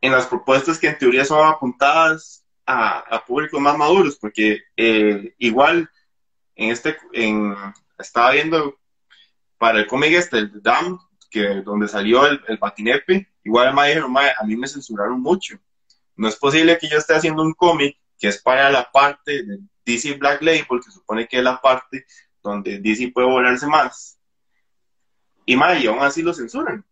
en 0.00 0.12
las 0.12 0.26
propuestas 0.26 0.78
que 0.78 0.88
en 0.88 0.98
teoría 0.98 1.24
son 1.24 1.46
apuntadas 1.46 2.44
a, 2.66 3.00
a 3.00 3.24
públicos 3.24 3.60
más 3.60 3.76
maduros, 3.76 4.16
porque 4.16 4.62
eh, 4.76 5.34
igual 5.38 5.90
en 6.54 6.70
este, 6.70 6.96
en, 7.12 7.54
estaba 7.98 8.32
viendo 8.32 8.78
para 9.58 9.78
el 9.80 9.86
cómic 9.86 10.12
este, 10.12 10.38
el 10.38 10.62
DAM, 10.62 10.98
que 11.30 11.62
donde 11.62 11.86
salió 11.88 12.26
el, 12.26 12.40
el 12.48 12.58
patinepe, 12.58 13.28
igual 13.50 13.74
dijeron, 13.74 14.16
a 14.16 14.44
mí 14.44 14.56
me 14.56 14.68
censuraron 14.68 15.20
mucho. 15.20 15.58
No 16.16 16.28
es 16.28 16.36
posible 16.36 16.78
que 16.78 16.88
yo 16.88 16.98
esté 16.98 17.14
haciendo 17.14 17.42
un 17.42 17.52
cómic 17.52 17.98
que 18.18 18.28
es 18.28 18.40
para 18.40 18.70
la 18.70 18.88
parte 18.90 19.42
de 19.42 19.58
DC 19.84 20.14
Black 20.14 20.40
Label, 20.40 20.80
que 20.84 20.90
supone 20.90 21.26
que 21.26 21.38
es 21.38 21.42
la 21.44 21.60
parte 21.60 22.04
donde 22.42 22.78
DC 22.78 23.10
puede 23.12 23.26
volarse 23.26 23.66
más. 23.66 24.18
Y, 25.44 25.56
mae, 25.56 25.86
aún 25.88 25.98
así 26.00 26.22
lo 26.22 26.32
censuran. 26.32 26.84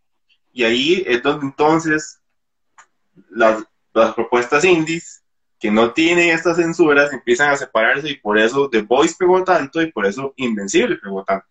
Y 0.53 0.65
ahí 0.65 1.05
es 1.07 1.23
donde 1.23 1.47
entonces 1.47 2.21
las, 3.31 3.63
las 3.93 4.15
propuestas 4.15 4.65
indies 4.65 5.23
que 5.61 5.71
no 5.71 5.93
tienen 5.93 6.31
estas 6.31 6.57
censuras 6.57 7.13
empiezan 7.13 7.51
a 7.51 7.57
separarse 7.57 8.09
y 8.09 8.17
por 8.17 8.39
eso 8.39 8.69
The 8.69 8.83
Voice 8.83 9.15
pegó 9.17 9.45
tanto 9.45 9.81
y 9.81 9.93
por 9.93 10.07
eso 10.07 10.33
Invencible 10.37 10.97
pegó 10.97 11.23
tanto. 11.25 11.47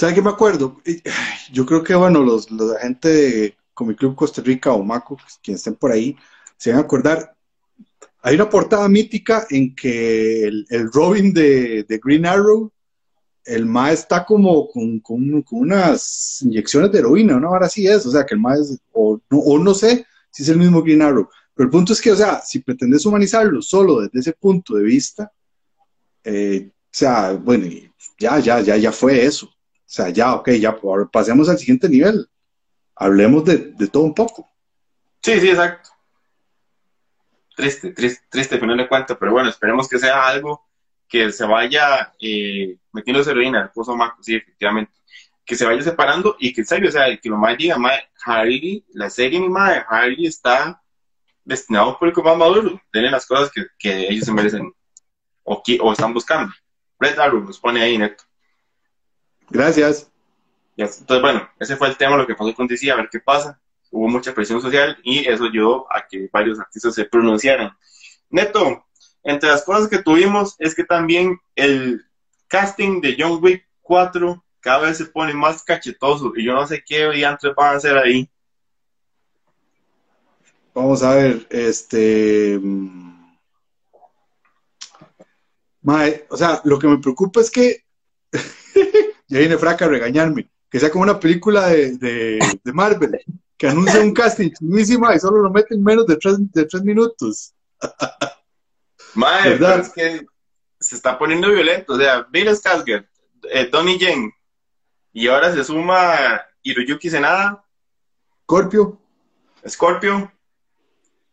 ¿Sabe 0.00 0.14
qué 0.14 0.22
me 0.22 0.30
acuerdo? 0.30 0.80
Yo 1.52 1.66
creo 1.66 1.84
que, 1.84 1.94
bueno, 1.94 2.22
los, 2.22 2.50
los 2.50 2.74
gente 2.78 3.08
de 3.10 3.56
Comic 3.74 3.98
Club 3.98 4.16
Costa 4.16 4.40
Rica 4.40 4.72
o 4.72 4.82
Maco, 4.82 5.18
quienes 5.42 5.60
estén 5.60 5.74
por 5.74 5.92
ahí, 5.92 6.16
se 6.56 6.70
van 6.70 6.78
a 6.78 6.84
acordar. 6.84 7.36
Hay 8.22 8.34
una 8.36 8.48
portada 8.48 8.88
mítica 8.88 9.46
en 9.50 9.74
que 9.74 10.44
el, 10.44 10.66
Robin 10.90 11.34
de, 11.34 12.00
Green 12.02 12.24
Arrow, 12.24 12.72
el 13.44 13.66
Ma 13.66 13.92
está 13.92 14.24
como 14.24 14.70
con, 14.70 15.00
con, 15.00 15.44
unas 15.50 16.40
inyecciones 16.40 16.90
de 16.92 17.00
heroína, 17.00 17.36
una 17.36 17.50
hora 17.50 17.66
así 17.66 17.86
es, 17.86 18.06
o 18.06 18.10
sea, 18.10 18.24
que 18.24 18.32
el 18.32 18.40
Ma 18.40 18.54
es, 18.54 18.78
o 18.92 19.20
no, 19.28 19.38
o 19.38 19.58
no 19.58 19.74
sé 19.74 20.06
si 20.30 20.44
es 20.44 20.48
el 20.48 20.56
mismo 20.56 20.82
Green 20.82 21.02
Arrow, 21.02 21.28
pero 21.54 21.66
el 21.66 21.70
punto 21.70 21.92
es 21.92 22.00
que, 22.00 22.12
o 22.12 22.16
sea, 22.16 22.40
si 22.40 22.60
pretendes 22.60 23.04
humanizarlo 23.04 23.60
solo 23.60 24.00
desde 24.00 24.20
ese 24.20 24.32
punto 24.32 24.76
de 24.76 24.82
vista, 24.82 25.30
eh, 26.24 26.70
o 26.70 26.88
sea, 26.90 27.32
bueno, 27.34 27.66
ya, 28.18 28.38
ya, 28.38 28.62
ya, 28.62 28.78
ya 28.78 28.92
fue 28.92 29.26
eso. 29.26 29.50
O 29.90 29.92
sea, 29.92 30.08
ya, 30.10 30.34
ok, 30.36 30.50
ya, 30.50 30.78
pasemos 31.10 31.48
al 31.48 31.58
siguiente 31.58 31.88
nivel. 31.88 32.30
Hablemos 32.94 33.44
de, 33.44 33.88
todo 33.88 34.04
un 34.04 34.14
poco. 34.14 34.48
Sí, 35.20 35.40
sí, 35.40 35.48
exacto. 35.48 35.90
Triste, 37.56 37.90
triste, 37.90 38.24
triste, 38.30 38.60
final 38.60 38.76
de 38.76 38.86
cuentas, 38.86 39.16
pero 39.18 39.32
bueno, 39.32 39.48
esperemos 39.48 39.88
que 39.88 39.98
sea 39.98 40.28
algo 40.28 40.64
que 41.08 41.32
se 41.32 41.44
vaya 41.44 42.14
eh, 42.20 42.78
metiendo 42.92 43.28
heroína, 43.28 43.72
pozo 43.74 43.96
Marco, 43.96 44.22
sí, 44.22 44.36
efectivamente. 44.36 44.92
Que 45.44 45.56
se 45.56 45.66
vaya 45.66 45.82
separando 45.82 46.36
y 46.38 46.52
que 46.52 46.60
en 46.60 46.66
serio, 46.68 46.88
o 46.88 46.92
sea, 46.92 47.06
que 47.16 47.28
lo 47.28 47.36
más 47.36 47.58
diga, 47.58 47.76
Harley, 48.24 48.84
la 48.94 49.10
serie 49.10 49.40
animada 49.40 49.72
de 49.72 49.84
Harley 49.88 50.26
está 50.26 50.80
destinado 51.44 51.86
a 51.86 51.88
un 51.90 51.98
público 51.98 52.22
más 52.22 52.36
maduro. 52.36 52.80
Tienen 52.92 53.10
las 53.10 53.26
cosas 53.26 53.50
que, 53.50 54.06
ellos 54.08 54.24
se 54.24 54.32
merecen 54.32 54.72
o, 55.42 55.60
o 55.80 55.92
están 55.92 56.14
buscando. 56.14 56.52
Red 57.00 57.18
Arrow 57.18 57.40
nos 57.40 57.58
pone 57.58 57.82
ahí, 57.82 57.98
Neto. 57.98 58.29
Gracias. 59.50 60.10
Entonces, 60.76 61.20
bueno, 61.20 61.48
ese 61.58 61.76
fue 61.76 61.88
el 61.88 61.96
tema, 61.96 62.16
lo 62.16 62.26
que 62.26 62.34
pasó 62.34 62.54
con 62.54 62.66
DC, 62.66 62.90
a 62.90 62.96
ver 62.96 63.08
qué 63.10 63.20
pasa. 63.20 63.60
Hubo 63.90 64.08
mucha 64.08 64.32
presión 64.32 64.62
social 64.62 64.96
y 65.02 65.28
eso 65.28 65.44
ayudó 65.44 65.86
a 65.92 66.06
que 66.08 66.28
varios 66.32 66.58
artistas 66.58 66.94
se 66.94 67.04
pronunciaran. 67.04 67.76
Neto, 68.30 68.86
entre 69.22 69.50
las 69.50 69.64
cosas 69.64 69.88
que 69.88 69.98
tuvimos 69.98 70.54
es 70.58 70.74
que 70.74 70.84
también 70.84 71.38
el 71.56 72.06
casting 72.48 73.00
de 73.00 73.16
John 73.18 73.42
Wick 73.42 73.66
4 73.82 74.42
cada 74.60 74.80
vez 74.86 74.98
se 74.98 75.06
pone 75.06 75.34
más 75.34 75.62
cachetoso 75.62 76.32
y 76.36 76.44
yo 76.44 76.54
no 76.54 76.66
sé 76.66 76.82
qué 76.86 77.10
diantres 77.10 77.54
van 77.54 77.74
a 77.74 77.76
hacer 77.76 77.96
ahí. 77.96 78.30
Vamos 80.74 81.02
a 81.02 81.14
ver, 81.14 81.46
este... 81.50 82.58
Mm, 82.62 83.10
o 86.28 86.36
sea, 86.36 86.60
lo 86.64 86.78
que 86.78 86.86
me 86.86 86.98
preocupa 86.98 87.40
es 87.40 87.50
que 87.50 87.84
ya 89.30 89.38
viene 89.38 89.56
Fraca 89.56 89.84
a 89.84 89.88
regañarme, 89.88 90.50
que 90.68 90.80
sea 90.80 90.90
como 90.90 91.04
una 91.04 91.18
película 91.18 91.68
de, 91.68 91.96
de, 91.96 92.72
Marvel, 92.72 93.18
que 93.56 93.68
anuncia 93.68 94.00
un 94.00 94.12
casting 94.12 94.50
chinísima 94.50 95.14
y 95.14 95.20
solo 95.20 95.40
lo 95.40 95.50
mete 95.50 95.74
en 95.74 95.84
menos 95.84 96.06
de 96.06 96.16
tres, 96.16 96.36
de 96.52 96.64
tres 96.64 96.82
minutos. 96.82 97.54
Madre, 99.14 99.50
¿verdad? 99.50 99.80
es 99.80 99.88
que 99.90 100.26
se 100.80 100.96
está 100.96 101.16
poniendo 101.16 101.48
violento. 101.48 101.94
O 101.94 101.96
sea, 101.96 102.26
Bill 102.30 102.48
Skarsgård, 102.48 103.06
eh, 103.50 103.68
Donnie 103.70 103.98
Yen, 103.98 104.32
y 105.12 105.28
ahora 105.28 105.52
se 105.52 105.62
suma 105.62 106.42
Hiroyuki 106.62 107.08
Senada. 107.08 107.64
Scorpio. 108.42 109.00
Scorpio. 109.66 110.32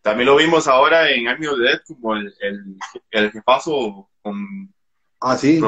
También 0.02 0.28
lo 0.28 0.36
vimos 0.36 0.68
ahora 0.68 1.10
en 1.10 1.28
Army 1.28 1.48
of 1.48 1.58
the 1.58 1.64
Dead 1.64 1.80
como 1.88 2.16
el, 2.16 2.34
el, 2.40 2.78
el 3.12 3.32
jefazo 3.32 4.08
con 4.22 4.74
ah, 5.20 5.36
sí, 5.36 5.60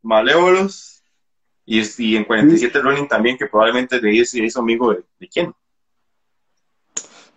malévolos. 0.00 0.91
Y, 1.64 1.80
y 1.98 2.16
en 2.16 2.24
47 2.24 2.80
Running 2.80 3.08
también, 3.08 3.38
que 3.38 3.46
probablemente 3.46 4.00
de 4.00 4.10
ahí 4.10 4.24
se 4.24 4.44
hizo 4.44 4.60
amigo 4.60 4.92
de, 4.92 5.04
de 5.18 5.28
quién. 5.28 5.54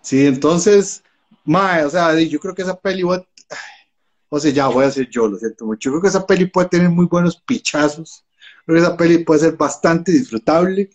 Sí, 0.01 0.26
entonces, 0.26 1.03
mae, 1.43 1.84
o 1.84 1.89
sea, 1.89 2.19
yo 2.19 2.39
creo 2.39 2.53
que 2.53 2.61
esa 2.61 2.80
peli, 2.80 3.03
o 3.03 4.39
sea, 4.39 4.51
ya 4.51 4.67
voy 4.67 4.86
a 4.86 4.91
ser 4.91 5.09
yo, 5.09 5.28
lo 5.28 5.38
siento 5.38 5.65
mucho. 5.65 5.89
Yo 5.89 5.93
creo 5.93 6.01
que 6.01 6.07
esa 6.09 6.26
peli 6.26 6.45
puede 6.45 6.69
tener 6.69 6.89
muy 6.89 7.05
buenos 7.05 7.41
pichazos. 7.41 8.26
Creo 8.65 8.78
que 8.78 8.84
esa 8.84 8.97
peli 8.97 9.19
puede 9.19 9.41
ser 9.41 9.57
bastante 9.57 10.11
disfrutable 10.11 10.89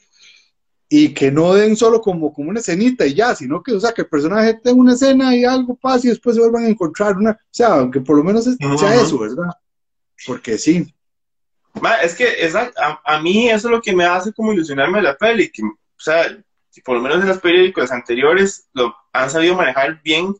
y 0.92 1.14
que 1.14 1.30
no 1.30 1.54
den 1.54 1.76
solo 1.76 2.00
como, 2.00 2.32
como 2.32 2.50
una 2.50 2.58
escenita 2.58 3.06
y 3.06 3.14
ya, 3.14 3.34
sino 3.36 3.62
que, 3.62 3.72
o 3.72 3.80
sea, 3.80 3.92
que 3.92 4.02
el 4.02 4.08
personaje 4.08 4.54
tenga 4.54 4.80
una 4.80 4.94
escena 4.94 5.34
y 5.36 5.44
algo 5.44 5.76
pase 5.76 6.08
y 6.08 6.10
después 6.10 6.34
se 6.34 6.42
vuelvan 6.42 6.64
a 6.64 6.68
encontrar 6.68 7.16
una, 7.16 7.30
o 7.30 7.48
sea, 7.48 7.74
aunque 7.74 8.00
por 8.00 8.16
lo 8.16 8.24
menos 8.24 8.44
sea 8.44 8.94
eso, 8.96 9.18
¿verdad? 9.18 9.50
Porque 10.26 10.58
sí, 10.58 10.92
es 12.02 12.14
que 12.14 12.50
a, 12.76 13.00
a, 13.04 13.20
mí 13.20 13.48
eso 13.48 13.68
es 13.68 13.72
lo 13.72 13.80
que 13.80 13.94
me 13.94 14.04
hace 14.04 14.32
como 14.32 14.52
ilusionarme 14.52 14.98
de 14.98 15.04
la 15.04 15.16
peli, 15.16 15.50
que, 15.50 15.62
o 15.62 15.76
sea, 15.96 16.36
por 16.84 16.96
lo 16.96 17.02
menos 17.02 17.20
en 17.20 17.28
las 17.28 17.38
películas 17.38 17.92
anteriores 17.92 18.68
lo 18.72 18.94
han 19.12 19.30
sabido 19.30 19.54
manejar 19.54 20.00
bien 20.02 20.34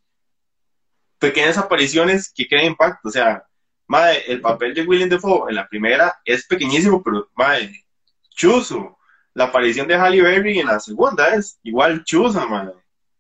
pequeñas 1.18 1.58
apariciones 1.58 2.32
que 2.34 2.48
crean 2.48 2.66
impacto, 2.66 3.08
o 3.08 3.12
sea, 3.12 3.44
madre, 3.86 4.22
el 4.28 4.40
papel 4.40 4.74
de 4.74 4.82
William 4.82 5.08
Defoe 5.08 5.50
en 5.50 5.56
la 5.56 5.68
primera 5.68 6.20
es 6.24 6.46
pequeñísimo, 6.46 7.02
pero 7.02 7.28
madre, 7.34 7.84
chuzo. 8.30 8.96
La 9.34 9.44
aparición 9.44 9.86
de 9.86 9.94
Halle 9.94 10.22
Berry 10.22 10.58
en 10.58 10.66
la 10.66 10.80
segunda 10.80 11.34
es 11.34 11.60
igual 11.62 12.02
chuza, 12.04 12.46
madre, 12.46 12.74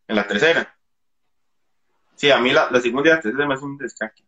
en 0.08 0.16
la 0.16 0.26
tercera. 0.26 0.76
Sí, 2.16 2.30
a 2.30 2.38
mí 2.38 2.52
la, 2.52 2.68
segunda 2.80 3.10
y 3.10 3.12
la 3.14 3.20
tercera 3.20 3.58
un 3.60 3.78
descaque. 3.78 4.24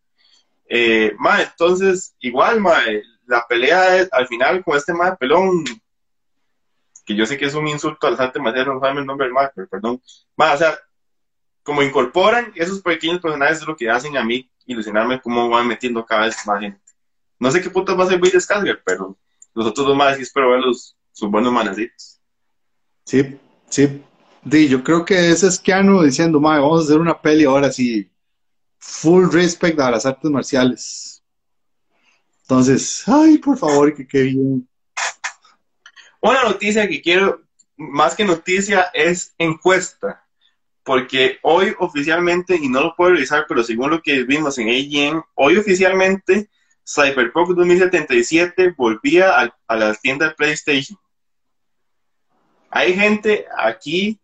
Eh, 0.69 1.15
entonces, 1.41 2.15
igual, 2.21 2.61
la 3.33 3.47
pelea 3.47 4.07
al 4.13 4.29
final 4.29 4.63
con 4.63 4.77
este 4.77 4.93
madre 4.93 5.17
pelón, 5.19 5.65
que 7.05 7.17
yo 7.17 7.25
sé 7.25 7.39
que 7.39 7.47
es 7.47 7.55
un 7.55 7.67
insulto 7.67 8.07
al 8.07 8.21
arte 8.21 8.39
marcial, 8.39 8.67
no 8.67 8.81
sabe 8.81 9.01
el 9.01 9.07
nombre 9.07 9.27
del 9.27 9.35
madre, 9.35 9.53
pero 9.55 9.69
perdón. 9.69 10.03
Madre, 10.37 10.55
o 10.55 10.59
sea, 10.59 10.79
como 11.63 11.83
incorporan 11.83 12.53
esos 12.55 12.83
pequeños 12.83 13.21
personajes 13.21 13.59
es 13.61 13.67
lo 13.67 13.75
que 13.75 13.89
hacen 13.89 14.17
a 14.17 14.25
mí 14.25 14.51
ilusionarme 14.67 15.21
cómo 15.21 15.49
van 15.49 15.67
metiendo 15.67 16.05
cada 16.05 16.27
vez 16.27 16.37
más 16.47 16.61
gente. 16.61 16.81
No 17.39 17.51
sé 17.51 17.63
qué 17.63 17.71
putas 17.71 17.99
va 17.99 18.05
a 18.05 18.07
ser 18.07 18.21
Bill 18.21 18.33
Skarsgård, 18.33 18.83
pero 18.85 19.19
los 19.55 19.67
otros 19.67 19.87
dos 19.87 19.97
más 19.97 20.19
espero 20.19 20.51
verlos 20.51 20.97
sus 21.13 21.31
buenos 21.31 21.53
manacitos. 21.53 22.21
Sí, 23.05 23.39
sí. 23.69 24.03
Di, 24.45 24.69
yo 24.69 24.85
creo 24.85 25.05
que 25.05 25.31
ese 25.31 25.47
es 25.47 25.59
Keanu 25.59 26.03
diciendo, 26.03 26.39
vamos 26.39 26.81
a 26.81 26.85
hacer 26.85 26.99
una 26.99 27.21
peli 27.21 27.45
ahora 27.45 27.71
sí, 27.73 28.11
full 28.79 29.31
respect 29.31 29.79
a 29.81 29.91
las 29.91 30.05
artes 30.05 30.31
marciales. 30.31 31.22
Entonces, 32.43 33.03
ay, 33.07 33.39
por 33.39 33.57
favor, 33.57 33.95
que 33.95 34.07
quede 34.07 34.25
bien. 34.25 34.69
Una 36.21 36.45
noticia 36.45 36.89
que 36.89 37.01
quiero, 37.01 37.43
más 37.77 38.15
que 38.15 38.25
noticia, 38.25 38.91
es 38.95 39.35
encuesta. 39.39 40.25
Porque 40.85 41.39
hoy 41.43 41.75
oficialmente, 41.79 42.57
y 42.57 42.69
no 42.69 42.81
lo 42.81 42.97
puedo 42.97 43.13
revisar, 43.13 43.45
pero 43.49 43.63
según 43.63 43.91
lo 43.91 44.03
que 44.03 44.25
vimos 44.25 44.59
en 44.59 44.69
AGN, 44.69 45.23
hoy 45.35 45.57
oficialmente 45.57 46.51
Cyberpunk 46.85 47.51
2077 47.51 48.75
volvía 48.77 49.41
a, 49.41 49.57
a 49.69 49.77
las 49.77 50.01
tiendas 50.01 50.35
PlayStation. 50.35 50.99
Hay 52.71 52.95
gente 52.95 53.47
aquí 53.57 54.19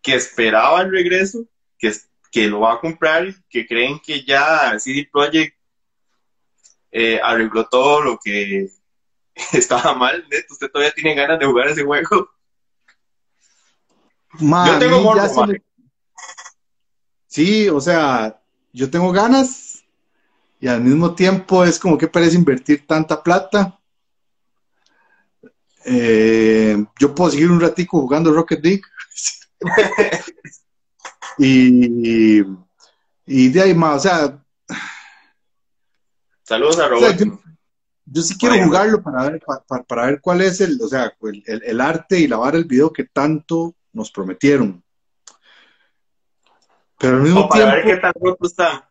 que 0.00 0.14
esperaba 0.14 0.80
el 0.82 0.90
regreso, 0.90 1.44
que, 1.78 1.92
que 2.30 2.46
lo 2.46 2.60
va 2.60 2.74
a 2.74 2.80
comprar, 2.80 3.34
que 3.50 3.66
creen 3.66 3.98
que 3.98 4.24
ya 4.24 4.78
CD 4.78 5.08
Projekt 5.10 5.57
eh, 6.90 7.20
arregló 7.22 7.66
todo 7.66 8.00
lo 8.00 8.18
que 8.18 8.68
estaba 9.52 9.94
mal. 9.94 10.24
Neto, 10.30 10.52
usted 10.52 10.70
todavía 10.70 10.92
tiene 10.92 11.14
ganas 11.14 11.38
de 11.38 11.46
jugar 11.46 11.68
ese 11.68 11.84
juego. 11.84 12.30
yo 14.40 14.78
tengo 14.78 15.14
Sí, 17.26 17.68
o 17.68 17.80
sea, 17.80 18.40
yo 18.72 18.90
tengo 18.90 19.12
ganas 19.12 19.84
y 20.60 20.66
al 20.66 20.80
mismo 20.80 21.14
tiempo 21.14 21.62
es 21.64 21.78
como 21.78 21.96
que 21.96 22.08
parece 22.08 22.36
invertir 22.36 22.86
tanta 22.86 23.22
plata. 23.22 23.78
Eh, 25.84 26.84
yo 26.98 27.14
puedo 27.14 27.30
seguir 27.30 27.50
un 27.50 27.60
ratico 27.60 28.00
jugando 28.00 28.32
Rocket 28.32 28.64
League. 28.64 28.82
y, 31.38 32.42
y 33.26 33.48
de 33.48 33.60
ahí 33.60 33.74
más, 33.74 33.96
o 33.96 34.00
sea. 34.00 34.44
Saludos 36.48 36.78
a 36.78 36.88
Roberto. 36.88 37.42
yo, 38.06 38.22
sí 38.22 38.38
quiero 38.38 38.64
jugarlo 38.64 39.02
para 39.02 39.28
ver, 39.28 39.42
para, 39.86 40.06
ver 40.06 40.20
cuál 40.22 40.40
es 40.40 40.62
el, 40.62 40.80
o 40.80 40.88
sea, 40.88 41.12
el, 41.44 41.80
arte 41.82 42.20
y 42.20 42.26
lavar 42.26 42.56
el 42.56 42.64
video 42.64 42.90
que 42.90 43.04
tanto 43.04 43.76
nos 43.92 44.10
prometieron. 44.10 44.82
Pero 46.98 47.16
al 47.16 47.22
mismo 47.22 47.46
para 47.50 47.74
ver 47.74 47.84
qué 47.84 47.96
tan 47.98 48.14
roto 48.18 48.46
está. 48.46 48.90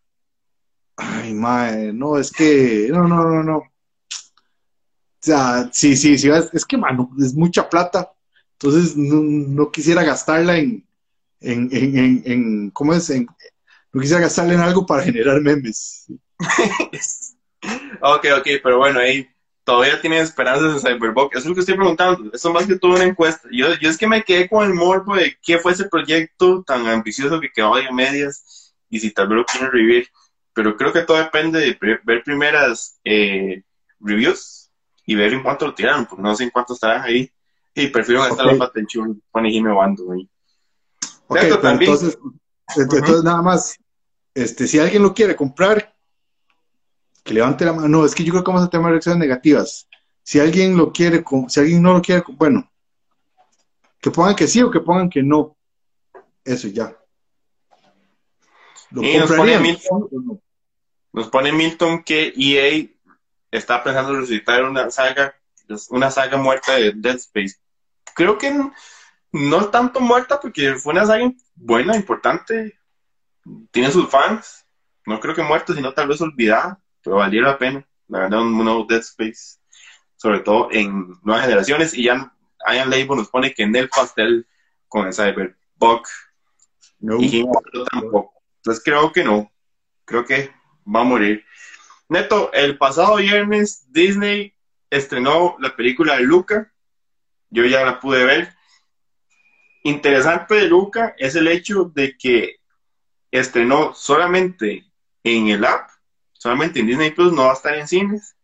Ay, 0.97 1.33
madre, 1.33 1.91
no, 1.93 2.19
es 2.19 2.31
que, 2.31 2.89
no, 2.91 3.07
no, 3.07 3.23
no, 3.23 3.41
no. 3.41 3.57
O 3.57 3.69
sea, 5.19 5.67
sí, 5.73 5.97
sí, 5.97 6.15
sí, 6.15 6.29
es, 6.29 6.63
que, 6.63 6.77
mano, 6.77 7.09
es 7.19 7.33
mucha 7.33 7.67
plata. 7.67 8.11
Entonces, 8.53 8.95
no, 8.95 9.71
quisiera 9.71 10.03
gastarla 10.03 10.57
en, 10.59 10.87
en, 11.39 11.69
en, 11.71 12.21
en, 12.23 12.69
¿cómo 12.69 12.93
es? 12.93 13.09
no 13.09 13.99
quisiera 13.99 14.21
gastarla 14.21 14.53
en 14.53 14.59
algo 14.59 14.85
para 14.85 15.01
generar 15.01 15.41
memes. 15.41 16.05
ok, 18.01 18.25
ok, 18.39 18.47
pero 18.63 18.77
bueno, 18.77 18.99
ahí 18.99 19.27
todavía 19.63 19.99
tienen 19.99 20.21
esperanzas 20.21 20.73
en 20.73 20.79
Cyberpunk. 20.79 21.33
Eso 21.33 21.39
es 21.39 21.45
lo 21.45 21.53
que 21.53 21.59
estoy 21.59 21.75
preguntando. 21.75 22.31
Eso 22.33 22.53
más 22.53 22.65
que 22.65 22.77
todo 22.77 22.95
una 22.95 23.03
encuesta. 23.03 23.49
Yo, 23.51 23.67
yo 23.81 23.89
es 23.89 23.97
que 23.97 24.07
me 24.07 24.23
quedé 24.23 24.47
con 24.47 24.65
el 24.65 24.73
morbo 24.73 25.15
de 25.15 25.37
qué 25.43 25.57
fue 25.59 25.73
ese 25.73 25.89
proyecto 25.89 26.63
tan 26.63 26.87
ambicioso 26.87 27.41
que 27.41 27.51
quedó 27.51 27.75
ahí 27.75 27.85
a 27.85 27.91
medias 27.91 28.73
y 28.89 28.99
si 28.99 29.11
tal 29.11 29.27
vez 29.27 29.39
lo 29.39 29.45
quieren 29.45 29.69
revivir. 29.69 30.07
Pero 30.53 30.77
creo 30.77 30.93
que 30.93 31.01
todo 31.01 31.17
depende 31.17 31.59
de 31.59 31.77
ver 32.05 32.23
primeras 32.23 32.97
eh, 33.03 33.61
reviews 33.99 34.71
y 35.05 35.15
ver 35.15 35.33
en 35.33 35.43
cuánto 35.43 35.67
lo 35.67 35.75
tiraron, 35.75 36.05
porque 36.05 36.21
no 36.21 36.35
sé 36.35 36.45
en 36.45 36.49
cuánto 36.49 36.73
estarán 36.73 37.01
ahí. 37.01 37.29
Y 37.73 37.87
prefiero 37.87 38.21
gastar 38.21 38.45
okay. 38.45 38.59
la 38.59 38.65
atención 38.65 39.21
con 39.29 39.43
me 39.43 39.73
Bando 39.73 40.13
ahí. 40.13 40.29
entonces, 41.29 42.17
entonces 42.75 43.23
nada 43.23 43.41
más, 43.41 43.77
este, 44.33 44.65
si 44.65 44.79
alguien 44.79 45.03
lo 45.03 45.13
quiere 45.13 45.35
comprar, 45.35 45.93
que 47.27 47.33
levante 47.33 47.65
la 47.65 47.73
mano. 47.73 47.87
No, 47.87 48.05
es 48.05 48.15
que 48.15 48.23
yo 48.23 48.31
creo 48.31 48.43
que 48.43 48.51
vamos 48.51 48.65
a 48.65 48.69
tener 48.69 48.87
reacciones 48.87 49.19
negativas. 49.19 49.87
Si 50.23 50.39
alguien 50.39 50.75
lo 50.75 50.91
quiere, 50.91 51.23
si 51.49 51.59
alguien 51.59 51.83
no 51.83 51.93
lo 51.93 52.01
quiere, 52.01 52.23
bueno, 52.29 52.71
que 53.99 54.09
pongan 54.09 54.35
que 54.35 54.47
sí 54.47 54.61
o 54.63 54.71
que 54.71 54.79
pongan 54.79 55.09
que 55.09 55.21
no. 55.21 55.55
Eso 56.43 56.67
ya. 56.69 56.97
¿Lo 58.89 59.01
nos, 59.01 59.31
pone 59.31 59.59
Milton, 59.59 60.41
nos 61.11 61.27
pone 61.27 61.51
Milton 61.51 62.03
que 62.03 62.33
EA 62.35 62.87
está 63.51 63.83
pensando 63.83 64.11
en 64.11 64.21
resucitar 64.21 64.63
una 64.63 64.89
saga, 64.89 65.35
una 65.89 66.09
saga 66.09 66.37
muerta 66.37 66.75
de 66.75 66.93
Dead 66.93 67.17
Space. 67.17 67.57
Creo 68.15 68.37
que 68.37 68.51
no, 68.51 68.73
no 69.33 69.65
tanto 69.69 69.99
muerta 69.99 70.39
porque 70.39 70.75
fue 70.75 70.93
una 70.93 71.05
saga 71.05 71.29
buena, 71.55 71.97
importante, 71.97 72.79
tiene 73.71 73.91
sus 73.91 74.09
fans. 74.09 74.65
No 75.05 75.19
creo 75.19 75.35
que 75.35 75.43
muerta, 75.43 75.73
sino 75.73 75.93
tal 75.93 76.07
vez 76.07 76.21
olvidada 76.21 76.81
pero 77.07 77.19
valió 77.19 77.41
la 77.41 77.57
pena. 77.57 77.87
La 78.09 78.19
verdad, 78.19 78.41
un 78.41 78.57
nuevo 78.65 78.83
Dead 78.83 78.99
Space, 78.99 79.59
sobre 80.17 80.41
todo 80.41 80.67
en 80.71 81.17
nuevas 81.23 81.45
generaciones. 81.45 81.93
Y 81.93 82.03
ya 82.03 82.33
Ian 82.69 82.89
Label 82.89 83.15
nos 83.15 83.29
pone 83.29 83.53
que 83.53 83.63
en 83.63 83.73
el 83.77 83.87
pastel 83.87 84.45
con 84.89 85.07
el 85.07 85.13
Cyberpunk 85.13 86.05
no. 86.99 87.17
y 87.21 87.45
tampoco. 87.91 88.33
Entonces 88.57 88.83
creo 88.83 89.13
que 89.13 89.23
no. 89.23 89.49
Creo 90.03 90.25
que 90.25 90.51
va 90.85 91.01
a 91.01 91.05
morir. 91.05 91.45
Neto, 92.09 92.51
el 92.51 92.77
pasado 92.77 93.15
viernes 93.15 93.85
Disney 93.89 94.53
estrenó 94.89 95.55
la 95.59 95.77
película 95.77 96.17
de 96.17 96.23
Luca. 96.23 96.73
Yo 97.49 97.65
ya 97.65 97.85
la 97.85 98.01
pude 98.01 98.25
ver. 98.25 98.53
Interesante 99.83 100.55
de 100.55 100.67
Luca 100.67 101.15
es 101.17 101.35
el 101.35 101.47
hecho 101.47 101.85
de 101.85 102.17
que 102.17 102.57
estrenó 103.31 103.93
solamente 103.93 104.91
en 105.23 105.47
el 105.47 105.63
app 105.63 105.89
solamente 106.37 106.79
en 106.79 106.87
Disney 106.87 107.11
Plus, 107.11 107.33
no 107.33 107.45
va 107.45 107.51
a 107.51 107.55
estar 107.55 107.75
en 107.75 107.87
cines 107.87 108.35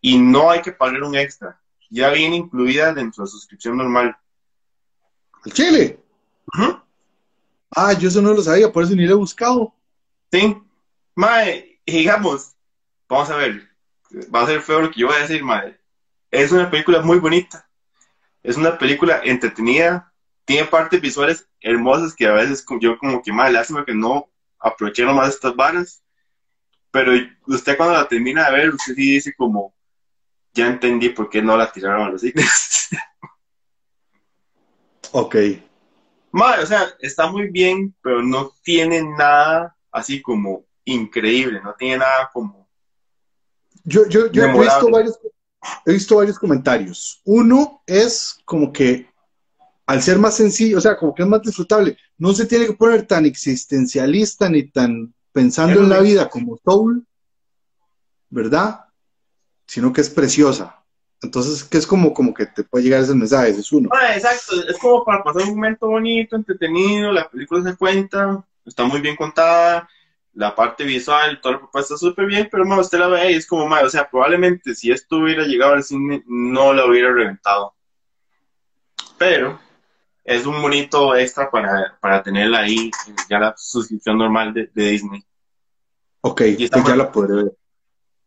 y 0.00 0.18
no 0.18 0.50
hay 0.50 0.62
que 0.62 0.72
pagar 0.72 1.02
un 1.02 1.16
extra. 1.16 1.60
Ya 1.90 2.10
viene 2.10 2.36
incluida 2.36 2.92
dentro 2.92 3.22
de 3.22 3.28
la 3.28 3.30
suscripción 3.30 3.76
normal. 3.76 4.16
¿El 5.44 5.52
Chile? 5.52 6.00
Ah, 7.70 7.92
yo 7.94 8.08
eso 8.08 8.20
no 8.22 8.32
lo 8.32 8.42
sabía, 8.42 8.70
por 8.70 8.84
eso 8.84 8.94
ni 8.94 9.06
lo 9.06 9.12
he 9.12 9.16
buscado. 9.16 9.74
Sí. 10.30 10.56
Mae, 11.14 11.80
digamos, 11.86 12.54
vamos 13.08 13.30
a 13.30 13.36
ver, 13.36 13.68
va 14.34 14.42
a 14.42 14.46
ser 14.46 14.60
feo 14.62 14.82
lo 14.82 14.90
que 14.90 15.00
yo 15.00 15.06
voy 15.08 15.16
a 15.16 15.20
decir, 15.20 15.42
mae. 15.44 15.78
Es 16.30 16.52
una 16.52 16.70
película 16.70 17.00
muy 17.02 17.18
bonita. 17.18 17.68
Es 18.42 18.56
una 18.56 18.78
película 18.78 19.20
entretenida. 19.22 20.12
Tiene 20.44 20.66
partes 20.66 21.00
visuales 21.00 21.46
hermosas 21.60 22.14
que 22.14 22.26
a 22.26 22.32
veces 22.32 22.64
yo 22.80 22.98
como 22.98 23.22
que, 23.22 23.32
mae, 23.32 23.52
lástima 23.52 23.84
que 23.84 23.94
no 23.94 24.28
aproveché 24.58 25.04
más 25.04 25.34
estas 25.34 25.54
varas 25.54 26.02
pero 26.92 27.12
usted 27.46 27.76
cuando 27.76 27.94
la 27.94 28.06
termina 28.06 28.48
de 28.48 28.56
ver, 28.56 28.74
usted 28.74 28.94
sí 28.94 29.14
dice 29.14 29.34
como, 29.34 29.74
ya 30.52 30.66
entendí 30.66 31.08
por 31.08 31.30
qué 31.30 31.42
no 31.42 31.56
la 31.56 31.72
tiraron 31.72 32.06
a 32.06 32.10
los 32.10 32.20
cines. 32.20 32.90
ok. 35.12 35.36
Madre, 36.30 36.62
o 36.62 36.66
sea, 36.66 36.86
está 37.00 37.30
muy 37.30 37.48
bien, 37.48 37.94
pero 38.02 38.22
no 38.22 38.52
tiene 38.62 39.02
nada 39.02 39.74
así 39.90 40.20
como 40.20 40.66
increíble, 40.84 41.60
no 41.62 41.74
tiene 41.74 41.98
nada 41.98 42.30
como... 42.32 42.68
Yo, 43.84 44.06
yo, 44.06 44.30
yo 44.30 44.44
he, 44.44 44.52
visto 44.52 44.90
varios, 44.90 45.18
he 45.86 45.92
visto 45.92 46.16
varios 46.16 46.38
comentarios. 46.38 47.20
Uno 47.24 47.82
es 47.86 48.38
como 48.44 48.70
que 48.70 49.10
al 49.86 50.02
ser 50.02 50.18
más 50.18 50.36
sencillo, 50.36 50.78
o 50.78 50.80
sea, 50.80 50.96
como 50.96 51.14
que 51.14 51.22
es 51.22 51.28
más 51.28 51.42
disfrutable, 51.42 51.96
no 52.18 52.32
se 52.34 52.46
tiene 52.46 52.66
que 52.66 52.74
poner 52.74 53.06
tan 53.06 53.26
existencialista 53.26 54.48
ni 54.48 54.70
tan 54.70 55.12
pensando 55.32 55.80
en 55.80 55.88
la 55.88 56.00
vida 56.00 56.28
como 56.28 56.58
Soul, 56.64 57.06
¿verdad? 58.28 58.86
sino 59.72 59.90
que 59.90 60.02
es 60.02 60.10
preciosa. 60.10 60.84
Entonces, 61.22 61.64
que 61.64 61.78
es 61.78 61.86
como, 61.86 62.12
como 62.12 62.34
que 62.34 62.44
te 62.44 62.62
puede 62.62 62.84
llegar 62.84 63.00
ese 63.00 63.14
mensaje, 63.14 63.48
es 63.50 63.72
uno. 63.72 63.88
Ah, 63.90 64.14
exacto, 64.14 64.54
es 64.68 64.76
como 64.78 65.02
para 65.02 65.24
pasar 65.24 65.44
un 65.44 65.54
momento 65.54 65.86
bonito, 65.86 66.36
entretenido, 66.36 67.10
la 67.10 67.26
película 67.30 67.62
se 67.62 67.74
cuenta, 67.74 68.44
está 68.66 68.84
muy 68.84 69.00
bien 69.00 69.16
contada, 69.16 69.88
la 70.34 70.54
parte 70.54 70.84
visual, 70.84 71.40
toda 71.40 71.54
la 71.54 71.60
propuesta 71.60 71.94
está 71.94 72.06
súper 72.06 72.26
bien, 72.26 72.48
pero 72.52 72.66
ma, 72.66 72.78
usted 72.78 72.98
la 72.98 73.06
ve 73.06 73.32
y 73.32 73.36
es 73.36 73.46
como, 73.46 73.66
ma, 73.66 73.80
o 73.80 73.88
sea, 73.88 74.10
probablemente 74.10 74.74
si 74.74 74.90
esto 74.90 75.18
hubiera 75.18 75.44
llegado 75.44 75.72
al 75.72 75.82
cine, 75.82 76.22
no 76.26 76.74
la 76.74 76.84
hubiera 76.84 77.10
reventado. 77.10 77.74
Pero 79.16 79.58
es 80.24 80.46
un 80.46 80.60
bonito 80.62 81.16
extra 81.16 81.50
para, 81.50 81.98
para 82.00 82.22
tenerla 82.22 82.60
ahí, 82.60 82.90
ya 83.28 83.38
la 83.38 83.54
suscripción 83.56 84.18
normal 84.18 84.54
de, 84.54 84.70
de 84.72 84.90
Disney. 84.90 85.24
Ok, 86.20 86.42
Y 86.58 86.68
pues 86.68 86.84
ya 86.84 86.96
la 86.96 87.10
podré 87.10 87.34
ver. 87.34 87.52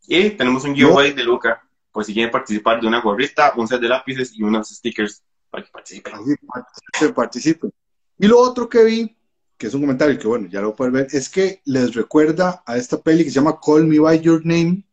Y 0.08 0.30
tenemos 0.32 0.64
un 0.66 0.76
giveaway 0.76 1.14
de 1.14 1.24
Luca, 1.24 1.62
pues 1.91 2.08
si 2.08 2.14
quieren 2.14 2.32
participar 2.32 2.82
de 2.82 2.88
una 2.88 3.02
gorrita, 3.02 3.54
un 3.56 3.68
set 3.68 3.80
de 3.80 3.88
lápices 3.88 4.34
y 4.34 4.43
unos 4.43 4.70
stickers 4.70 5.24
para 5.50 5.64
que 5.64 5.72
participen. 5.72 6.14
Participen, 6.14 7.14
participen. 7.14 7.74
Y 8.20 8.28
lo 8.28 8.39
otro 8.39 8.68
que 8.70 8.84
vi, 8.84 9.18
que 9.58 9.68
es 9.68 9.74
un 9.74 9.82
comentario 9.82 10.20
que 10.20 10.28
bueno, 10.28 10.48
ya 10.50 10.62
lo 10.62 10.76
pueden 10.76 10.93
ver, 10.93 11.08
es 11.12 11.30
que 11.30 11.62
les 11.66 11.96
recuerda 11.96 12.64
a 12.66 12.78
esta 12.78 13.02
peli 13.02 13.24
que 13.24 13.30
se 13.30 13.36
llama 13.36 13.58
Call 13.66 13.86
Me 13.86 14.00
By 14.00 14.20
Your 14.20 14.46
Name, 14.46 14.84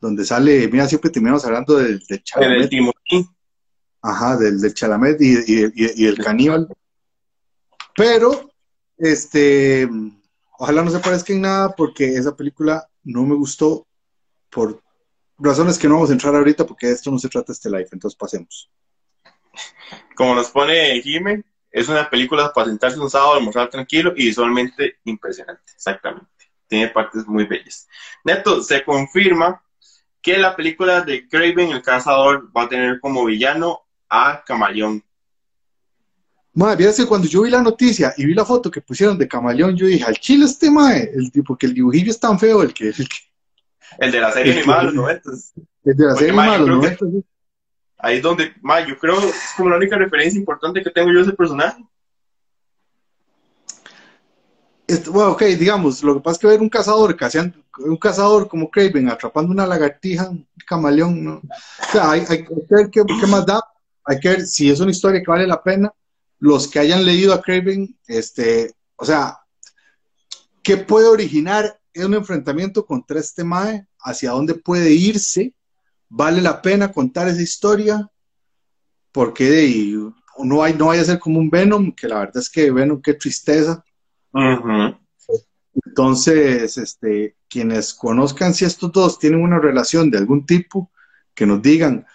donde 0.00 0.24
sale, 0.24 0.68
mira, 0.68 0.88
siempre 0.88 1.10
terminamos 1.10 1.44
hablando 1.44 1.76
del, 1.76 2.00
Chalamet, 2.24 2.68
Timothy, 2.68 3.28
ajá, 4.02 4.36
del, 4.36 4.60
del 4.60 4.74
Chalamet 4.74 5.20
y, 5.20 5.34
y, 5.46 5.64
y- 5.74 6.04
y 6.04 6.06
el 6.06 6.18
caníbal. 6.18 6.68
Pero, 7.96 8.50
este, 8.96 9.88
ojalá 10.58 10.82
no 10.82 10.90
se 10.90 11.00
parezca 11.00 11.32
en 11.32 11.42
nada 11.42 11.74
porque 11.74 12.14
esa 12.16 12.36
película 12.36 12.88
no 13.04 13.24
me 13.24 13.34
gustó 13.34 13.86
por 14.50 14.82
razones 15.38 15.78
que 15.78 15.88
no 15.88 15.94
vamos 15.94 16.10
a 16.10 16.12
entrar 16.14 16.34
ahorita 16.34 16.66
porque 16.66 16.88
de 16.88 16.92
esto 16.94 17.10
no 17.10 17.18
se 17.18 17.28
trata 17.28 17.52
este 17.52 17.70
live, 17.70 17.88
entonces 17.92 18.16
pasemos. 18.16 18.70
como 20.16 20.34
nos 20.34 20.50
pone 20.50 21.00
Jime, 21.02 21.44
es 21.70 21.88
una 21.88 22.08
película 22.08 22.52
para 22.52 22.68
sentarse 22.68 22.98
un 22.98 23.10
sábado, 23.10 23.34
almorzar 23.34 23.68
tranquilo 23.70 24.12
y 24.16 24.26
visualmente 24.26 24.96
impresionante, 25.04 25.62
exactamente. 25.74 26.26
Tiene 26.66 26.88
partes 26.88 27.26
muy 27.26 27.44
bellas. 27.44 27.88
Neto, 28.24 28.62
se 28.62 28.84
confirma 28.84 29.62
que 30.20 30.36
la 30.38 30.54
película 30.56 31.00
de 31.02 31.28
Craven 31.28 31.70
el 31.70 31.82
Cazador 31.82 32.50
va 32.54 32.64
a 32.64 32.68
tener 32.68 33.00
como 33.00 33.24
villano 33.24 33.82
a 34.08 34.42
Camaleón. 34.44 35.02
Madre, 36.54 36.92
que 36.96 37.06
cuando 37.06 37.28
yo 37.28 37.42
vi 37.42 37.50
la 37.50 37.62
noticia 37.62 38.12
y 38.16 38.26
vi 38.26 38.34
la 38.34 38.44
foto 38.44 38.70
que 38.70 38.80
pusieron 38.80 39.16
de 39.16 39.28
Camaleón, 39.28 39.76
yo 39.76 39.86
dije, 39.86 40.04
al 40.04 40.16
chile 40.18 40.44
este 40.46 40.70
mae, 40.70 41.10
el 41.14 41.30
tipo 41.30 41.56
que 41.56 41.66
el 41.66 41.74
dibujillo 41.74 42.10
es 42.10 42.18
tan 42.18 42.38
feo, 42.38 42.62
el 42.62 42.74
que, 42.74 42.88
el 42.88 42.94
que 42.96 43.16
El 43.98 44.10
de 44.12 44.20
la 44.20 44.32
serie 44.32 44.52
animada 44.58 44.80
de 44.80 44.84
los 44.86 44.94
90. 44.94 45.30
el 45.84 45.96
de 45.96 46.04
la 46.06 46.14
serie 46.16 46.32
mae, 46.32 46.58
los 46.58 46.66
que- 46.66 46.74
90, 46.96 47.06
sí. 47.06 47.24
Ahí 48.00 48.16
es 48.18 48.22
donde, 48.22 48.52
ma, 48.60 48.80
yo 48.86 48.96
creo, 48.98 49.18
es 49.20 49.34
como 49.56 49.70
la 49.70 49.76
única 49.76 49.96
referencia 49.96 50.38
importante 50.38 50.82
que 50.82 50.90
tengo 50.90 51.10
yo 51.10 51.16
de 51.18 51.22
ese 51.24 51.32
personaje. 51.32 51.84
Este, 54.86 55.10
bueno, 55.10 55.32
ok, 55.32 55.42
digamos, 55.58 56.02
lo 56.02 56.14
que 56.14 56.20
pasa 56.20 56.32
es 56.34 56.38
que 56.38 56.46
ver 56.46 56.60
un 56.62 56.68
cazador, 56.70 57.14
cazan- 57.16 57.54
un 57.78 57.96
cazador 57.98 58.48
como 58.48 58.70
Craven 58.70 59.10
atrapando 59.10 59.52
una 59.52 59.66
lagartija, 59.66 60.30
un 60.30 60.46
camaleón, 60.66 61.22
¿no? 61.24 61.34
O 61.36 61.92
sea, 61.92 62.10
hay, 62.12 62.24
hay 62.28 62.44
que 62.44 62.54
ver 62.70 62.88
qué, 62.90 63.02
qué 63.20 63.26
más 63.26 63.44
da, 63.44 63.60
hay 64.08 64.18
que 64.20 64.28
ver 64.30 64.46
si 64.46 64.70
es 64.70 64.80
una 64.80 64.90
historia 64.90 65.20
que 65.20 65.30
vale 65.30 65.46
la 65.46 65.62
pena. 65.62 65.92
Los 66.38 66.66
que 66.66 66.78
hayan 66.78 67.04
leído 67.04 67.34
a 67.34 67.42
Craven, 67.42 67.94
este, 68.06 68.74
o 68.96 69.04
sea, 69.04 69.38
¿qué 70.62 70.78
puede 70.78 71.08
originar 71.08 71.78
un 71.94 72.14
enfrentamiento 72.14 72.86
contra 72.86 73.20
este 73.20 73.44
Mae? 73.44 73.86
¿Hacia 74.00 74.30
dónde 74.30 74.54
puede 74.54 74.92
irse? 74.92 75.54
¿Vale 76.08 76.40
la 76.40 76.62
pena 76.62 76.90
contar 76.90 77.28
esa 77.28 77.42
historia? 77.42 78.10
Porque 79.12 79.44
de 79.44 80.10
no, 80.42 80.62
hay, 80.62 80.72
no 80.72 80.86
vaya 80.86 81.02
a 81.02 81.04
ser 81.04 81.18
como 81.18 81.38
un 81.38 81.50
Venom, 81.50 81.92
que 81.92 82.08
la 82.08 82.20
verdad 82.20 82.38
es 82.38 82.48
que 82.48 82.70
Venom, 82.70 83.02
qué 83.02 83.12
tristeza. 83.12 83.84
Entonces, 85.84 86.78
este, 86.78 87.36
quienes 87.46 87.92
conozcan 87.92 88.54
si 88.54 88.64
estos 88.64 88.90
dos 88.90 89.18
tienen 89.18 89.42
una 89.42 89.58
relación 89.58 90.10
de 90.10 90.16
algún 90.16 90.46
tipo, 90.46 90.90
que 91.34 91.44
nos 91.44 91.60
digan, 91.60 92.06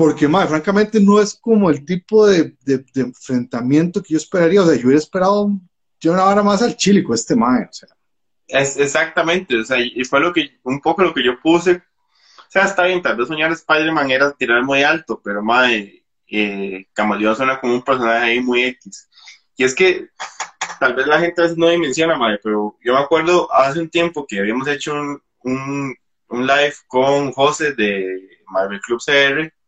porque, 0.00 0.26
madre, 0.26 0.48
francamente 0.48 0.98
no 0.98 1.20
es 1.20 1.38
como 1.38 1.68
el 1.68 1.84
tipo 1.84 2.26
de, 2.26 2.56
enfrentamiento 2.94 4.02
que 4.02 4.14
yo 4.14 4.16
esperaría, 4.16 4.62
o 4.62 4.64
sea, 4.64 4.74
yo 4.74 4.86
hubiera 4.86 4.98
esperado 4.98 5.50
yo 6.00 6.12
una 6.12 6.24
hora 6.24 6.42
más 6.42 6.62
al 6.62 6.74
chile 6.74 7.04
con 7.04 7.14
este 7.14 7.36
mae, 7.36 7.64
o 7.64 7.70
sea, 7.70 7.90
Es 8.48 8.78
exactamente, 8.78 9.60
o 9.60 9.62
sea, 9.62 9.78
y 9.78 10.02
fue 10.04 10.20
lo 10.20 10.32
que, 10.32 10.58
un 10.62 10.80
poco 10.80 11.02
lo 11.02 11.12
que 11.12 11.22
yo 11.22 11.38
puse. 11.42 11.82
O 12.38 12.48
sea, 12.48 12.64
está 12.64 12.84
bien, 12.84 13.02
tal 13.02 13.14
vez 13.14 13.28
soñar 13.28 13.52
Spider-Man 13.52 14.10
era 14.10 14.32
tirar 14.32 14.64
muy 14.64 14.82
alto, 14.82 15.20
pero 15.22 15.42
madre, 15.42 16.02
eh, 16.28 16.86
suena 17.36 17.60
como 17.60 17.74
un 17.74 17.82
personaje 17.82 18.24
ahí 18.24 18.40
muy 18.40 18.62
X. 18.62 19.06
Y 19.54 19.64
es 19.64 19.74
que 19.74 20.08
tal 20.78 20.94
vez 20.94 21.06
la 21.08 21.20
gente 21.20 21.42
no 21.58 21.68
dimensiona, 21.68 22.16
madre, 22.16 22.40
pero 22.42 22.74
yo 22.82 22.94
me 22.94 23.00
acuerdo 23.00 23.52
hace 23.52 23.80
un 23.80 23.90
tiempo 23.90 24.24
que 24.26 24.40
habíamos 24.40 24.66
hecho 24.66 24.94
un, 24.94 25.94
un 26.28 26.46
live 26.46 26.74
con 26.86 27.32
José 27.32 27.74
de 27.74 28.30
Marvel 28.46 28.80
Club 28.80 28.98
CR. 29.04 29.59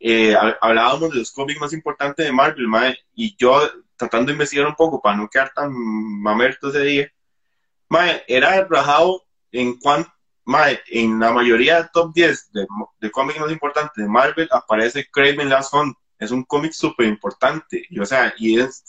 Eh, 0.00 0.34
hab- 0.34 0.58
hablábamos 0.60 1.10
de 1.10 1.18
los 1.18 1.32
cómics 1.32 1.60
más 1.60 1.72
importantes 1.72 2.24
de 2.26 2.32
Marvel, 2.32 2.68
madre, 2.68 2.98
y 3.14 3.36
yo 3.36 3.60
tratando 3.96 4.26
de 4.28 4.32
investigar 4.34 4.66
un 4.66 4.74
poco 4.76 5.00
para 5.02 5.16
no 5.16 5.28
quedar 5.28 5.52
tan 5.54 5.72
mamerto 5.74 6.68
ese 6.70 6.82
día. 6.82 7.12
Mae, 7.90 8.22
era 8.28 8.64
rajado 8.66 9.24
en 9.52 9.78
cuanto, 9.78 10.10
mae, 10.44 10.80
en 10.88 11.18
la 11.20 11.32
mayoría 11.32 11.82
de 11.82 11.88
top 11.92 12.12
10 12.14 12.50
de, 12.52 12.66
de 13.00 13.10
cómics 13.10 13.40
más 13.40 13.50
importantes 13.52 14.02
de 14.04 14.08
Marvel 14.10 14.48
aparece 14.52 15.08
Craven 15.10 15.48
Last 15.48 15.72
Hunt. 15.74 15.96
Es 16.18 16.30
un 16.30 16.44
cómic 16.44 16.72
súper 16.72 17.06
importante. 17.06 17.84
Y, 17.90 17.98
o 18.00 18.06
sea, 18.06 18.34
y 18.38 18.60
es, 18.60 18.84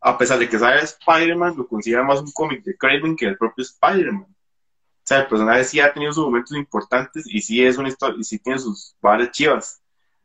a 0.00 0.16
pesar 0.18 0.38
de 0.38 0.48
que 0.48 0.58
sale 0.58 0.82
Spider-Man, 0.82 1.54
lo 1.56 1.66
considera 1.68 2.02
más 2.02 2.20
un 2.20 2.32
cómic 2.32 2.62
de 2.64 2.76
Craven 2.76 3.16
que 3.16 3.26
el 3.26 3.38
propio 3.38 3.62
Spider-Man. 3.64 4.26
O 4.28 4.34
sea, 5.04 5.20
el 5.20 5.28
personaje 5.28 5.64
sí 5.64 5.80
ha 5.80 5.92
tenido 5.92 6.12
sus 6.12 6.24
momentos 6.26 6.56
importantes 6.56 7.24
y 7.26 7.40
sí 7.42 7.64
es 7.64 7.78
una 7.78 7.88
historia, 7.90 8.18
y 8.20 8.24
sí 8.24 8.38
tiene 8.40 8.58
sus 8.60 8.96
varias 9.02 9.32
chivas. 9.32 9.81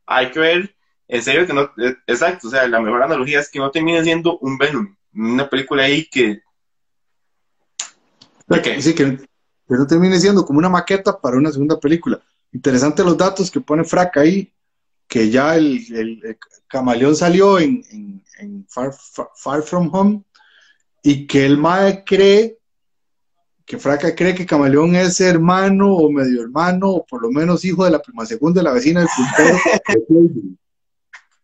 Hay 0.07 0.31
que 0.31 0.39
ver, 0.39 0.75
en 1.07 1.21
serio 1.21 1.45
que 1.45 1.53
no, 1.53 1.63
eh, 1.77 1.95
exacto, 2.07 2.47
o 2.47 2.51
sea, 2.51 2.67
la 2.67 2.79
mejor 2.81 3.03
analogía 3.03 3.39
es 3.39 3.49
que 3.49 3.59
no 3.59 3.69
termine 3.71 4.03
siendo 4.03 4.37
un 4.39 4.57
Venom, 4.57 4.95
una 5.13 5.49
película 5.49 5.83
ahí 5.83 6.07
que 6.09 6.41
Ok. 8.49 8.67
sí, 8.79 8.95
que, 8.95 9.17
que 9.17 9.27
no 9.75 9.85
termine 9.87 10.19
siendo 10.19 10.45
como 10.45 10.59
una 10.59 10.69
maqueta 10.69 11.19
para 11.19 11.37
una 11.37 11.51
segunda 11.51 11.79
película. 11.79 12.21
Interesante 12.53 13.03
los 13.03 13.17
datos 13.17 13.51
que 13.51 13.59
pone 13.59 13.83
Fraca 13.83 14.21
ahí, 14.21 14.53
que 15.07 15.29
ya 15.29 15.55
el, 15.55 15.83
el- 15.93 16.21
el 16.25 16.37
camaleón 16.67 17.15
salió 17.15 17.59
en, 17.59 17.83
en- 17.91 18.23
en 18.39 18.65
Far, 18.69 18.93
Far- 18.93 19.29
Far 19.35 19.61
From 19.63 19.89
Home 19.93 20.23
y 21.03 21.27
que 21.27 21.45
el 21.45 21.57
Mae 21.57 22.03
cree, 22.05 22.56
que 23.67 23.77
Fraca 23.77 24.15
cree 24.15 24.33
que 24.33 24.45
Camaleón 24.45 24.95
es 24.95 25.19
hermano 25.19 25.93
o 25.93 26.09
medio 26.09 26.41
hermano 26.41 26.89
o 26.89 27.05
por 27.05 27.21
lo 27.21 27.29
menos 27.29 27.65
hijo 27.65 27.83
de 27.83 27.91
la 27.91 28.01
prima 28.01 28.25
segunda 28.25 28.61
de 28.61 28.63
la 28.63 28.71
vecina 28.71 29.01
del 29.01 29.09
puntero. 29.13 29.57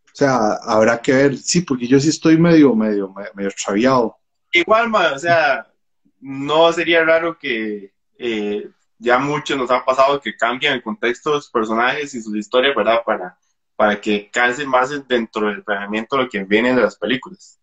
o 0.06 0.16
sea, 0.16 0.54
habrá 0.64 1.02
que 1.02 1.12
ver, 1.12 1.38
sí, 1.38 1.62
porque 1.62 1.86
yo 1.86 2.00
sí 2.00 2.08
estoy 2.08 2.38
medio, 2.38 2.74
medio, 2.76 3.14
medio, 3.36 3.50
extraviado. 3.50 4.16
Igual, 4.54 4.90
o 4.96 5.20
sea, 5.20 5.68
no 6.22 6.72
sería 6.72 7.04
raro 7.04 7.38
que 7.38 7.92
eh, 8.18 8.70
ya 9.00 9.20
muchos 9.20 9.58
nos 9.58 9.70
ha 9.70 9.84
pasado 9.84 10.22
que 10.22 10.38
cambian 10.38 10.76
el 10.76 10.82
contexto 10.82 11.32
de 11.32 11.36
los 11.36 11.50
personajes 11.50 12.16
y 12.16 12.22
sus 12.22 12.38
historias, 12.38 12.74
¿verdad? 12.74 13.02
Para, 13.06 13.38
para 13.76 14.00
que 14.00 14.32
calce 14.32 14.66
más 14.66 14.92
dentro 15.10 15.48
del 15.48 15.62
planeamiento 15.62 16.16
lo 16.16 16.30
que 16.30 16.42
viene 16.46 16.74
de 16.74 16.84
las 16.84 16.96
películas. 16.96 17.60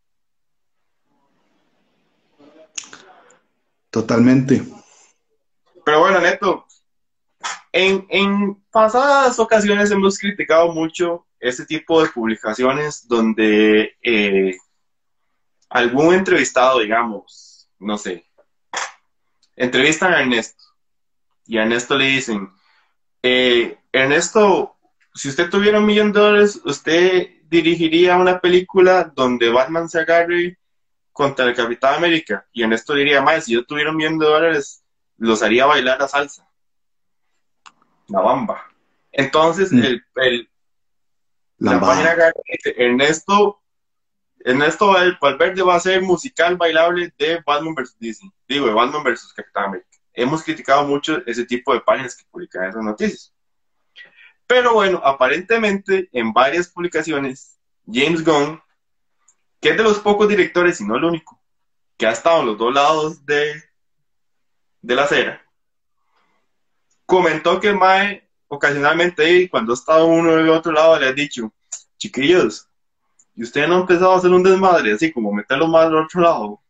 Totalmente. 3.91 4.63
Pero 5.85 6.01
bueno, 6.01 6.21
Neto, 6.21 6.67
en, 7.73 8.07
en 8.09 8.55
pasadas 8.71 9.39
ocasiones 9.39 9.91
hemos 9.91 10.19
criticado 10.19 10.73
mucho 10.73 11.27
este 11.41 11.65
tipo 11.65 12.03
de 12.03 12.11
publicaciones 12.11 13.09
donde 13.09 13.97
eh, 14.03 14.57
algún 15.69 16.15
entrevistado, 16.15 16.81
digamos, 16.81 17.69
no 17.79 17.97
sé, 17.97 18.27
entrevistan 19.57 20.13
a 20.13 20.21
Ernesto 20.21 20.63
y 21.47 21.59
a 21.59 21.63
Ernesto 21.63 21.97
le 21.97 22.07
dicen, 22.07 22.51
eh, 23.23 23.79
Ernesto, 23.93 24.77
si 25.15 25.29
usted 25.29 25.51
tuviera 25.51 25.79
un 25.79 25.87
millón 25.87 26.13
de 26.13 26.21
dólares, 26.21 26.61
¿usted 26.65 27.31
dirigiría 27.49 28.17
una 28.17 28.41
película 28.41 29.11
donde 29.15 29.51
Batman 29.51 29.89
se 29.89 30.01
agarre 30.01 30.60
contra 31.13 31.45
el 31.47 31.55
Capitán 31.55 31.95
América? 31.95 32.47
Y 32.53 32.63
Ernesto 32.63 32.95
diría, 32.95 33.21
más, 33.23 33.45
si 33.45 33.53
yo 33.55 33.65
tuviera 33.65 33.91
un 33.91 33.97
millón 33.97 34.19
de 34.19 34.27
dólares, 34.27 34.83
los 35.19 35.43
haría 35.43 35.67
bailar 35.67 35.99
la 36.01 36.09
salsa. 36.09 36.49
La 38.09 38.21
bamba. 38.21 38.67
Entonces, 39.13 39.73
Mm. 39.73 39.79
el, 39.85 40.05
el- 40.17 40.51
La 41.59 41.75
la 41.75 41.81
página 41.81 42.15
dice, 42.51 42.75
Ernesto, 42.79 43.61
Ernesto 44.43 44.87
Val- 44.89 45.19
Valverde 45.21 45.63
va 45.63 45.75
a 45.75 45.81
ser 45.81 46.01
musical 46.01 46.57
bailable 46.57 47.13
de 47.19 47.43
Batman 47.45 47.75
vs. 47.75 47.97
Disney. 47.99 48.33
Digo, 48.49 48.67
de 48.67 48.73
Batman 48.73 49.05
vs. 49.05 49.33
Capitán 49.35 49.65
América. 49.67 49.89
Hemos 50.15 50.43
criticado 50.43 50.85
mucho 50.87 51.19
ese 51.27 51.45
tipo 51.45 51.75
de 51.75 51.81
páginas 51.81 52.17
que 52.17 52.25
publican 52.31 52.65
esas 52.65 52.83
noticias. 52.83 53.33
Pero 54.47 54.73
bueno, 54.75 55.01
aparentemente 55.05 56.09
en 56.13 56.33
varias 56.33 56.69
publicaciones, 56.69 57.59
James 57.87 58.25
Gunn, 58.25 58.61
que 59.61 59.71
es 59.71 59.77
de 59.77 59.83
los 59.83 59.99
pocos 59.99 60.29
directores, 60.29 60.81
y 60.81 60.85
no 60.85 60.97
el 60.97 61.05
único, 61.05 61.41
que 61.97 62.07
ha 62.07 62.13
estado 62.13 62.41
en 62.41 62.47
los 62.47 62.59
dos 62.59 62.73
lados 62.73 63.25
de, 63.27 63.63
de 64.81 64.95
la 64.95 65.05
acera, 65.05 65.43
comentó 67.07 67.61
que 67.61 67.73
Mae 67.73 68.29
ocasionalmente, 68.49 69.49
cuando 69.49 69.73
ha 69.73 69.75
estado 69.75 70.07
uno 70.07 70.35
del 70.35 70.49
otro 70.49 70.73
lado, 70.73 70.99
le 70.99 71.07
ha 71.07 71.13
dicho, 71.13 71.53
chiquillos, 71.99 72.67
y 73.35 73.45
ustedes 73.45 73.69
no 73.69 73.77
han 73.77 73.81
empezado 73.83 74.13
a 74.13 74.19
hacer 74.19 74.31
un 74.31 74.43
desmadre, 74.43 74.93
así 74.93 75.13
como 75.13 75.33
meterlo 75.33 75.69
más 75.69 75.87
al 75.87 75.97
otro 75.97 76.21
lado. 76.21 76.61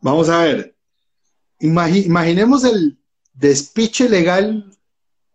Vamos 0.00 0.28
a 0.28 0.42
ver. 0.42 0.74
imaginemos 1.58 2.64
el 2.64 2.98
despiche 3.32 4.08
legal, 4.08 4.75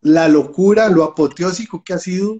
la 0.02 0.28
locura, 0.28 0.90
lo 0.90 1.04
apoteósico 1.04 1.84
que 1.84 1.94
ha 1.94 2.00
sido 2.00 2.40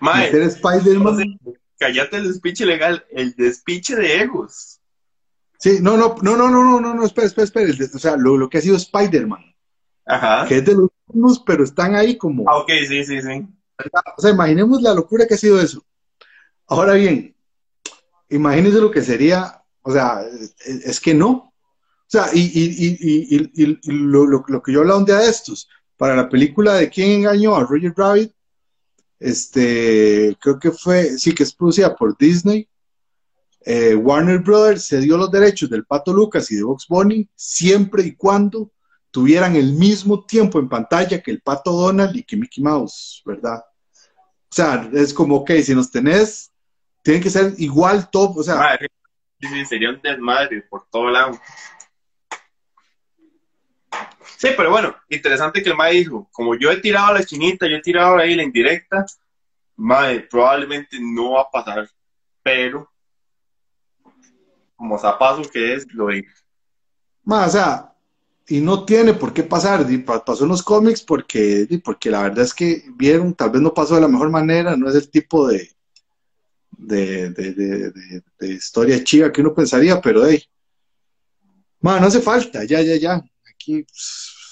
Mae, 0.00 0.26
meter 0.26 0.42
Spider-Man. 0.42 1.38
Cállate 1.78 2.16
el 2.18 2.28
despiche 2.28 2.64
legal, 2.66 3.04
el 3.10 3.34
despiche 3.34 3.96
de 3.96 4.20
egos. 4.22 4.80
Sí, 5.58 5.78
no, 5.80 5.96
no, 5.96 6.16
no, 6.22 6.36
no, 6.36 6.48
no, 6.50 6.64
no, 6.64 6.80
no, 6.80 6.94
no, 6.94 7.04
espera, 7.04 7.26
espera, 7.26 7.44
espera. 7.44 7.68
O 7.94 7.98
sea, 7.98 8.16
lo, 8.16 8.36
lo 8.36 8.48
que 8.48 8.58
ha 8.58 8.60
sido 8.60 8.76
Spider-Man, 8.76 9.44
Ajá. 10.06 10.46
que 10.48 10.58
es 10.58 10.64
de 10.64 10.74
los 10.74 10.88
mismos, 11.08 11.42
pero 11.46 11.62
están 11.64 11.94
ahí 11.94 12.16
como. 12.18 12.48
Ah, 12.48 12.58
ok, 12.58 12.70
sí, 12.88 13.04
sí, 13.04 13.20
sí. 13.22 13.46
O 14.16 14.20
sea, 14.22 14.30
imaginemos 14.30 14.82
la 14.82 14.94
locura 14.94 15.26
que 15.26 15.34
ha 15.34 15.38
sido 15.38 15.60
eso. 15.60 15.84
Ahora 16.66 16.94
bien, 16.94 17.34
imagínense 18.30 18.80
lo 18.80 18.90
que 18.90 19.02
sería, 19.02 19.62
o 19.82 19.92
sea, 19.92 20.22
es, 20.24 20.54
es 20.64 21.00
que 21.00 21.14
no. 21.14 21.30
O 21.30 22.08
sea, 22.08 22.26
y, 22.32 22.40
y, 22.40 22.64
y, 22.64 22.98
y, 23.00 23.36
y- 23.36 23.64
y- 23.64 23.78
y 23.82 23.92
lo, 23.92 24.26
lo- 24.26 24.44
lo 24.46 24.62
que 24.62 24.72
yo 24.72 24.80
hablaba 24.80 24.98
un 24.98 25.04
día 25.04 25.18
de 25.18 25.28
estos, 25.30 25.68
para 25.96 26.16
la 26.16 26.28
película 26.28 26.74
de 26.74 26.88
quién 26.90 27.10
engañó 27.10 27.54
a 27.54 27.64
Roger 27.64 27.92
Rabbit, 27.96 28.32
este, 29.20 30.36
creo 30.40 30.58
que 30.58 30.72
fue, 30.72 31.16
sí, 31.18 31.34
que 31.34 31.44
es 31.44 31.54
producida 31.54 31.94
por 31.94 32.16
Disney. 32.18 32.68
eh, 33.64 33.94
Warner 33.94 34.40
Brothers 34.40 34.84
se 34.86 35.00
dio 35.00 35.16
los 35.16 35.30
derechos 35.30 35.70
del 35.70 35.84
Pato 35.84 36.12
Lucas 36.12 36.50
y 36.50 36.56
de 36.56 36.64
Box 36.64 36.86
Bunny 36.88 37.28
siempre 37.36 38.02
y 38.02 38.16
cuando 38.16 38.72
tuvieran 39.12 39.54
el 39.54 39.74
mismo 39.74 40.24
tiempo 40.24 40.58
en 40.58 40.68
pantalla 40.68 41.22
que 41.22 41.30
el 41.30 41.40
Pato 41.40 41.70
Donald 41.70 42.16
y 42.16 42.24
que 42.24 42.36
Mickey 42.36 42.64
Mouse, 42.64 43.22
¿verdad? 43.24 43.62
O 44.50 44.54
sea, 44.54 44.90
es 44.92 45.14
como, 45.14 45.36
ok, 45.36 45.52
si 45.62 45.74
nos 45.74 45.90
tenés, 45.90 46.50
tienen 47.02 47.22
que 47.22 47.30
ser 47.30 47.54
igual 47.58 48.10
top, 48.10 48.38
o 48.38 48.42
sea, 48.42 48.78
sería 49.68 49.90
un 49.90 50.00
desmadre 50.02 50.62
por 50.62 50.86
todo 50.90 51.10
lado. 51.10 51.38
Sí, 54.42 54.48
pero 54.56 54.70
bueno, 54.70 54.96
interesante 55.08 55.62
que 55.62 55.70
el 55.70 55.76
Mae 55.76 55.92
dijo, 55.92 56.28
como 56.32 56.56
yo 56.56 56.72
he 56.72 56.80
tirado 56.80 57.14
la 57.14 57.24
chinita, 57.24 57.68
yo 57.68 57.76
he 57.76 57.80
tirado 57.80 58.16
ahí 58.18 58.34
la 58.34 58.42
indirecta, 58.42 59.06
Mae, 59.76 60.18
probablemente 60.22 60.98
no 61.00 61.32
va 61.34 61.42
a 61.42 61.50
pasar, 61.50 61.88
pero 62.42 62.90
como 64.74 64.98
zapazo 64.98 65.48
que 65.48 65.74
es, 65.74 65.86
lo 65.94 66.08
digo. 66.08 66.26
ma, 67.22 67.46
o 67.46 67.50
sea, 67.50 67.94
y 68.48 68.60
no 68.60 68.84
tiene 68.84 69.14
por 69.14 69.32
qué 69.32 69.44
pasar, 69.44 69.86
pasó 70.04 70.42
en 70.42 70.50
los 70.50 70.64
cómics 70.64 71.02
porque, 71.02 71.68
porque 71.84 72.10
la 72.10 72.22
verdad 72.24 72.44
es 72.44 72.52
que 72.52 72.82
vieron, 72.96 73.34
tal 73.34 73.50
vez 73.50 73.62
no 73.62 73.72
pasó 73.72 73.94
de 73.94 74.00
la 74.00 74.08
mejor 74.08 74.28
manera, 74.30 74.76
no 74.76 74.88
es 74.88 74.96
el 74.96 75.08
tipo 75.08 75.46
de, 75.46 75.70
de, 76.72 77.30
de, 77.30 77.52
de- 78.40 78.52
historia 78.52 79.04
chiva 79.04 79.30
que 79.30 79.40
uno 79.40 79.54
pensaría, 79.54 80.00
pero 80.00 80.26
hey, 80.26 80.42
ma, 81.80 82.00
no 82.00 82.08
hace 82.08 82.20
falta, 82.20 82.64
ya, 82.64 82.82
ya, 82.82 82.96
ya, 82.96 83.22
aquí, 83.62 83.82
pues, 83.84 84.42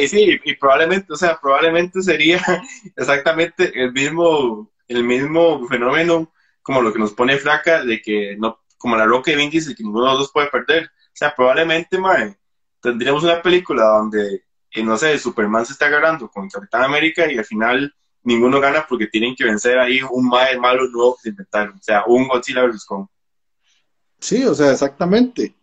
y 0.00 0.08
sí, 0.08 0.40
y 0.44 0.54
probablemente, 0.54 1.12
o 1.12 1.16
sea, 1.16 1.38
probablemente 1.40 2.02
sería 2.02 2.40
exactamente 2.96 3.72
el 3.74 3.92
mismo, 3.92 4.70
el 4.88 5.04
mismo 5.04 5.66
fenómeno 5.68 6.32
como 6.62 6.82
lo 6.82 6.92
que 6.92 6.98
nos 6.98 7.12
pone 7.12 7.36
flaca 7.36 7.84
de 7.84 8.00
que 8.00 8.36
no, 8.38 8.60
como 8.78 8.96
la 8.96 9.04
Roca 9.06 9.30
y 9.30 9.36
Vin 9.36 9.50
Diesel, 9.50 9.76
que 9.76 9.82
ninguno 9.82 10.06
de 10.06 10.10
los 10.12 10.20
dos 10.20 10.32
puede 10.32 10.48
perder. 10.48 10.84
O 10.84 11.12
sea, 11.12 11.34
probablemente, 11.34 11.98
mae, 11.98 12.36
tendríamos 12.80 13.22
una 13.22 13.40
película 13.42 13.84
donde, 13.84 14.44
eh, 14.70 14.82
no 14.82 14.96
sé, 14.96 15.18
Superman 15.18 15.66
se 15.66 15.74
está 15.74 15.86
agarrando 15.86 16.28
con 16.28 16.48
Capitán 16.48 16.82
América 16.82 17.30
y 17.30 17.38
al 17.38 17.44
final 17.44 17.94
ninguno 18.22 18.60
gana 18.60 18.86
porque 18.88 19.06
tienen 19.06 19.36
que 19.36 19.44
vencer 19.44 19.78
ahí 19.78 20.00
un 20.10 20.28
mae 20.28 20.58
malo 20.58 20.88
nuevo 20.88 21.16
que 21.16 21.22
se 21.22 21.28
inventaron. 21.28 21.76
O 21.76 21.82
sea, 21.82 22.04
un 22.06 22.26
Godzilla 22.26 22.64
vs. 22.64 22.84
Kong. 22.84 23.06
sí, 24.18 24.44
o 24.44 24.54
sea, 24.54 24.72
exactamente. 24.72 25.55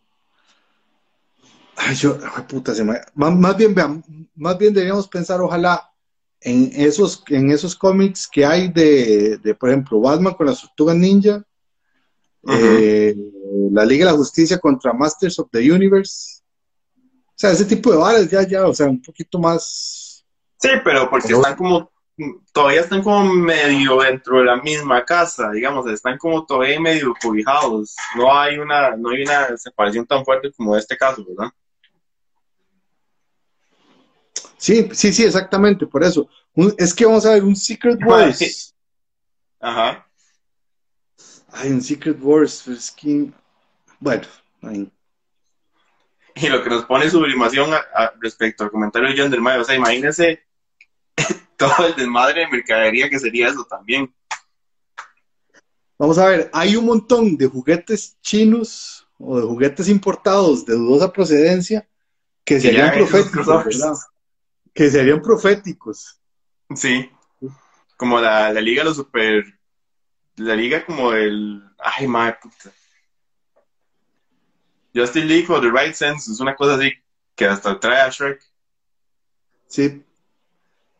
Ay, 1.75 1.95
yo, 1.95 2.17
puta, 2.47 2.73
se 2.73 2.83
me- 2.83 3.01
más, 3.15 3.57
bien, 3.57 3.73
vean, 3.73 4.03
más 4.35 4.57
bien 4.57 4.73
deberíamos 4.73 5.07
pensar, 5.07 5.41
ojalá, 5.41 5.89
en 6.39 6.71
esos, 6.75 7.23
en 7.27 7.51
esos 7.51 7.75
cómics 7.75 8.27
que 8.31 8.45
hay 8.45 8.67
de, 8.69 9.37
de, 9.37 9.55
por 9.55 9.69
ejemplo, 9.69 9.99
Batman 9.99 10.33
con 10.33 10.47
las 10.47 10.61
tortugas 10.61 10.95
ninja, 10.95 11.43
eh, 12.49 13.15
la 13.71 13.85
Liga 13.85 14.05
de 14.05 14.11
la 14.11 14.17
Justicia 14.17 14.59
contra 14.59 14.93
Masters 14.93 15.39
of 15.39 15.49
the 15.51 15.71
Universe. 15.71 16.41
O 16.97 17.33
sea, 17.35 17.51
ese 17.51 17.65
tipo 17.65 17.91
de 17.91 17.97
varas 17.97 18.29
ya, 18.29 18.45
ya, 18.47 18.67
o 18.67 18.73
sea, 18.73 18.87
un 18.87 19.01
poquito 19.01 19.39
más. 19.39 20.25
Sí, 20.57 20.69
pero 20.83 21.09
porque 21.09 21.33
están 21.33 21.55
como, 21.55 21.91
todavía 22.51 22.81
están 22.81 23.01
como 23.01 23.33
medio 23.33 24.01
dentro 24.01 24.39
de 24.39 24.45
la 24.45 24.57
misma 24.61 25.03
casa, 25.03 25.51
digamos, 25.51 25.89
están 25.89 26.17
como 26.17 26.45
todavía 26.45 26.79
medio 26.79 27.13
cobijados. 27.21 27.95
No 28.15 28.37
hay 28.37 28.57
una, 28.59 28.95
no 28.95 29.09
hay 29.09 29.23
una 29.23 29.57
separación 29.57 30.05
tan 30.05 30.23
fuerte 30.23 30.51
como 30.55 30.75
este 30.77 30.95
caso, 30.97 31.25
¿verdad? 31.27 31.51
Sí, 34.63 34.87
sí, 34.93 35.11
sí, 35.11 35.25
exactamente, 35.25 35.85
por 35.85 36.03
eso. 36.05 36.29
Un- 36.55 36.73
es 36.77 36.93
que 36.93 37.05
vamos 37.05 37.25
a 37.25 37.31
ver 37.31 37.43
un 37.43 37.53
Secret 37.53 37.97
Ay, 38.01 38.07
Wars. 38.07 38.37
sí. 38.37 38.49
Ajá. 39.59 40.07
Hay 41.51 41.69
un 41.69 41.81
Secret 41.81 42.17
Wars, 42.21 42.65
es 42.69 42.89
que. 42.91 43.29
Bueno, 43.99 44.23
ay, 44.61 44.89
Y 46.35 46.47
lo 46.47 46.63
que 46.63 46.69
nos 46.69 46.85
pone 46.85 47.09
sublimación 47.09 47.73
a- 47.73 47.83
a- 47.93 48.13
respecto 48.21 48.63
al 48.63 48.71
comentario 48.71 49.09
de 49.09 49.17
John 49.21 49.29
del 49.31 49.41
Mayo, 49.41 49.63
o 49.63 49.65
sea, 49.65 49.75
imagínense 49.75 50.39
todo 51.57 51.85
el 51.85 51.95
desmadre 51.97 52.39
de 52.41 52.47
mercadería 52.47 53.09
que 53.09 53.19
sería 53.19 53.49
eso 53.49 53.65
también. 53.65 54.15
Vamos 55.99 56.17
a 56.19 56.25
ver, 56.27 56.49
hay 56.53 56.77
un 56.77 56.85
montón 56.85 57.35
de 57.35 57.47
juguetes 57.47 58.17
chinos 58.21 59.05
o 59.19 59.39
de 59.41 59.45
juguetes 59.45 59.89
importados 59.89 60.65
de 60.65 60.75
dudosa 60.75 61.11
procedencia 61.11 61.85
que 62.45 62.55
Que 62.55 62.61
serían 62.61 62.93
proféticos. 62.93 64.07
Que 64.73 64.89
serían 64.89 65.21
proféticos. 65.21 66.19
Sí. 66.75 67.09
Como 67.97 68.19
la, 68.19 68.51
la 68.51 68.61
liga, 68.61 68.83
los 68.83 68.95
super. 68.97 69.43
La 70.37 70.55
liga 70.55 70.85
como 70.85 71.13
el. 71.13 71.61
Ay, 71.77 72.07
madre 72.07 72.37
puta. 72.41 72.71
Justice 74.95 75.25
League 75.25 75.45
for 75.45 75.59
the 75.61 75.71
Right 75.71 75.93
Sense 75.93 76.31
es 76.31 76.39
una 76.39 76.55
cosa 76.55 76.75
así 76.75 76.91
que 77.35 77.45
hasta 77.45 77.79
trae 77.79 78.01
a 78.01 78.09
Shrek. 78.09 78.41
Sí. 79.67 80.03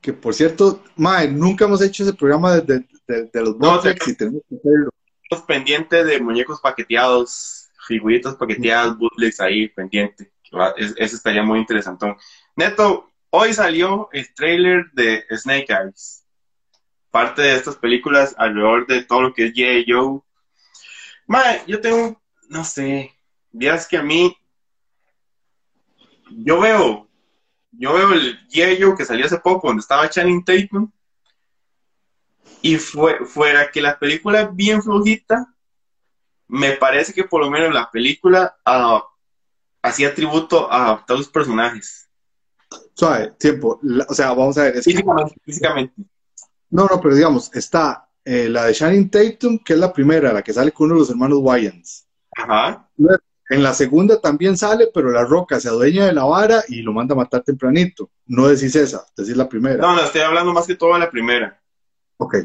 Que 0.02 0.14
por 0.14 0.34
cierto, 0.34 0.84
mae, 0.96 1.28
nunca 1.30 1.66
hemos 1.66 1.82
hecho 1.82 2.04
ese 2.04 2.14
programa 2.14 2.56
de, 2.56 2.62
de- 2.62 2.88
de- 3.08 3.24
de 3.32 3.42
los 3.42 3.56
No, 3.58 3.72
bootlegs 3.76 4.08
y 4.08 4.16
tenemos 4.16 4.42
que 4.50 4.56
hacerlo. 4.56 4.90
Estamos 5.24 5.46
pendientes 5.46 6.06
de 6.06 6.20
muñecos 6.20 6.60
paqueteados, 6.60 7.70
figuritas 7.88 8.36
paqueteadas, 8.36 8.98
bootlegs 8.98 9.40
ahí 9.40 9.70
pendiente. 9.70 10.32
Es- 10.78 10.94
Eso 10.98 11.16
estaría 11.16 11.44
muy 11.44 11.60
interesante. 11.60 12.16
Neto, 12.56 13.12
hoy 13.36 13.52
salió 13.52 14.10
el 14.12 14.32
trailer 14.36 14.92
de 14.94 15.26
Snake 15.32 15.74
Eyes. 15.74 16.24
Parte 17.10 17.42
de 17.42 17.56
estas 17.56 17.76
películas 17.76 18.36
alrededor 18.38 18.86
de 18.86 19.04
todo 19.04 19.24
lo 19.24 19.34
que 19.34 19.46
es 19.46 19.54
J. 19.56 19.84
Joe. 19.88 20.22
Mae, 21.26 21.64
yo 21.66 21.82
tengo, 21.82 22.22
no 22.50 22.64
sé, 22.64 23.12
días 23.52 23.88
que 23.88 23.98
a 23.98 24.04
mí, 24.04 24.38
yo 26.30 26.60
veo, 26.60 27.10
yo 27.72 27.94
veo 27.94 28.14
el 28.14 28.40
J. 28.54 28.76
Joe 28.80 28.96
que 28.96 29.06
salió 29.06 29.26
hace 29.26 29.40
poco, 29.40 29.68
donde 29.68 29.82
estaba 29.82 30.10
Channing 30.10 30.46
Tatum, 30.46 30.92
y 32.62 32.76
fue, 32.78 33.26
fuera 33.26 33.72
que 33.72 33.82
la 33.82 33.98
película 33.98 34.42
es 34.42 34.56
bien 34.56 34.84
flojita, 34.84 35.48
me 36.48 36.74
parece 36.74 37.14
que 37.14 37.24
por 37.24 37.42
lo 37.42 37.50
menos 37.50 37.74
la 37.74 37.90
película 37.90 38.56
ah, 38.64 39.04
hacía 39.82 40.14
tributo 40.14 40.72
a 40.72 41.04
todos 41.08 41.22
los 41.22 41.30
personajes. 41.30 42.04
Suave, 42.94 43.34
tiempo. 43.38 43.80
La- 43.84 44.06
o 44.10 44.14
sea, 44.14 44.30
vamos 44.34 44.58
a 44.58 44.64
ver. 44.64 44.78
es 44.78 44.86
que- 44.86 45.04
Físicamente, 45.46 45.94
no, 46.70 46.86
no, 46.88 47.00
pero 47.02 47.16
digamos, 47.16 47.52
está 47.54 48.10
eh, 48.26 48.48
la 48.50 48.66
de 48.66 48.74
Shannon 48.74 49.10
Tatum, 49.10 49.60
que 49.60 49.74
es 49.74 49.80
la 49.80 49.92
primera, 49.92 50.32
la 50.34 50.42
que 50.42 50.54
sale 50.54 50.72
con 50.72 50.86
uno 50.86 50.96
de 50.96 51.00
los 51.02 51.10
hermanos 51.10 51.40
Wayans. 51.42 52.08
Ajá. 52.36 52.90
En 53.50 53.62
la 53.62 53.74
segunda 53.74 54.20
también 54.22 54.58
sale, 54.58 54.88
pero 54.94 55.12
la 55.12 55.26
roca 55.26 55.60
se 55.60 55.68
adueña 55.68 56.06
de 56.06 56.14
la 56.14 56.24
vara 56.24 56.64
y 56.70 56.82
lo 56.82 56.94
manda 56.94 57.14
a 57.14 57.18
matar 57.18 57.44
tempranito. 57.44 58.10
No 58.26 58.48
decís 58.48 58.76
esa, 58.76 59.06
decís 59.16 59.36
la 59.36 59.48
primera. 59.50 59.78
No, 59.78 59.94
no, 59.96 60.02
estoy 60.04 60.22
hablando 60.22 60.54
más 60.54 60.66
que 60.66 60.76
todo 60.76 60.94
de 60.94 61.00
la 61.00 61.12
primera. 61.12 61.62
Ok, 62.18 62.38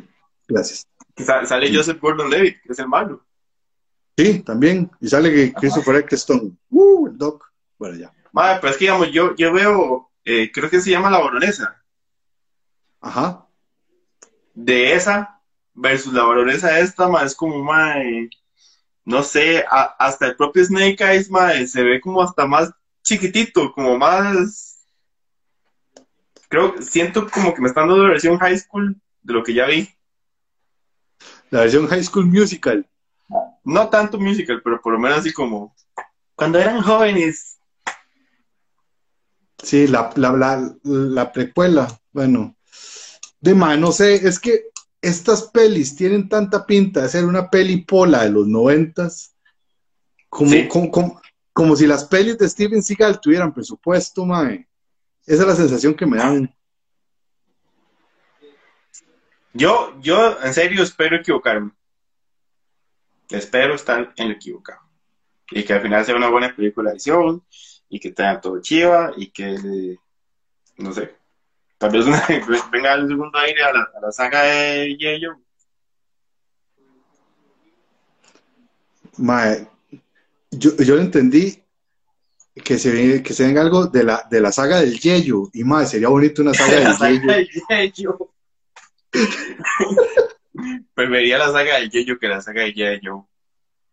gracias. 0.49 0.87
Que 1.15 1.25
Sale 1.25 1.75
Joseph 1.75 2.01
Gordon-Levitt, 2.01 2.63
que 2.63 2.73
es 2.73 2.79
el 2.81 2.89
malo. 2.89 3.25
Sí, 4.17 4.41
también. 4.41 4.91
Y 5.01 5.09
sale 5.09 5.53
Christopher 5.55 5.97
Eccleston. 5.97 6.59
Uh, 6.71 7.07
el 7.07 7.17
doc. 7.17 7.45
Bueno, 7.79 7.97
ya. 7.97 8.13
Madre, 8.33 8.59
pero 8.61 8.73
es 8.73 8.77
que 8.77 8.85
digamos, 8.87 9.11
yo, 9.13 9.35
yo 9.37 9.53
veo, 9.53 10.08
eh, 10.31 10.51
creo 10.53 10.69
que 10.69 10.81
se 10.81 10.91
llama 10.91 11.11
La 11.11 11.19
Baronesa. 11.19 11.83
Ajá. 13.01 13.47
De 14.55 14.93
esa 14.93 15.41
versus 15.73 16.13
La 16.13 16.25
Baronesa 16.25 16.79
esta, 16.81 17.09
madre, 17.09 17.27
es 17.27 17.35
como, 17.35 17.63
madre, 17.65 18.29
no 19.05 19.23
sé, 19.23 19.65
a- 19.71 19.95
hasta 19.99 20.27
el 20.27 20.37
propio 20.37 20.65
Snake 20.65 21.03
Eyes, 21.03 21.31
madre, 21.31 21.67
se 21.67 21.83
ve 21.83 22.01
como 22.01 22.21
hasta 22.23 22.47
más 22.47 22.71
chiquitito, 23.03 23.73
como 23.73 23.97
más... 23.97 24.85
Creo, 26.51 26.81
siento 26.83 27.29
como 27.31 27.55
que 27.55 27.61
me 27.61 27.69
están 27.69 27.89
dando 27.89 28.03
la 28.03 28.11
versión 28.11 28.39
high 28.39 28.59
school 28.59 29.01
de 29.23 29.33
lo 29.35 29.43
que 29.43 29.55
ya 29.55 29.67
vi. 29.67 29.89
La 31.51 31.61
versión 31.61 31.87
High 31.87 32.05
School 32.05 32.27
Musical. 32.27 32.87
No 33.65 33.89
tanto 33.89 34.19
musical, 34.19 34.61
pero 34.63 34.81
por 34.81 34.95
lo 34.95 34.99
menos 34.99 35.19
así 35.19 35.33
como 35.33 35.75
cuando 36.35 36.59
eran 36.59 36.81
jóvenes. 36.83 37.58
Sí, 39.63 39.87
la, 39.89 40.11
la, 40.17 40.33
la, 40.33 40.77
la 40.83 41.33
precuela. 41.33 41.89
Bueno, 42.13 42.57
de 43.41 43.55
más, 43.55 43.79
no 43.79 43.93
sé, 43.93 44.15
es 44.15 44.39
que 44.39 44.67
estas 45.01 45.45
pelis 45.45 45.97
tienen 45.97 46.29
tanta 46.29 46.65
pinta 46.67 47.03
de 47.03 47.09
ser 47.09 47.25
una 47.25 47.51
peli 47.51 47.79
pola 47.83 48.25
de 48.25 48.31
los 48.31 48.47
noventas, 48.47 49.35
como, 50.29 50.51
Sí. 50.51 50.69
como, 50.69 50.91
como, 50.91 51.21
como 51.53 51.77
si 51.77 51.87
las 51.87 52.05
pelis 52.05 52.39
de 52.39 52.49
Steven 52.49 52.83
Seagal 52.83 53.21
tuvieran 53.21 53.53
presupuesto, 53.53 54.25
mae. 54.25 54.69
Esa 55.27 55.43
es 55.43 55.49
la 55.49 55.57
sensación 55.57 55.95
que 55.95 56.07
me 56.07 56.17
dan. 56.19 56.55
Yo, 59.53 59.99
yo 60.01 60.41
en 60.43 60.55
serio 60.55 60.83
espero 60.83 61.17
equivocarme. 61.17 61.73
Espero 63.31 63.75
estar 63.75 64.13
en 64.17 64.29
lo 64.29 64.35
equivocado. 64.35 64.81
Y 65.51 65.65
que 65.65 65.73
al 65.73 65.83
final 65.83 66.05
sea 66.05 66.17
una 66.17 66.29
buena 66.31 66.55
película 66.55 66.91
de 66.91 66.97
acción 66.97 67.43
y 67.89 67.99
que 68.01 68.13
tenga 68.13 68.41
todo 68.41 68.61
chiva 68.61 69.13
y 69.17 69.31
que, 69.31 69.97
no 70.79 70.93
sé, 70.93 71.15
tal 71.79 71.91
vez 71.91 72.05
una- 72.07 72.27
venga 72.71 72.95
el 72.95 73.09
segundo 73.09 73.39
aire 73.39 73.63
a 73.63 73.73
la, 73.73 73.81
a 73.97 74.01
la 74.01 74.13
saga 74.13 74.43
de 74.43 74.97
Yeyo. 74.97 75.37
Mae, 79.19 79.67
yo, 80.51 80.77
yo 80.77 80.95
lo 80.95 81.01
entendí 81.03 81.63
que 82.65 82.79
se, 82.79 83.23
que 83.23 83.33
se 83.35 83.45
venga 83.47 83.61
algo 83.63 83.87
de 83.87 84.05
la, 84.05 84.27
de 84.31 84.41
la 84.41 84.53
saga 84.53 84.81
del 84.81 84.99
Yeyo. 84.99 85.49
Y 85.53 85.65
mae, 85.65 85.87
sería 85.87 86.09
bonito 86.09 86.43
una 86.43 86.55
saga 86.55 86.73
La 86.81 86.89
del 86.91 86.97
saga 86.97 87.11
Yeyo. 87.11 87.33
de 87.69 87.93
Yeyo. 87.93 88.31
Preferiría 90.95 91.39
la 91.39 91.53
saga 91.53 91.79
de 91.79 91.89
Yeyo 91.89 92.19
que 92.19 92.29
la 92.29 92.41
saga 92.41 92.63
de 92.63 92.73
Yeyo. 92.75 93.28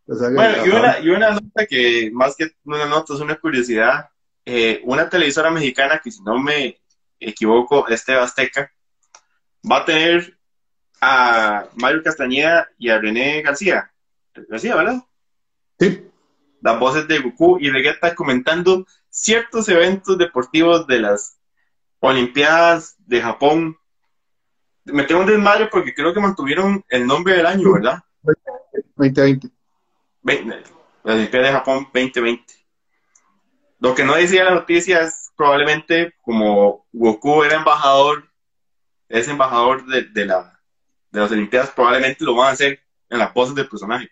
Bueno, 0.07 0.65
y 0.65 0.69
una, 0.69 0.99
y 0.99 1.09
una 1.09 1.31
nota 1.31 1.65
que 1.65 2.11
más 2.13 2.35
que 2.35 2.51
una 2.63 2.85
nota 2.85 3.13
es 3.13 3.19
una 3.19 3.35
curiosidad. 3.35 4.09
Eh, 4.45 4.81
una 4.83 5.09
televisora 5.09 5.49
mexicana 5.49 5.99
que 6.03 6.11
si 6.11 6.21
no 6.21 6.37
me 6.37 6.79
equivoco, 7.19 7.87
es 7.87 8.05
TV 8.05 8.19
Azteca, 8.19 8.71
va 9.69 9.77
a 9.77 9.85
tener 9.85 10.37
a 11.01 11.65
Mario 11.75 12.03
Castañeda 12.03 12.69
y 12.77 12.89
a 12.89 12.99
René 12.99 13.41
García. 13.41 13.91
García, 14.47 14.75
¿verdad? 14.75 15.03
Sí. 15.79 16.07
Las 16.61 16.79
voces 16.79 17.07
de 17.07 17.19
Goku 17.19 17.57
y 17.59 17.69
Vegeta 17.69 18.13
comentando 18.13 18.85
ciertos 19.09 19.67
eventos 19.69 20.17
deportivos 20.17 20.85
de 20.87 20.99
las 20.99 21.37
Olimpiadas 21.99 22.95
de 22.99 23.21
Japón. 23.21 23.77
Me 24.83 25.03
tengo 25.03 25.21
un 25.21 25.27
desmayo 25.27 25.69
porque 25.71 25.93
creo 25.95 26.13
que 26.13 26.19
mantuvieron 26.19 26.83
el 26.89 27.07
nombre 27.07 27.35
del 27.35 27.47
año, 27.47 27.73
¿verdad? 27.73 28.03
2020. 28.21 29.47
20, 29.47 29.55
la 30.25 31.13
Olimpiada 31.13 31.47
de 31.47 31.53
Japón 31.53 31.87
2020. 31.93 32.53
Lo 33.79 33.93
que 33.93 34.03
no 34.03 34.15
decía 34.15 34.43
la 34.43 34.55
noticia 34.55 35.01
es 35.01 35.31
probablemente 35.35 36.13
como 36.21 36.85
Goku 36.91 37.43
era 37.43 37.57
embajador, 37.57 38.27
es 39.07 39.27
embajador 39.27 39.85
de, 39.85 40.03
de 40.03 40.25
la, 40.25 40.59
de 41.11 41.19
las 41.19 41.31
Olimpiadas, 41.31 41.71
probablemente 41.71 42.23
lo 42.23 42.35
van 42.35 42.49
a 42.49 42.51
hacer 42.51 42.79
en 43.09 43.19
la 43.19 43.33
pose 43.33 43.53
del 43.53 43.69
personaje. 43.69 44.09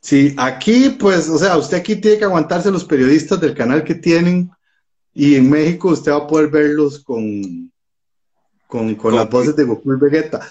Sí, 0.00 0.34
aquí, 0.38 0.90
pues, 0.98 1.28
o 1.28 1.36
sea, 1.36 1.58
usted 1.58 1.76
aquí 1.76 1.96
tiene 1.96 2.18
que 2.18 2.24
aguantarse 2.24 2.70
los 2.70 2.84
periodistas 2.84 3.38
del 3.40 3.54
canal 3.54 3.84
que 3.84 3.94
tienen 3.94 4.50
y 5.12 5.34
en 5.34 5.50
México 5.50 5.88
usted 5.88 6.12
va 6.12 6.18
a 6.18 6.26
poder 6.26 6.48
verlos 6.48 7.04
con, 7.04 7.70
con, 8.66 8.94
con 8.94 9.14
las 9.14 9.28
voces 9.28 9.54
de 9.56 9.64
Goku 9.64 9.92
y 9.92 9.98
Vegeta. 9.98 10.50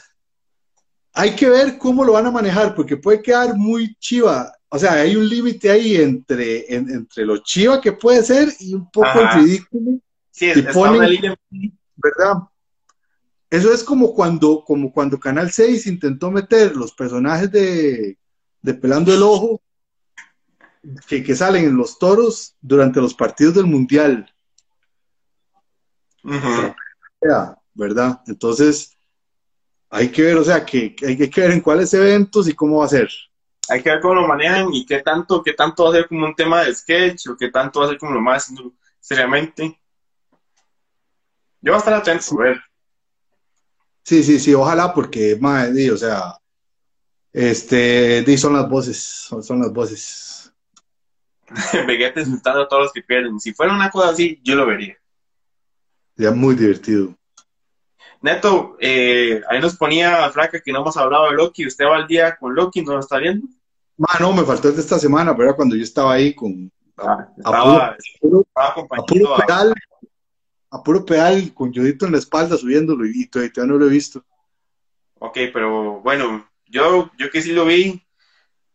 Hay 1.19 1.35
que 1.35 1.49
ver 1.49 1.79
cómo 1.79 2.05
lo 2.05 2.13
van 2.13 2.27
a 2.27 2.31
manejar, 2.31 2.75
porque 2.75 2.95
puede 2.95 3.23
quedar 3.23 3.55
muy 3.55 3.95
chiva. 3.95 4.53
O 4.69 4.77
sea, 4.77 4.93
hay 4.93 5.15
un 5.15 5.27
límite 5.27 5.71
ahí 5.71 5.95
entre, 5.95 6.71
en- 6.75 6.89
entre 6.91 7.25
lo 7.25 7.37
chiva 7.39 7.81
que 7.81 7.91
puede 7.93 8.21
ser 8.23 8.53
y 8.59 8.75
un 8.75 8.89
poco 8.91 9.07
Ajá. 9.07 9.39
ridículo, 9.39 9.99
Sí, 10.29 10.51
ponen- 10.73 10.97
una 10.97 11.07
línea- 11.07 11.35
¿verdad? 11.95 12.35
Eso 13.49 13.73
es 13.73 13.83
como 13.83 14.13
cuando, 14.13 14.63
como 14.63 14.91
cuando 14.93 15.19
Canal 15.19 15.49
6 15.51 15.87
intentó 15.87 16.29
meter 16.29 16.75
los 16.75 16.93
personajes 16.93 17.51
de, 17.51 18.17
de 18.61 18.73
Pelando 18.75 19.11
el 19.11 19.23
Ojo 19.23 19.59
que, 21.07 21.23
que 21.23 21.35
salen 21.35 21.65
en 21.65 21.77
los 21.77 21.97
toros 21.97 22.55
durante 22.61 23.01
los 23.01 23.15
partidos 23.15 23.55
del 23.55 23.65
Mundial, 23.65 24.31
Ujú. 26.23 26.73
ya, 27.27 27.57
¿verdad? 27.73 28.21
Entonces, 28.27 28.96
hay 29.89 30.09
que 30.09 30.21
ver, 30.21 30.37
o 30.37 30.43
sea, 30.43 30.65
que, 30.65 30.95
que 30.95 31.05
hay 31.05 31.29
que 31.29 31.41
ver 31.41 31.51
en 31.51 31.61
cuáles 31.61 31.93
eventos 31.93 32.47
y 32.47 32.53
cómo 32.53 32.79
va 32.79 32.85
a 32.85 32.89
ser. 32.89 33.09
Hay 33.69 33.81
que 33.81 33.89
ver 33.89 33.99
cómo 33.99 34.15
lo 34.15 34.27
manejan 34.27 34.73
y 34.73 34.85
qué 34.85 35.01
tanto, 35.01 35.43
qué 35.43 35.53
tanto 35.53 35.83
va 35.83 35.89
a 35.89 35.93
ser 35.93 36.07
como 36.07 36.25
un 36.25 36.35
tema 36.35 36.63
de 36.63 36.73
sketch 36.73 37.27
o 37.27 37.37
qué 37.37 37.49
tanto 37.49 37.79
va 37.79 37.85
a 37.85 37.89
ser 37.89 37.97
como 37.97 38.13
lo 38.13 38.21
más 38.21 38.51
seriamente. 38.99 39.79
Yo 41.61 41.71
voy 41.71 41.75
a 41.75 41.79
estar 41.79 41.93
atento, 41.93 42.39
a 42.39 42.43
ver. 42.43 42.61
Sí, 44.03 44.23
sí, 44.23 44.39
sí, 44.39 44.53
ojalá, 44.53 44.93
porque, 44.93 45.37
madre, 45.39 45.73
di, 45.73 45.89
o 45.89 45.97
sea, 45.97 46.37
este, 47.33 48.23
di, 48.23 48.37
son 48.37 48.53
las 48.53 48.69
voces, 48.69 48.97
son, 48.97 49.59
las 49.59 49.73
voces. 49.73 50.53
Vegeta 51.85 52.21
insultando 52.21 52.61
a 52.61 52.67
todos 52.67 52.83
los 52.83 52.93
que 52.93 53.01
pierden. 53.01 53.39
Si 53.39 53.53
fuera 53.53 53.73
una 53.73 53.91
cosa 53.91 54.09
así, 54.09 54.39
yo 54.43 54.55
lo 54.55 54.65
vería. 54.65 54.97
Ya 56.15 56.31
muy 56.31 56.55
divertido. 56.55 57.17
Neto, 58.27 58.75
eh, 58.81 59.41
ahí 59.49 59.61
nos 59.61 59.77
ponía 59.77 60.29
Fraca 60.31 60.59
que 60.59 60.73
no 60.73 60.81
hemos 60.81 60.97
hablado 60.97 61.27
de 61.27 61.31
Loki. 61.37 61.65
¿Usted 61.65 61.85
va 61.85 61.95
al 61.95 62.07
día 62.07 62.35
con 62.37 62.53
Loki? 62.53 62.81
¿No 62.81 62.91
lo 62.95 62.99
está 62.99 63.19
viendo? 63.19 63.47
Ma, 63.95 64.09
no, 64.19 64.33
me 64.33 64.43
faltó 64.43 64.67
el 64.67 64.75
de 64.75 64.81
esta 64.81 64.99
semana, 64.99 65.31
¿verdad? 65.31 65.55
Cuando 65.55 65.77
yo 65.77 65.83
estaba 65.83 66.11
ahí 66.13 66.35
con, 66.35 66.69
Ah, 66.97 67.19
a 67.21 67.31
estaba, 67.37 67.97
puro- 68.19 68.45
a 68.91 69.37
pedal, 69.45 69.73
a 70.71 70.83
puro 70.83 71.05
pedal, 71.05 71.53
con 71.53 71.73
Jodito 71.73 72.05
en 72.05 72.11
la 72.11 72.17
espalda 72.17 72.57
subiéndolo 72.57 73.05
y 73.05 73.27
todavía 73.27 73.63
no 73.65 73.77
lo 73.77 73.85
he 73.85 73.91
visto. 73.91 74.25
Ok, 75.19 75.37
pero 75.53 76.01
bueno, 76.01 76.49
yo, 76.65 77.09
yo 77.17 77.29
que 77.31 77.41
sí 77.41 77.53
lo 77.53 77.63
vi. 77.65 78.03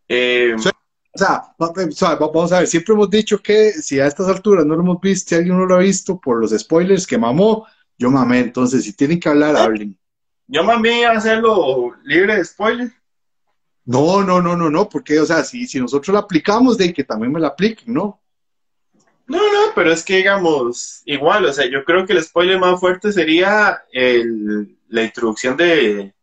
eh. 0.08 0.54
O 0.56 1.18
sea, 1.18 1.54
va- 1.60 2.16
vamos 2.18 2.52
a 2.52 2.60
ver, 2.60 2.68
siempre 2.68 2.94
hemos 2.94 3.10
dicho 3.10 3.38
que 3.42 3.72
si 3.72 4.00
a 4.00 4.06
estas 4.06 4.28
alturas 4.28 4.64
no 4.64 4.76
lo 4.76 4.80
hemos 4.80 5.00
visto, 5.00 5.28
si 5.28 5.34
alguien 5.34 5.58
no 5.58 5.66
lo 5.66 5.74
ha 5.74 5.80
visto 5.80 6.18
por 6.18 6.40
los 6.40 6.52
spoilers 6.58 7.06
que 7.06 7.18
mamó, 7.18 7.66
yo 8.02 8.10
mamé. 8.10 8.40
Entonces, 8.40 8.84
si 8.84 8.92
tienen 8.92 9.20
que 9.20 9.28
hablar, 9.28 9.56
hablen. 9.56 9.98
yo 10.46 10.62
iba 10.62 11.08
a 11.10 11.16
hacerlo 11.16 11.94
libre 12.04 12.36
de 12.36 12.44
spoiler. 12.44 12.92
No, 13.84 14.22
no, 14.22 14.40
no, 14.40 14.56
no, 14.56 14.70
no, 14.70 14.88
porque, 14.88 15.18
o 15.18 15.26
sea, 15.26 15.42
si, 15.42 15.66
si 15.66 15.80
nosotros 15.80 16.12
la 16.14 16.20
aplicamos, 16.20 16.78
de 16.78 16.92
que 16.92 17.02
también 17.04 17.32
me 17.32 17.40
la 17.40 17.48
apliquen, 17.48 17.94
¿no? 17.94 18.20
No, 19.26 19.38
no, 19.38 19.72
pero 19.74 19.92
es 19.92 20.04
que 20.04 20.16
digamos, 20.16 21.02
igual, 21.06 21.46
o 21.46 21.52
sea, 21.52 21.66
yo 21.66 21.84
creo 21.84 22.04
que 22.06 22.12
el 22.12 22.22
spoiler 22.22 22.58
más 22.58 22.78
fuerte 22.78 23.12
sería 23.12 23.82
el- 23.92 24.76
la 24.88 25.02
introducción 25.02 25.56
de 25.56 26.14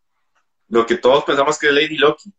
lo 0.68 0.86
que 0.86 0.96
todos 0.98 1.24
pensamos 1.24 1.58
que 1.58 1.68
es 1.68 1.74
Lady 1.74 1.98
Loki. 1.98 2.32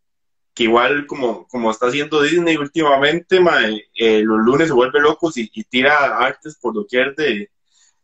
Que 0.55 0.65
igual 0.65 1.07
como, 1.07 1.47
como 1.49 1.71
está 1.71 1.87
haciendo 1.87 2.23
Disney 2.23 2.57
últimamente, 2.57 3.41
mae, 3.41 3.85
eh, 3.95 4.21
los 4.23 4.39
lunes 4.39 4.69
se 4.69 4.75
vuelve 4.75 5.01
locos 5.01 5.37
y, 5.37 5.49
y 5.55 5.65
tira 5.65 6.19
artes 6.19 6.57
por 6.61 6.75
doquier 6.75 7.15
de, 7.15 7.51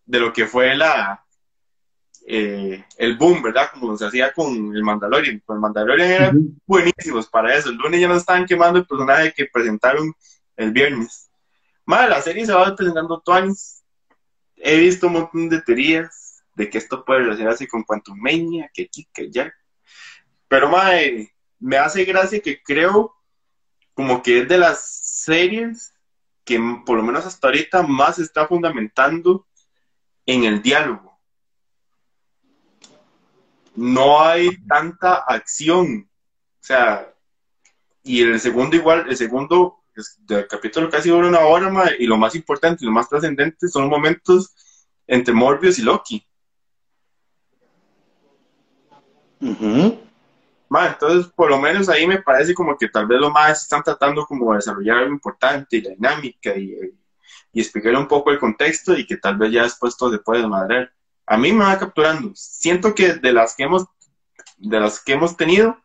de 0.04 0.20
lo 0.20 0.32
que 0.32 0.46
fue 0.46 0.76
la 0.76 1.25
eh, 2.28 2.84
el 2.98 3.16
boom, 3.16 3.40
¿verdad? 3.40 3.70
Como 3.72 3.96
se 3.96 4.04
hacía 4.04 4.32
con 4.32 4.74
el 4.74 4.82
Mandalorian. 4.82 5.40
Con 5.46 5.56
el 5.56 5.60
Mandalorian 5.60 6.10
eran 6.10 6.36
Ujú. 6.36 6.54
buenísimos 6.66 7.28
para 7.28 7.54
eso. 7.54 7.70
El 7.70 7.76
lunes 7.76 8.00
ya 8.00 8.08
nos 8.08 8.18
estaban 8.18 8.46
quemando 8.46 8.80
el 8.80 8.86
personaje 8.86 9.32
que 9.32 9.46
presentaron 9.46 10.12
el 10.56 10.72
viernes. 10.72 11.30
Madre, 11.84 12.10
la 12.10 12.20
serie 12.20 12.44
se 12.44 12.52
va 12.52 12.74
presentando 12.74 13.20
Twins. 13.20 13.84
He 14.56 14.76
visto 14.76 15.06
un 15.06 15.12
montón 15.12 15.48
de 15.48 15.62
teorías 15.62 16.42
de 16.56 16.68
que 16.68 16.78
esto 16.78 17.04
puede 17.04 17.20
relacionarse 17.20 17.68
con 17.68 17.84
Quantum 17.84 18.18
Mania, 18.18 18.68
que 18.74 18.84
aquí, 18.84 19.06
que 19.12 19.22
allá. 19.22 19.54
Pero, 20.48 20.68
madre, 20.68 21.32
me 21.60 21.76
hace 21.76 22.04
gracia 22.04 22.40
que 22.40 22.60
creo 22.60 23.14
como 23.94 24.20
que 24.22 24.40
es 24.40 24.48
de 24.48 24.58
las 24.58 24.84
series 24.84 25.92
que 26.44 26.60
por 26.84 26.96
lo 26.96 27.02
menos 27.02 27.24
hasta 27.24 27.48
ahorita 27.48 27.82
más 27.82 28.16
se 28.16 28.22
está 28.22 28.46
fundamentando 28.46 29.46
en 30.24 30.44
el 30.44 30.62
diálogo. 30.62 31.05
No 33.76 34.20
hay 34.22 34.56
tanta 34.66 35.14
acción. 35.16 36.08
O 36.60 36.64
sea, 36.64 37.12
y 38.02 38.22
el 38.22 38.40
segundo 38.40 38.76
igual, 38.76 39.06
el 39.08 39.16
segundo 39.16 39.82
el 40.28 40.46
capítulo 40.46 40.90
casi 40.90 41.08
dura 41.08 41.28
una 41.28 41.40
hora, 41.40 41.70
ma, 41.70 41.84
y 41.98 42.06
lo 42.06 42.16
más 42.16 42.34
importante 42.34 42.84
y 42.84 42.86
lo 42.86 42.92
más 42.92 43.08
trascendente 43.08 43.68
son 43.68 43.82
los 43.82 43.90
momentos 43.90 44.54
entre 45.06 45.32
Morbius 45.32 45.78
y 45.78 45.82
Loki. 45.82 46.26
Ma, 50.68 50.88
entonces, 50.88 51.32
por 51.32 51.50
lo 51.50 51.58
menos 51.58 51.88
ahí 51.88 52.06
me 52.06 52.20
parece 52.20 52.52
como 52.52 52.76
que 52.76 52.88
tal 52.88 53.06
vez 53.06 53.20
los 53.20 53.32
más 53.32 53.62
están 53.62 53.82
tratando 53.82 54.26
como 54.26 54.50
de 54.52 54.58
desarrollar 54.58 54.98
algo 54.98 55.12
importante 55.12 55.76
y 55.76 55.82
la 55.82 55.90
dinámica 55.90 56.56
y, 56.56 56.76
y 57.52 57.60
explicar 57.60 57.94
un 57.94 58.08
poco 58.08 58.30
el 58.30 58.38
contexto 58.38 58.96
y 58.96 59.06
que 59.06 59.16
tal 59.16 59.36
vez 59.36 59.52
ya 59.52 59.62
después 59.62 59.96
todo 59.96 60.10
se 60.10 60.18
puede 60.18 60.40
desmadrar. 60.40 60.92
A 61.26 61.36
mí 61.36 61.52
me 61.52 61.64
va 61.64 61.78
capturando. 61.78 62.32
Siento 62.34 62.94
que 62.94 63.14
de 63.14 63.32
las 63.32 63.56
que 63.56 63.64
hemos, 63.64 63.84
de 64.58 64.80
las 64.80 65.02
que 65.02 65.12
hemos 65.12 65.36
tenido, 65.36 65.76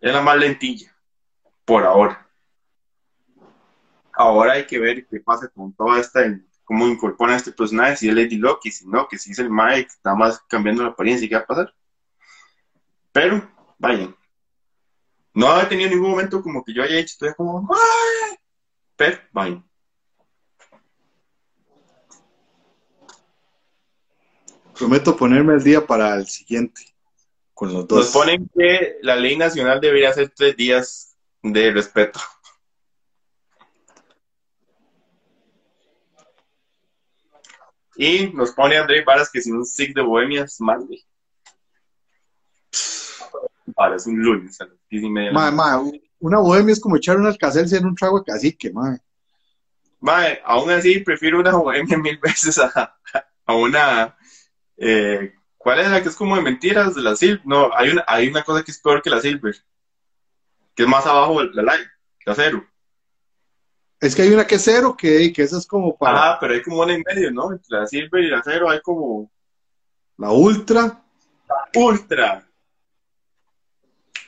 es 0.00 0.12
la 0.12 0.22
más 0.22 0.36
lentilla, 0.38 0.96
por 1.64 1.84
ahora. 1.84 2.26
Ahora 4.12 4.54
hay 4.54 4.66
que 4.66 4.78
ver 4.78 5.06
qué 5.06 5.20
pasa 5.20 5.48
con 5.48 5.74
toda 5.74 6.00
esta, 6.00 6.20
cómo 6.64 6.86
incorporan 6.88 7.34
a 7.34 7.36
este 7.36 7.52
personaje, 7.52 7.96
si 7.96 8.08
es 8.08 8.14
Lady 8.14 8.36
Loki, 8.36 8.70
si 8.70 8.86
no, 8.86 9.06
que 9.08 9.18
si 9.18 9.32
es 9.32 9.38
el 9.38 9.50
Mike, 9.50 9.90
nada 10.02 10.16
más 10.16 10.40
cambiando 10.48 10.82
la 10.82 10.90
apariencia 10.90 11.26
y 11.26 11.28
qué 11.28 11.34
va 11.34 11.42
a 11.42 11.46
pasar. 11.46 11.74
Pero, 13.12 13.50
vayan. 13.78 14.16
No 15.34 15.60
he 15.60 15.66
tenido 15.66 15.90
ningún 15.90 16.10
momento 16.10 16.42
como 16.42 16.64
que 16.64 16.72
yo 16.72 16.82
haya 16.82 16.96
hecho, 16.96 17.12
estoy 17.12 17.34
como, 17.34 17.68
¡ay! 17.70 18.38
Pero, 18.96 19.18
vayan. 19.32 19.68
Prometo 24.78 25.16
ponerme 25.16 25.54
al 25.54 25.62
día 25.62 25.86
para 25.86 26.14
el 26.16 26.26
siguiente. 26.26 26.82
Con 27.54 27.72
los 27.72 27.86
dos. 27.88 27.98
Nos 27.98 28.12
ponen 28.12 28.50
que 28.54 28.98
la 29.02 29.16
ley 29.16 29.36
nacional 29.36 29.80
debería 29.80 30.12
ser 30.12 30.30
tres 30.36 30.56
días 30.56 31.16
de 31.42 31.70
respeto. 31.72 32.20
Y 37.96 38.28
nos 38.34 38.52
pone 38.52 38.76
André 38.76 39.02
Varas 39.04 39.30
que 39.30 39.40
si 39.40 39.50
un 39.50 39.64
sick 39.64 39.94
de 39.94 40.02
Bohemia 40.02 40.44
es 40.44 40.60
mal, 40.60 40.84
güey. 40.84 41.02
Un 44.06 44.22
lunes 44.22 44.60
a 44.60 44.64
las 44.66 44.76
diez 44.90 45.02
y 45.02 45.08
media. 45.10 45.30
de 45.30 45.34
la 45.34 45.50
Ma, 45.50 45.50
noche. 45.50 46.00
ma, 46.00 46.00
una 46.18 46.38
bohemia 46.38 46.72
es 46.72 46.80
como 46.80 46.96
echar 46.96 47.16
un 47.18 47.26
alcacelce 47.26 47.76
en 47.76 47.86
un 47.86 47.94
trago 47.94 48.20
de 48.20 48.24
cacique, 48.32 48.70
ma. 48.72 48.96
Mae, 50.00 50.40
aún 50.44 50.70
así 50.70 51.00
prefiero 51.00 51.40
una 51.40 51.52
bohemia 51.56 51.98
mil 51.98 52.18
veces 52.18 52.58
a, 52.58 52.96
a 53.46 53.54
una. 53.54 54.16
Eh, 54.76 55.34
¿Cuál 55.58 55.80
es 55.80 55.90
la 55.90 56.02
que 56.02 56.08
es 56.08 56.14
como 56.16 56.36
de 56.36 56.42
mentiras? 56.42 56.94
De 56.94 57.02
la 57.02 57.16
Silver. 57.16 57.40
No, 57.44 57.70
hay 57.74 57.90
una, 57.90 58.04
hay 58.06 58.28
una 58.28 58.44
cosa 58.44 58.62
que 58.62 58.70
es 58.70 58.78
peor 58.78 59.02
que 59.02 59.10
la 59.10 59.20
Silver. 59.20 59.54
Que 60.74 60.82
es 60.84 60.88
más 60.88 61.06
abajo 61.06 61.42
la 61.42 61.62
Light, 61.62 61.88
la 62.24 62.34
Cero. 62.34 62.64
Es 64.00 64.14
que 64.14 64.22
hay 64.22 64.28
una 64.32 64.46
que 64.46 64.56
es 64.56 64.62
cero, 64.62 64.94
que, 64.96 65.32
que 65.32 65.42
esa 65.42 65.56
es 65.56 65.66
como 65.66 65.96
para 65.96 66.18
Ajá, 66.32 66.38
pero 66.40 66.52
hay 66.54 66.62
como 66.62 66.82
una 66.82 66.94
en 66.94 67.02
medio, 67.06 67.30
¿no? 67.32 67.50
Entre 67.50 67.78
la 67.78 67.86
Silver 67.86 68.22
y 68.22 68.28
la 68.28 68.42
Cero 68.44 68.68
hay 68.68 68.80
como. 68.82 69.30
la 70.18 70.30
ultra. 70.30 71.02
¡Ultra! 71.74 72.46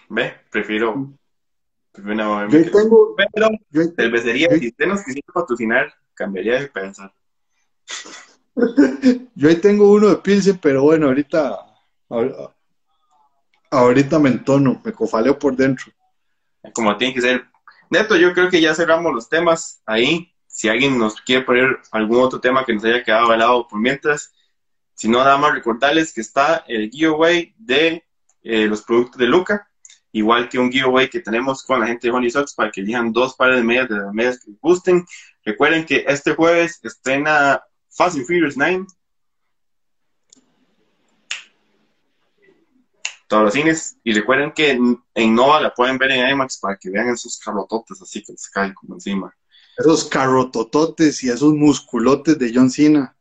Ve, 0.09 0.35
prefiero. 0.51 1.13
Prefiero 1.93 2.33
una 2.33 2.49
Yo 2.49 2.71
tengo, 2.71 3.15
Pero, 3.35 3.49
yo 3.71 3.83
cervecería, 3.95 4.49
yo- 4.51 4.57
si 4.59 4.69
usted 4.69 4.87
nos 4.87 5.05
quisiera 5.05 5.27
patrocinar, 5.35 5.93
cambiaría 6.15 6.61
de 6.61 6.69
pensar. 6.69 7.13
Yo 9.35 9.49
ahí 9.49 9.57
tengo 9.57 9.93
uno 9.93 10.09
de 10.09 10.17
Pilsen, 10.17 10.59
pero 10.59 10.83
bueno, 10.83 11.07
ahorita, 11.07 11.59
ahor- 12.09 12.55
ahorita 13.71 14.19
me 14.19 14.31
entono, 14.31 14.81
me 14.85 14.93
cofaleo 14.93 15.39
por 15.39 15.57
dentro. 15.57 15.93
como 16.75 16.97
tiene 16.97 17.15
que 17.15 17.21
ser. 17.21 17.45
Neto, 17.91 18.17
yo 18.17 18.33
creo 18.35 18.51
que 18.51 18.61
ya 18.61 18.75
cerramos 18.75 19.13
los 19.15 19.29
temas 19.29 19.81
ahí. 19.87 20.33
Si 20.47 20.69
alguien 20.69 20.99
nos 20.99 21.21
quiere 21.21 21.45
poner 21.45 21.79
algún 21.93 22.21
otro 22.21 22.41
tema 22.41 22.65
que 22.65 22.75
nos 22.75 22.85
haya 22.85 23.03
quedado 23.05 23.31
al 23.31 23.39
lado 23.39 23.67
por 23.69 23.79
mientras, 23.79 24.33
si 24.95 25.09
no, 25.09 25.19
nada 25.19 25.39
más 25.39 25.55
recordarles 25.55 26.13
que 26.13 26.21
está 26.21 26.65
el 26.67 26.91
giveaway 26.91 27.55
de 27.59 28.05
eh, 28.43 28.67
los 28.67 28.83
productos 28.83 29.19
de 29.19 29.27
Luca, 29.27 29.69
igual 30.11 30.49
que 30.49 30.59
un 30.59 30.73
giveaway 30.73 31.09
que 31.09 31.21
tenemos 31.21 31.63
con 31.63 31.81
la 31.81 31.87
gente 31.87 32.09
de 32.09 32.13
Honey 32.13 32.31
Socks 32.31 32.55
para 32.55 32.71
que 32.71 32.81
elijan 32.81 33.13
dos 33.13 33.37
pares 33.37 33.57
de 33.57 33.63
medias 33.63 33.89
de 33.89 33.99
las 33.99 34.13
medias 34.13 34.41
que 34.41 34.51
les 34.51 34.61
gusten. 34.61 35.07
Recuerden 35.45 35.87
que 35.87 36.05
este 36.09 36.35
jueves 36.35 36.81
estrena 36.83 37.63
Fast 37.99 38.17
and 38.17 38.27
Furious 38.27 38.57
9. 38.57 38.87
Todos 43.27 43.43
los 43.45 43.53
cines. 43.53 43.99
Y 44.05 44.13
recuerden 44.15 44.53
que 44.53 44.71
en, 44.71 45.03
en 45.15 45.35
Nova 45.35 45.61
la 45.61 45.75
pueden 45.75 45.99
ver 45.99 46.13
en 46.13 46.31
IMAX 46.31 46.59
para 46.59 46.77
que 46.79 46.91
vean 46.91 47.09
esos 47.09 47.39
carrototes 47.39 48.01
así 48.01 48.23
que 48.23 48.33
les 48.33 48.49
caen 48.49 48.73
como 48.73 48.95
encima. 48.95 49.35
Esos 49.77 50.05
carrotototes 50.05 51.23
y 51.25 51.29
esos 51.29 51.53
musculotes 51.55 52.39
de 52.39 52.53
John 52.55 52.71
Cena. 52.71 53.17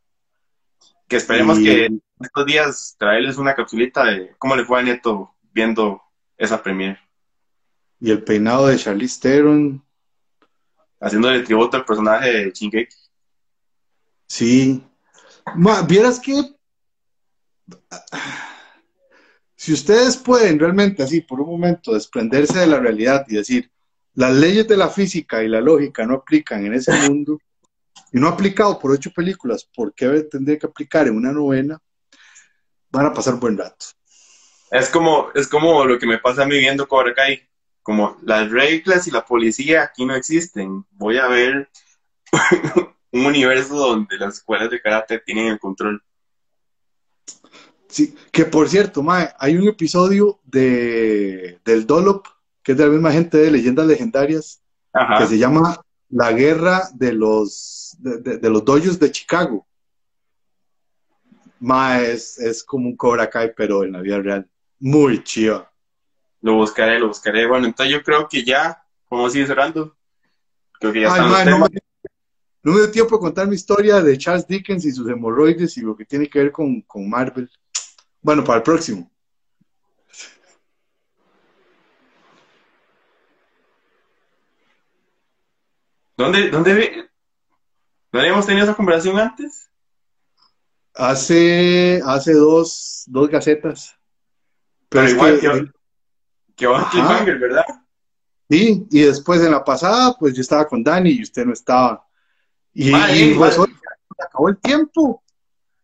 Que 1.08 1.16
esperemos 1.16 1.58
Y- 1.58 1.64
que 1.64 1.88
estos 2.20 2.46
días 2.46 2.96
traerles 2.98 3.36
una 3.36 3.54
capsulita 3.54 4.04
de 4.04 4.34
cómo 4.38 4.54
le 4.56 4.64
fue 4.64 4.78
a 4.78 4.82
Nieto 4.82 5.34
viendo 5.52 6.00
esa 6.36 6.62
premiere. 6.62 6.98
Y 8.00 8.12
el 8.12 8.22
peinado 8.22 8.68
de 8.68 8.76
Charlize 8.78 9.20
Theron. 9.20 9.84
Haciéndole 11.00 11.40
tributo 11.42 11.76
al 11.76 11.84
personaje 11.84 12.30
de 12.32 12.52
Shingeki. 12.52 12.94
Sí. 14.28 14.84
Ma, 15.56 15.82
vieras 15.82 16.20
que 16.20 16.34
si 19.56 19.72
ustedes 19.72 20.16
pueden 20.16 20.58
realmente 20.58 21.02
así 21.02 21.20
por 21.20 21.40
un 21.40 21.48
momento 21.48 21.92
desprenderse 21.92 22.60
de 22.60 22.66
la 22.66 22.78
realidad 22.78 23.24
y 23.28 23.36
decir, 23.36 23.70
las 24.14 24.32
leyes 24.32 24.68
de 24.68 24.76
la 24.76 24.88
física 24.88 25.42
y 25.42 25.48
la 25.48 25.60
lógica 25.60 26.06
no 26.06 26.14
aplican 26.14 26.64
en 26.66 26.74
ese 26.74 26.92
mundo 27.08 27.38
y 28.12 28.18
no 28.18 28.28
ha 28.28 28.32
aplicado 28.32 28.78
por 28.78 28.90
ocho 28.90 29.10
películas, 29.12 29.68
¿por 29.74 29.94
qué 29.94 30.08
tendría 30.30 30.58
que 30.58 30.66
aplicar 30.66 31.06
en 31.06 31.16
una 31.16 31.32
novena? 31.32 31.78
Van 32.90 33.06
a 33.06 33.12
pasar 33.12 33.34
buen 33.34 33.56
rato. 33.56 33.86
Es 34.70 34.88
como, 34.90 35.30
es 35.34 35.48
como 35.48 35.84
lo 35.84 35.98
que 35.98 36.06
me 36.06 36.18
pasa 36.18 36.42
a 36.42 36.46
mí 36.46 36.58
viendo 36.58 36.86
Cobra 36.86 37.14
Kai. 37.14 37.42
Como 37.82 38.18
las 38.22 38.50
reglas 38.50 39.06
y 39.06 39.10
la 39.10 39.24
policía 39.24 39.82
aquí 39.82 40.04
no 40.04 40.14
existen. 40.14 40.84
Voy 40.90 41.16
a 41.18 41.26
ver 41.26 41.70
un 43.12 43.26
universo 43.26 43.74
donde 43.76 44.16
las 44.18 44.34
escuelas 44.36 44.70
de 44.70 44.80
karate 44.80 45.18
tienen 45.20 45.48
el 45.48 45.58
control. 45.58 46.02
Sí, 47.88 48.14
que 48.30 48.44
por 48.44 48.68
cierto, 48.68 49.02
mae, 49.02 49.30
hay 49.38 49.56
un 49.56 49.66
episodio 49.66 50.40
de, 50.44 51.58
del 51.64 51.86
Dolop, 51.86 52.26
que 52.62 52.72
es 52.72 52.78
de 52.78 52.84
la 52.84 52.92
misma 52.92 53.12
gente 53.12 53.38
de 53.38 53.50
Leyendas 53.50 53.86
Legendarias, 53.86 54.62
que 55.18 55.26
se 55.26 55.38
llama 55.38 55.80
La 56.10 56.32
Guerra 56.32 56.82
de 56.94 57.12
los, 57.12 57.96
de, 57.98 58.18
de- 58.18 58.38
de 58.38 58.50
los 58.50 58.64
Dojos 58.64 58.98
de 58.98 59.10
Chicago. 59.10 59.66
Ma, 61.60 62.00
es, 62.02 62.38
es 62.38 62.62
como 62.62 62.88
un 62.88 62.96
Cobra 62.96 63.28
Kai, 63.28 63.52
pero 63.56 63.84
en 63.84 63.92
la 63.92 64.00
vida 64.00 64.18
real. 64.20 64.48
Muy 64.80 65.24
chido. 65.24 65.66
Lo 66.40 66.54
buscaré, 66.54 67.00
lo 67.00 67.08
buscaré. 67.08 67.46
Bueno, 67.46 67.66
entonces 67.66 67.92
yo 67.92 68.02
creo 68.02 68.28
que 68.28 68.44
ya 68.44 68.84
podemos 69.08 69.34
ir 69.34 69.46
cerrando. 69.46 69.96
Creo 70.78 70.92
que 70.92 71.00
ya 71.00 71.08
Ay, 71.08 71.12
están 71.14 71.30
ma, 71.30 71.38
los 71.38 71.44
no, 71.46 71.52
temas. 71.56 71.70
me, 71.72 71.80
no 72.68 72.74
me 72.74 72.80
dio 72.82 72.90
tiempo 72.90 73.16
de 73.16 73.20
contar 73.20 73.46
mi 73.48 73.54
historia 73.54 74.00
de 74.02 74.18
Charles 74.18 74.46
Dickens 74.46 74.84
y 74.84 74.92
sus 74.92 75.08
hemorroides 75.08 75.76
y 75.76 75.80
lo 75.80 75.96
que 75.96 76.04
tiene 76.04 76.28
que 76.28 76.38
ver 76.38 76.52
con, 76.52 76.80
con 76.82 77.08
Marvel. 77.08 77.50
Bueno, 78.20 78.44
para 78.44 78.58
el 78.58 78.62
próximo. 78.62 79.10
¿Dónde, 86.16 86.50
dónde, 86.50 87.08
¿No 88.12 88.20
habíamos 88.20 88.46
tenido 88.46 88.64
esa 88.64 88.74
conversación 88.74 89.18
antes? 89.18 89.70
Hace, 90.94 92.00
hace 92.04 92.32
dos, 92.32 93.04
dos 93.06 93.28
gacetas. 93.28 93.94
Pero 94.88 95.08
igual 95.08 95.38
que- 95.40 95.48
que, 95.48 95.70
que 96.56 96.66
va 96.66 96.78
a 96.78 96.82
Ajá. 96.82 96.90
cliffhanger, 96.90 97.38
¿verdad? 97.38 97.64
Sí, 98.50 98.86
y 98.90 99.02
después 99.02 99.40
en 99.42 99.52
la 99.52 99.62
pasada, 99.62 100.16
pues 100.18 100.34
yo 100.34 100.40
estaba 100.40 100.66
con 100.66 100.82
Dani 100.82 101.10
y 101.10 101.22
usted 101.22 101.44
no 101.44 101.52
estaba. 101.52 102.07
Y, 102.80 103.34
pues, 103.34 103.58
oye, 103.58 103.74
se 104.16 104.24
acabó 104.24 104.48
el 104.50 104.58
tiempo. 104.58 105.20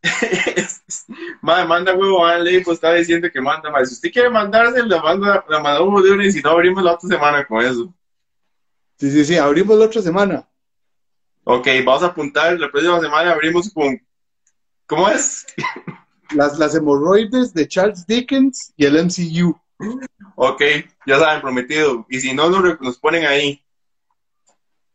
Madre, 1.42 1.66
manda 1.66 1.92
huevo, 1.92 2.24
Ale, 2.24 2.60
pues 2.60 2.76
está 2.76 2.92
diciendo 2.92 3.28
que 3.32 3.40
manda, 3.40 3.68
madre. 3.68 3.86
Si 3.86 3.94
usted 3.94 4.12
quiere 4.12 4.30
mandarse, 4.30 4.80
la 4.84 5.02
manda, 5.02 5.44
la 5.48 5.58
mandamos 5.58 6.04
de 6.04 6.12
una 6.12 6.24
y 6.24 6.30
si 6.30 6.40
no, 6.40 6.50
abrimos 6.50 6.84
la 6.84 6.92
otra 6.92 7.08
semana 7.08 7.44
con 7.46 7.64
eso. 7.64 7.92
Sí, 8.96 9.10
sí, 9.10 9.24
sí, 9.24 9.36
abrimos 9.36 9.76
la 9.76 9.86
otra 9.86 10.02
semana. 10.02 10.48
Ok, 11.42 11.66
vamos 11.84 12.04
a 12.04 12.06
apuntar, 12.06 12.60
la 12.60 12.70
próxima 12.70 13.00
semana 13.00 13.32
abrimos 13.32 13.72
con... 13.72 14.00
¿Cómo 14.86 15.08
es? 15.08 15.46
Las, 16.30 16.58
las 16.58 16.74
hemorroides 16.74 17.52
de 17.52 17.68
Charles 17.68 18.06
Dickens 18.06 18.72
y 18.76 18.86
el 18.86 19.04
MCU. 19.04 19.56
Ok, 20.36 20.62
ya 21.06 21.18
saben, 21.18 21.42
prometido. 21.42 22.06
Y 22.08 22.18
si 22.20 22.34
no, 22.34 22.48
nos, 22.48 22.80
nos 22.80 22.98
ponen 22.98 23.26
ahí. 23.26 23.62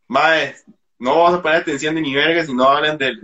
Mae, 0.08 0.56
no 1.00 1.16
vamos 1.16 1.38
a 1.38 1.42
poner 1.42 1.62
atención 1.62 1.94
de 1.94 2.02
ni 2.02 2.14
verga 2.14 2.44
si 2.44 2.54
no 2.54 2.68
hablan 2.68 2.98
de, 2.98 3.16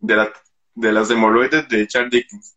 la, 0.00 0.32
de 0.74 0.92
las 0.92 1.10
hemorroides 1.10 1.68
de 1.68 1.86
Charles 1.86 2.10
Dickens. 2.10 2.56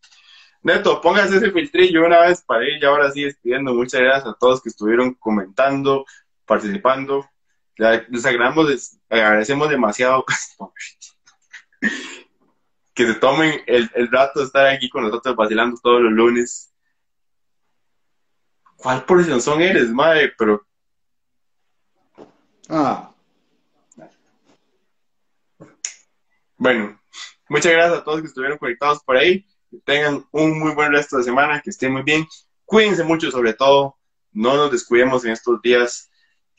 Neto, 0.62 1.00
póngase 1.02 1.36
ese 1.36 1.52
filtrillo 1.52 2.06
una 2.06 2.22
vez 2.22 2.42
para 2.42 2.64
ir 2.64 2.82
y 2.82 2.86
ahora 2.86 3.10
sí 3.10 3.22
despidiendo. 3.22 3.74
Muchas 3.74 4.00
gracias 4.00 4.26
a 4.26 4.38
todos 4.38 4.62
que 4.62 4.70
estuvieron 4.70 5.12
comentando, 5.14 6.06
participando. 6.46 7.28
les 7.76 8.26
agradecemos, 8.26 8.98
agradecemos 9.10 9.68
demasiado 9.68 10.24
que 12.94 13.06
se 13.06 13.14
tomen 13.14 13.62
el, 13.66 13.90
el 13.94 14.10
rato 14.10 14.40
de 14.40 14.46
estar 14.46 14.66
aquí 14.66 14.88
con 14.88 15.02
nosotros 15.04 15.36
vacilando 15.36 15.78
todos 15.82 16.00
los 16.00 16.12
lunes. 16.12 16.72
¿Cuál 18.76 19.04
porción 19.04 19.42
son 19.42 19.60
eres, 19.60 19.90
madre? 19.90 20.32
Pero. 20.38 20.66
Ah, 22.70 23.10
Bueno, 26.60 27.00
muchas 27.48 27.72
gracias 27.72 27.98
a 28.00 28.04
todos 28.04 28.20
que 28.20 28.26
estuvieron 28.26 28.58
conectados 28.58 29.02
por 29.02 29.16
ahí. 29.16 29.46
Que 29.70 29.78
tengan 29.78 30.26
un 30.30 30.58
muy 30.58 30.74
buen 30.74 30.92
resto 30.92 31.16
de 31.16 31.22
semana, 31.24 31.62
que 31.62 31.70
estén 31.70 31.90
muy 31.90 32.02
bien. 32.02 32.26
Cuídense 32.66 33.02
mucho, 33.02 33.30
sobre 33.30 33.54
todo. 33.54 33.96
No 34.30 34.56
nos 34.56 34.70
descuidemos 34.70 35.24
en 35.24 35.30
estos 35.32 35.62
días, 35.62 36.10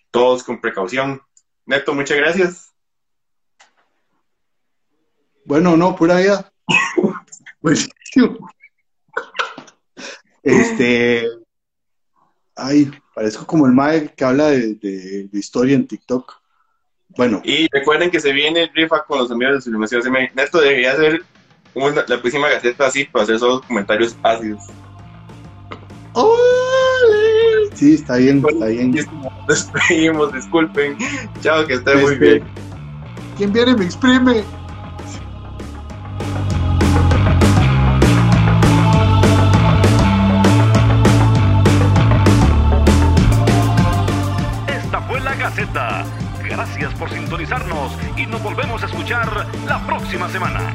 todos 0.09 0.43
con 0.43 0.59
precaución. 0.59 1.21
Neto, 1.67 1.93
muchas 1.93 2.17
gracias. 2.17 2.73
bueno, 5.45 5.77
no, 5.77 5.95
pura 5.95 6.17
vida. 6.17 6.51
Buenísimo. 7.61 8.49
Este. 10.41 11.27
Ay, 12.55 12.91
parezco 13.13 13.45
como 13.45 13.67
el 13.67 13.71
Mae 13.73 14.13
que 14.15 14.23
habla 14.25 14.47
de, 14.47 14.73
de- 14.75 15.27
de 15.27 15.39
historia 15.39 15.75
en 15.75 15.87
TikTok. 15.87 16.40
Bueno, 17.17 17.41
Y 17.43 17.67
recuerden 17.71 18.09
que 18.09 18.19
se 18.19 18.31
viene 18.31 18.63
el 18.63 18.69
rifa 18.73 19.03
con 19.03 19.19
los 19.19 19.31
amigos 19.31 19.55
de 19.55 19.61
Sublimación 19.61 20.01
CM. 20.01 20.31
Neto 20.33 20.59
debería 20.61 20.93
hacer 20.93 21.23
una- 21.73 22.03
la 22.07 22.19
próxima 22.21 22.49
gaceta 22.49 22.87
así 22.87 23.05
para 23.05 23.23
hacer 23.23 23.35
esos 23.35 23.61
comentarios 23.63 24.15
ácidos. 24.23 24.63
¡Ole! 26.13 27.69
Sí, 27.73 27.95
está 27.95 28.17
bien, 28.17 28.43
está 28.47 28.65
bien. 28.65 28.91
Nos 28.91 29.47
despedimos, 29.47 30.33
disculpen. 30.33 30.97
Chao, 31.41 31.65
que 31.65 31.73
estén 31.75 32.01
muy 32.01 32.13
Este, 32.13 32.25
bien. 32.25 32.43
¿Quién 33.37 33.53
viene 33.53 33.71
y 33.71 33.75
me 33.75 33.85
exprime? 33.85 34.43
Esta 44.67 45.01
fue 45.01 45.19
la 45.21 45.35
Gaceta. 45.35 46.05
Gracias 46.63 46.93
por 46.93 47.09
sintonizarnos 47.09 47.91
y 48.15 48.27
nos 48.27 48.43
volvemos 48.43 48.83
a 48.83 48.85
escuchar 48.85 49.47
la 49.65 49.83
próxima 49.83 50.29
semana. 50.29 50.71